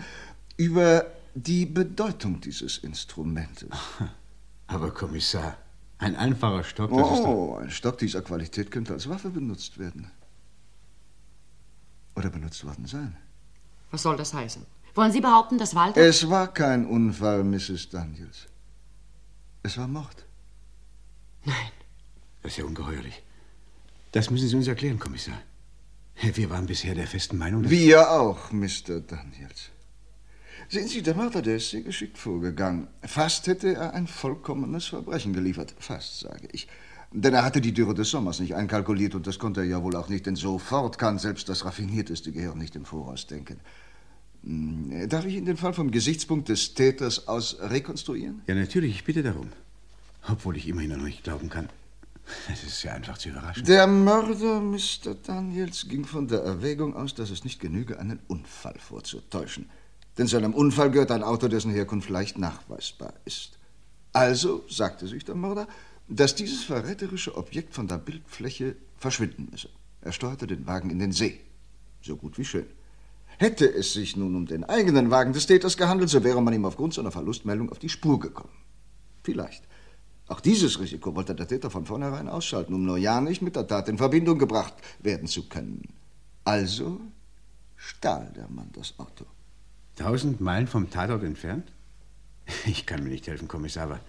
über 0.57 1.05
die 1.35 1.65
Bedeutung 1.65 2.41
dieses 2.41 2.79
Instrumentes. 2.79 3.69
Aber 4.67 4.91
Kommissar, 4.91 5.57
ein 5.99 6.15
einfacher 6.15 6.63
Stock, 6.63 6.89
das 6.91 7.11
ist 7.11 7.19
doch... 7.19 7.27
Oh, 7.27 7.55
ein 7.55 7.69
Stock 7.69 7.97
dieser 7.97 8.21
Qualität 8.21 8.71
könnte 8.71 8.93
als 8.93 9.07
Waffe 9.09 9.29
benutzt 9.29 9.77
werden. 9.77 10.11
Oder 12.19 12.29
benutzt 12.29 12.65
worden 12.65 12.85
sein. 12.85 13.15
Was 13.91 14.03
soll 14.03 14.17
das 14.17 14.33
heißen? 14.33 14.65
Wollen 14.93 15.13
Sie 15.13 15.21
behaupten, 15.21 15.57
dass 15.57 15.73
Walter... 15.73 16.01
Es 16.01 16.29
war 16.29 16.53
kein 16.53 16.85
Unfall, 16.85 17.45
Mrs. 17.45 17.87
Daniels. 17.89 18.47
Es 19.63 19.77
war 19.77 19.87
Mord. 19.87 20.25
Nein. 21.45 21.71
Das 22.41 22.51
ist 22.51 22.57
ja 22.57 22.65
ungeheuerlich. 22.65 23.23
Das 24.11 24.29
müssen 24.29 24.49
Sie 24.49 24.55
uns 24.57 24.67
erklären, 24.67 24.99
Kommissar. 24.99 25.39
Wir 26.21 26.49
waren 26.49 26.65
bisher 26.65 26.93
der 26.93 27.07
festen 27.07 27.37
Meinung, 27.37 27.63
dass... 27.63 27.71
Wir 27.71 28.11
auch, 28.11 28.51
Mr. 28.51 28.99
Daniels. 28.99 29.69
Sehen 30.67 30.89
Sie, 30.89 31.01
der 31.01 31.15
Mörder, 31.15 31.41
der 31.41 31.55
ist 31.55 31.69
sehr 31.69 31.83
geschickt 31.83 32.17
vorgegangen. 32.17 32.89
Fast 33.03 33.47
hätte 33.47 33.75
er 33.75 33.93
ein 33.93 34.07
vollkommenes 34.07 34.87
Verbrechen 34.87 35.31
geliefert. 35.31 35.73
Fast, 35.79 36.19
sage 36.19 36.49
ich. 36.51 36.67
Denn 37.11 37.33
er 37.33 37.43
hatte 37.43 37.59
die 37.59 37.73
Dürre 37.73 37.95
des 37.95 38.11
Sommers 38.11 38.39
nicht 38.39 38.55
einkalkuliert 38.55 39.15
und 39.15 39.25
das 39.25 39.39
konnte 39.39 39.61
er 39.61 39.65
ja 39.65 39.81
wohl 39.83 39.95
auch 39.95 40.09
nicht, 40.09 40.27
denn 40.27 40.35
sofort 40.35 40.99
kann 40.99 41.17
selbst 41.17 41.49
das 41.49 41.65
raffinierteste 41.65 42.31
Gehirn 42.31 42.57
nicht 42.57 42.75
im 42.75 42.85
Voraus 42.85 43.25
denken. 43.25 43.59
Hm, 44.43 45.09
Darf 45.09 45.25
ich 45.25 45.35
Ihnen 45.35 45.47
den 45.47 45.57
Fall 45.57 45.73
vom 45.73 45.89
Gesichtspunkt 45.89 46.49
des 46.49 46.75
Täters 46.75 47.27
aus 47.27 47.57
rekonstruieren? 47.59 48.41
Ja, 48.47 48.53
natürlich, 48.53 48.95
ich 48.95 49.03
bitte 49.03 49.23
darum. 49.23 49.49
Obwohl 50.29 50.57
ich 50.57 50.67
immerhin 50.67 50.91
noch 50.91 50.97
nicht 51.03 51.23
glauben 51.23 51.49
kann. 51.49 51.69
Es 52.51 52.63
ist 52.63 52.83
ja 52.83 52.93
einfach 52.93 53.17
zu 53.17 53.29
überraschen. 53.29 53.65
Der 53.65 53.87
Mörder, 53.87 54.61
Mr. 54.61 55.15
Daniels, 55.25 55.87
ging 55.87 56.05
von 56.05 56.27
der 56.27 56.41
Erwägung 56.41 56.95
aus, 56.95 57.15
dass 57.15 57.31
es 57.31 57.43
nicht 57.43 57.59
genüge, 57.59 57.99
einen 57.99 58.19
Unfall 58.27 58.77
vorzutäuschen. 58.77 59.67
Denn 60.17 60.27
zu 60.27 60.37
einem 60.37 60.53
Unfall 60.53 60.91
gehört 60.91 61.11
ein 61.11 61.23
Auto, 61.23 61.47
dessen 61.47 61.71
Herkunft 61.71 62.09
leicht 62.09 62.37
nachweisbar 62.37 63.13
ist. 63.25 63.57
Also 64.13 64.63
sagte 64.69 65.07
sich 65.07 65.25
der 65.25 65.35
Mörder, 65.35 65.67
dass 66.09 66.35
dieses 66.35 66.63
verräterische 66.63 67.37
Objekt 67.37 67.73
von 67.73 67.87
der 67.87 67.97
Bildfläche 67.97 68.75
verschwinden 68.97 69.47
müsse. 69.51 69.69
Er 70.01 70.11
steuerte 70.11 70.47
den 70.47 70.65
Wagen 70.65 70.89
in 70.89 70.99
den 70.99 71.11
See. 71.11 71.39
So 72.01 72.15
gut 72.15 72.37
wie 72.37 72.45
schön. 72.45 72.65
Hätte 73.37 73.71
es 73.71 73.93
sich 73.93 74.17
nun 74.17 74.35
um 74.35 74.45
den 74.47 74.63
eigenen 74.63 75.11
Wagen 75.11 75.33
des 75.33 75.45
Täters 75.45 75.77
gehandelt, 75.77 76.09
so 76.09 76.23
wäre 76.23 76.41
man 76.41 76.53
ihm 76.53 76.65
aufgrund 76.65 76.93
seiner 76.93 77.11
Verlustmeldung 77.11 77.69
auf 77.69 77.79
die 77.79 77.89
Spur 77.89 78.19
gekommen. 78.19 78.53
Vielleicht. 79.23 79.63
Auch 80.27 80.41
dieses 80.41 80.79
Risiko 80.79 81.15
wollte 81.15 81.35
der 81.35 81.47
Täter 81.47 81.69
von 81.69 81.85
vornherein 81.85 82.27
ausschalten, 82.27 82.73
um 82.73 82.85
nur 82.85 82.97
ja 82.97 83.21
nicht 83.21 83.41
mit 83.41 83.55
der 83.55 83.67
Tat 83.67 83.87
in 83.87 83.97
Verbindung 83.97 84.37
gebracht 84.39 84.73
werden 84.99 85.27
zu 85.27 85.47
können. 85.47 85.93
Also 86.43 86.99
stahl 87.75 88.31
der 88.35 88.49
Mann 88.49 88.69
das 88.73 88.93
Auto. 88.99 89.25
Tausend 89.95 90.41
Meilen 90.41 90.67
vom 90.67 90.89
Tatort 90.89 91.23
entfernt? 91.23 91.71
Ich 92.65 92.85
kann 92.85 93.03
mir 93.03 93.09
nicht 93.09 93.27
helfen, 93.27 93.47
Kommissar, 93.47 93.83
aber 93.83 93.99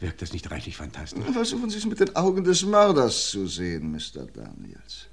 wirkt 0.00 0.22
das 0.22 0.32
nicht 0.32 0.50
reichlich 0.50 0.76
fantastisch? 0.76 1.24
Versuchen 1.32 1.70
Sie 1.70 1.78
es 1.78 1.86
mit 1.86 2.00
den 2.00 2.14
Augen 2.16 2.44
des 2.44 2.64
Mörders 2.64 3.30
zu 3.30 3.46
sehen, 3.46 3.92
Mr. 3.92 4.26
Daniels. 4.26 5.06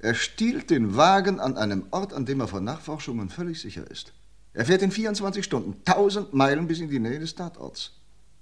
Er 0.00 0.14
stiehlt 0.14 0.70
den 0.70 0.96
Wagen 0.96 1.40
an 1.40 1.56
einem 1.56 1.86
Ort, 1.90 2.12
an 2.12 2.24
dem 2.24 2.40
er 2.40 2.48
vor 2.48 2.60
Nachforschungen 2.60 3.30
völlig 3.30 3.60
sicher 3.60 3.90
ist. 3.90 4.12
Er 4.54 4.64
fährt 4.64 4.82
in 4.82 4.90
24 4.90 5.44
Stunden 5.44 5.82
tausend 5.84 6.34
Meilen 6.34 6.66
bis 6.66 6.80
in 6.80 6.88
die 6.88 6.98
Nähe 6.98 7.18
des 7.18 7.34
Tatorts. 7.34 7.92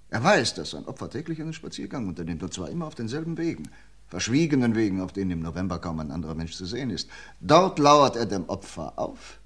Er 0.08 0.22
weiß, 0.22 0.54
dass 0.54 0.70
sein 0.70 0.86
Opfer 0.86 1.10
täglich 1.10 1.40
einen 1.40 1.52
Spaziergang 1.52 2.06
unternimmt, 2.06 2.42
und 2.42 2.54
zwar 2.54 2.70
immer 2.70 2.86
auf 2.86 2.94
denselben 2.94 3.36
Wegen. 3.38 3.70
Verschwiegenen 4.08 4.76
Wegen, 4.76 5.00
auf 5.00 5.12
denen 5.12 5.32
im 5.32 5.40
November 5.40 5.78
kaum 5.80 5.98
ein 5.98 6.12
anderer 6.12 6.34
Mensch 6.34 6.54
zu 6.54 6.64
sehen 6.64 6.90
ist. 6.90 7.08
Dort 7.40 7.78
lauert 7.78 8.14
er 8.14 8.26
dem 8.26 8.48
Opfer 8.48 8.98
auf, 8.98 9.40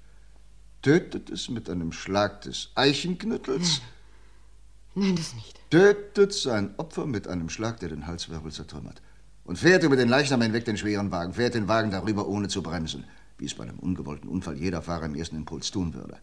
tötet 0.83 1.31
es 1.31 1.49
mit 1.49 1.69
einem 1.69 1.91
Schlag 1.91 2.41
des 2.41 2.69
Eichenknüttels. 2.75 3.81
Nein, 4.95 5.15
das 5.15 5.33
nicht. 5.35 5.59
Tötet 5.69 6.33
sein 6.33 6.73
Opfer 6.77 7.05
mit 7.05 7.27
einem 7.27 7.49
Schlag, 7.49 7.79
der 7.79 7.89
den 7.89 8.07
Halswirbel 8.07 8.51
zertrümmert 8.51 9.01
und 9.45 9.57
fährt 9.57 9.83
über 9.83 9.95
den 9.95 10.09
Leichnam 10.09 10.41
hinweg 10.41 10.65
den 10.65 10.77
schweren 10.77 11.11
Wagen, 11.11 11.33
fährt 11.33 11.55
den 11.55 11.67
Wagen 11.67 11.91
darüber, 11.91 12.27
ohne 12.27 12.47
zu 12.47 12.61
bremsen, 12.61 13.05
wie 13.37 13.45
es 13.45 13.53
bei 13.53 13.63
einem 13.63 13.79
ungewollten 13.79 14.29
Unfall 14.29 14.57
jeder 14.57 14.81
Fahrer 14.81 15.05
im 15.05 15.15
ersten 15.15 15.35
Impuls 15.37 15.71
tun 15.71 15.93
würde. 15.93 16.17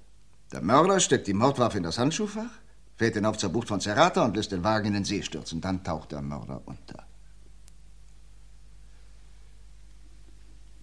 Der 0.53 0.62
Mörder 0.62 1.01
steckt 1.01 1.27
die 1.27 1.35
Mordwaffe 1.35 1.79
in 1.79 1.83
das 1.83 1.99
Handschuhfach, 1.99 2.51
fährt 2.97 3.14
hinauf 3.14 3.37
zur 3.37 3.51
Bucht 3.51 3.69
von 3.69 3.81
Serrata 3.81 4.25
und 4.25 4.37
lässt 4.37 4.53
den 4.53 4.64
Wagen 4.64 4.89
in 4.89 4.95
den 4.95 5.05
See 5.05 5.23
stürzen. 5.23 5.61
Dann 5.61 5.85
taucht 5.85 6.12
der 6.12 6.23
Mörder 6.23 6.62
unter. 6.64 7.07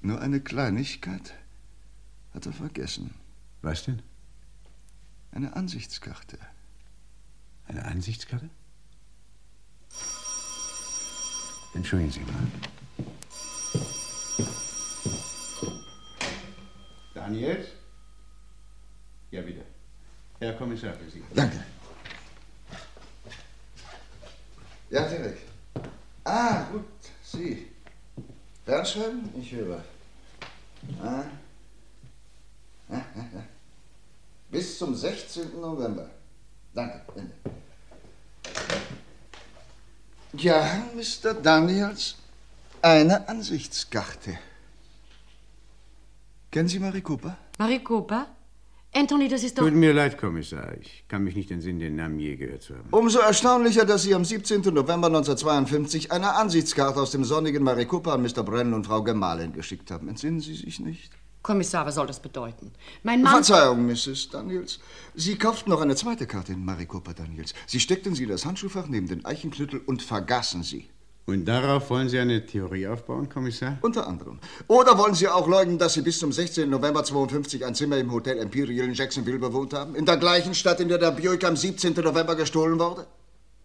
Nur 0.01 0.21
eine 0.21 0.39
Kleinigkeit 0.39 1.33
hat 2.33 2.45
er 2.45 2.53
vergessen. 2.53 3.15
Was 3.63 3.85
denn? 3.85 4.03
Eine 5.31 5.55
Ansichtskarte. 5.55 6.37
Eine 7.67 7.85
Ansichtskarte? 7.85 8.49
Entschuldigen 11.73 12.11
Sie 12.11 12.19
mal. 12.21 12.47
Daniels? 17.13 17.67
Ja, 19.31 19.41
bitte. 19.41 19.65
Herr 20.39 20.53
Kommissar 20.53 20.93
für 20.93 21.09
Sie. 21.09 21.23
Danke. 21.33 21.63
Ja, 24.89 25.09
Derek. 25.09 25.37
Ah, 26.23 26.63
gut, 26.71 26.85
Sie. 27.23 27.67
Fernschreiben? 28.65 29.29
Ich 29.39 29.51
höre. 29.51 29.83
Ah. 31.01 31.23
Bis 34.51 34.77
zum 34.77 34.95
16. 34.95 35.59
November. 35.59 36.09
Danke, 36.75 37.01
Ende. 37.15 37.31
Ja, 40.33 40.83
Mr. 40.93 41.33
Daniels, 41.33 42.15
eine 42.81 43.27
Ansichtskarte. 43.29 44.37
Kennen 46.51 46.67
Sie 46.67 46.79
Marie 46.79 47.01
Cooper? 47.01 47.37
Marie 47.57 47.79
Cooper? 47.79 48.27
Anthony, 48.93 49.27
das 49.27 49.43
ist 49.43 49.57
doch... 49.57 49.63
Tut 49.63 49.73
mir 49.73 49.93
leid, 49.93 50.17
Kommissar. 50.17 50.73
Ich 50.79 51.05
kann 51.07 51.23
mich 51.23 51.35
nicht 51.35 51.51
entsinnen, 51.51 51.79
den 51.79 51.95
Namen 51.95 52.19
je 52.19 52.35
gehört 52.35 52.63
zu 52.63 52.75
haben. 52.75 52.87
Umso 52.91 53.19
erstaunlicher, 53.19 53.85
dass 53.85 54.03
Sie 54.03 54.13
am 54.13 54.23
17. 54.23 54.61
November 54.61 55.07
1952 55.07 56.11
eine 56.11 56.33
Ansichtskarte 56.35 56.99
aus 57.01 57.11
dem 57.11 57.23
sonnigen 57.25 57.63
Marie 57.63 57.85
Cooper 57.85 58.13
an 58.13 58.21
Mr. 58.21 58.43
Brennan 58.43 58.73
und 58.73 58.85
Frau 58.85 59.03
Gemahlin 59.03 59.53
geschickt 59.53 59.91
haben. 59.91 60.07
Entsinnen 60.07 60.39
Sie 60.39 60.55
sich 60.55 60.79
nicht? 60.79 61.11
Kommissar, 61.45 61.85
was 61.85 61.93
soll 61.93 62.07
das 62.07 62.19
bedeuten? 62.19 62.71
Mein 63.03 63.21
Mann... 63.21 63.43
Verzeihung, 63.43 63.85
Mrs. 63.85 64.29
Daniels. 64.31 64.79
Sie 65.13 65.35
kauften 65.37 65.69
noch 65.69 65.79
eine 65.79 65.95
zweite 65.95 66.25
Karte 66.25 66.53
in 66.53 66.65
Marie 66.65 66.87
Cooper 66.87 67.13
Daniels. 67.13 67.53
Sie 67.67 67.79
steckten 67.79 68.15
sie 68.15 68.23
in 68.23 68.29
das 68.29 68.47
Handschuhfach 68.47 68.87
neben 68.87 69.07
den 69.07 69.25
Eichenknüttel 69.25 69.79
und 69.85 70.01
vergaßen 70.01 70.63
sie. 70.63 70.89
Und 71.27 71.45
darauf 71.45 71.91
wollen 71.91 72.09
Sie 72.09 72.17
eine 72.17 72.43
Theorie 72.47 72.87
aufbauen, 72.87 73.29
Kommissar? 73.29 73.77
Unter 73.81 74.07
anderem. 74.07 74.39
Oder 74.67 74.97
wollen 74.97 75.13
Sie 75.13 75.27
auch 75.27 75.47
leugnen, 75.47 75.77
dass 75.77 75.93
Sie 75.93 76.01
bis 76.01 76.17
zum 76.17 76.31
16. 76.31 76.67
November 76.67 77.03
52 77.03 77.63
ein 77.63 77.75
Zimmer 77.75 77.97
im 77.97 78.11
Hotel 78.11 78.37
Imperial 78.37 78.87
in 78.87 78.95
Jacksonville 78.95 79.37
bewohnt 79.37 79.75
haben? 79.75 79.93
In 79.93 80.07
der 80.07 80.17
gleichen 80.17 80.55
Stadt, 80.55 80.79
in 80.79 80.87
der 80.87 80.97
der 80.97 81.11
Buick 81.11 81.43
am 81.43 81.55
17. 81.55 81.93
November 81.93 82.35
gestohlen 82.35 82.79
wurde? 82.79 83.05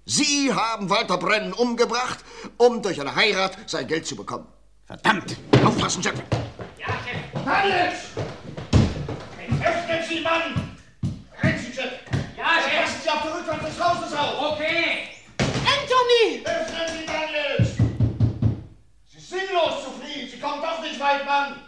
Sie 0.04 0.52
haben 0.52 0.90
Walter 0.90 1.16
Brennan 1.16 1.54
umgebracht, 1.54 2.18
um 2.58 2.82
durch 2.82 3.00
eine 3.00 3.14
Heirat 3.14 3.56
sein 3.66 3.86
Geld 3.86 4.06
zu 4.06 4.16
bekommen. 4.16 4.46
Verdammt! 4.84 5.34
Aufpassen, 5.64 6.02
Chef! 6.02 6.22
Daniels! 7.44 8.10
Öffnen 9.64 10.02
Sie, 10.08 10.20
Mann! 10.20 10.76
Rennen 11.42 11.58
Sie, 11.58 11.72
Chef! 11.72 11.92
Ja, 12.36 12.60
Chef! 12.62 12.80
Passen 12.82 13.00
Sie 13.02 13.10
auf 13.10 13.22
der 13.22 13.34
Rückwand 13.34 13.62
des 13.66 13.84
Hauses 13.84 14.12
auf! 14.16 14.52
Okay! 14.52 15.08
Anthony! 15.38 16.44
Öffnen 16.44 16.88
Sie, 16.88 17.06
Daniels! 17.06 17.70
Es 19.06 19.14
ist 19.14 19.30
sinnlos 19.30 19.84
zu 19.84 19.90
fliehen. 19.92 20.28
Sie 20.28 20.38
kommen 20.38 20.62
doch 20.62 20.80
nicht 20.80 21.00
weit, 21.00 21.24
Mann! 21.24 21.60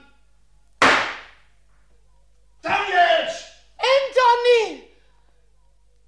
Daniels! 2.62 3.44
Anthony! 3.78 4.84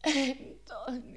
Anthony. 0.04 1.13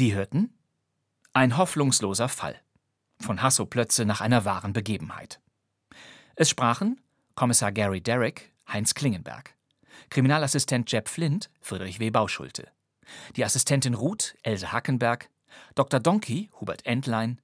Sie 0.00 0.14
hörten 0.14 0.48
Ein 1.34 1.58
hoffnungsloser 1.58 2.30
Fall 2.30 2.58
von 3.20 3.42
Hasso 3.42 3.66
Plötze 3.66 4.06
nach 4.06 4.22
einer 4.22 4.46
wahren 4.46 4.72
Begebenheit. 4.72 5.42
Es 6.36 6.48
sprachen 6.48 6.98
Kommissar 7.34 7.70
Gary 7.70 8.00
Derrick, 8.00 8.50
Heinz 8.66 8.94
Klingenberg, 8.94 9.54
Kriminalassistent 10.08 10.90
Jeb 10.90 11.06
Flint, 11.06 11.50
Friedrich 11.60 12.00
W. 12.00 12.08
Bauschulte, 12.08 12.68
die 13.36 13.44
Assistentin 13.44 13.92
Ruth, 13.92 14.38
Else 14.42 14.72
Hackenberg, 14.72 15.28
Dr. 15.74 16.00
Donkey, 16.00 16.48
Hubert 16.58 16.86
Entlein, 16.86 17.38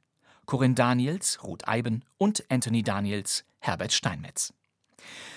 Corinne 0.46 0.74
Daniels, 0.74 1.44
Ruth 1.44 1.68
Eiben 1.68 2.06
und 2.16 2.42
Anthony 2.48 2.82
Daniels, 2.82 3.44
Herbert 3.58 3.92
Steinmetz. 3.92 4.54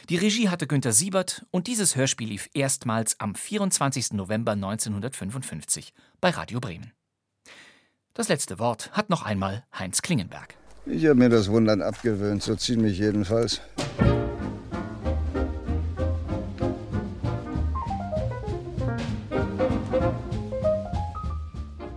Die 0.07 0.15
Regie 0.15 0.47
hatte 0.47 0.67
Günter 0.67 0.93
Siebert 0.93 1.45
und 1.51 1.67
dieses 1.67 1.97
Hörspiel 1.97 2.29
lief 2.29 2.49
erstmals 2.53 3.19
am 3.19 3.35
24. 3.35 4.13
November 4.13 4.53
1955 4.53 5.93
bei 6.21 6.29
Radio 6.29 6.61
Bremen. 6.61 6.93
Das 8.13 8.27
letzte 8.27 8.59
Wort 8.59 8.91
hat 8.91 9.09
noch 9.09 9.23
einmal 9.23 9.63
Heinz 9.77 10.01
Klingenberg. 10.01 10.55
Ich 10.85 11.05
habe 11.05 11.15
mir 11.15 11.29
das 11.29 11.49
Wundern 11.49 11.81
abgewöhnt, 11.81 12.41
so 12.41 12.55
ziemlich 12.55 12.97
jedenfalls. 12.97 13.61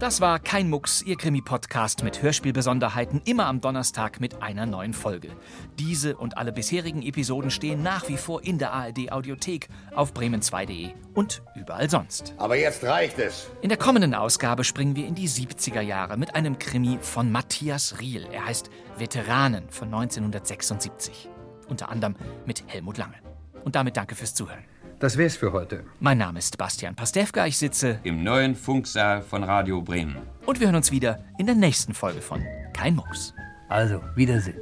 Das 0.03 0.21
war 0.21 0.41
Kein 0.41 0.69
Mucks, 0.69 1.01
Ihr 1.03 1.15
Krimi-Podcast 1.15 2.03
mit 2.03 2.23
Hörspielbesonderheiten, 2.23 3.23
immer 3.25 3.47
am 3.47 3.61
Donnerstag 3.61 4.19
mit 4.19 4.43
einer 4.43 4.67
neuen 4.67 4.95
Folge. 4.95 5.29
Diese 5.79 6.17
und 6.17 6.37
alle 6.37 6.51
bisherigen 6.51 7.03
Episoden 7.03 7.53
stehen 7.53 7.85
nach 7.85 8.09
wie 8.09 8.17
vor 8.17 8.43
in 8.43 8.59
der 8.59 8.73
ARD-Audiothek, 8.73 9.69
auf 9.95 10.13
bremen2.de 10.13 10.91
und 11.15 11.43
überall 11.55 11.89
sonst. 11.89 12.35
Aber 12.39 12.57
jetzt 12.57 12.83
reicht 12.83 13.21
es. 13.21 13.49
In 13.61 13.69
der 13.69 13.79
kommenden 13.79 14.13
Ausgabe 14.13 14.65
springen 14.65 14.97
wir 14.97 15.07
in 15.07 15.15
die 15.15 15.29
70er 15.29 15.83
Jahre 15.83 16.17
mit 16.17 16.35
einem 16.35 16.59
Krimi 16.59 16.99
von 17.01 17.31
Matthias 17.31 18.01
Riel. 18.01 18.27
Er 18.33 18.47
heißt 18.47 18.71
Veteranen 18.99 19.71
von 19.71 19.87
1976. 19.87 21.29
Unter 21.69 21.91
anderem 21.91 22.17
mit 22.45 22.65
Helmut 22.67 22.99
Lange. 22.99 23.21
Und 23.63 23.77
damit 23.77 23.97
danke 23.97 24.17
fürs 24.17 24.35
Zuhören. 24.35 24.65
Das 25.03 25.17
wär's 25.17 25.37
für 25.37 25.51
heute. 25.51 25.83
Mein 25.99 26.19
Name 26.19 26.39
ist 26.39 26.57
Bastian 26.57 26.95
Pastewka. 26.95 27.45
Ich 27.47 27.59
sitze 27.59 27.99
im 28.05 28.23
neuen 28.23 28.55
Funksaal 28.55 29.21
von 29.21 29.43
Radio 29.43 29.83
Bremen. 29.83 30.17
Und 30.47 30.61
wir 30.61 30.69
hören 30.69 30.77
uns 30.77 30.93
wieder 30.93 31.19
in 31.39 31.47
der 31.47 31.57
nächsten 31.57 31.93
Folge 31.93 32.21
von 32.21 32.41
Kein 32.73 32.95
Mucks. 32.95 33.35
Also, 33.69 34.01
Wiedersehen. 34.15 34.61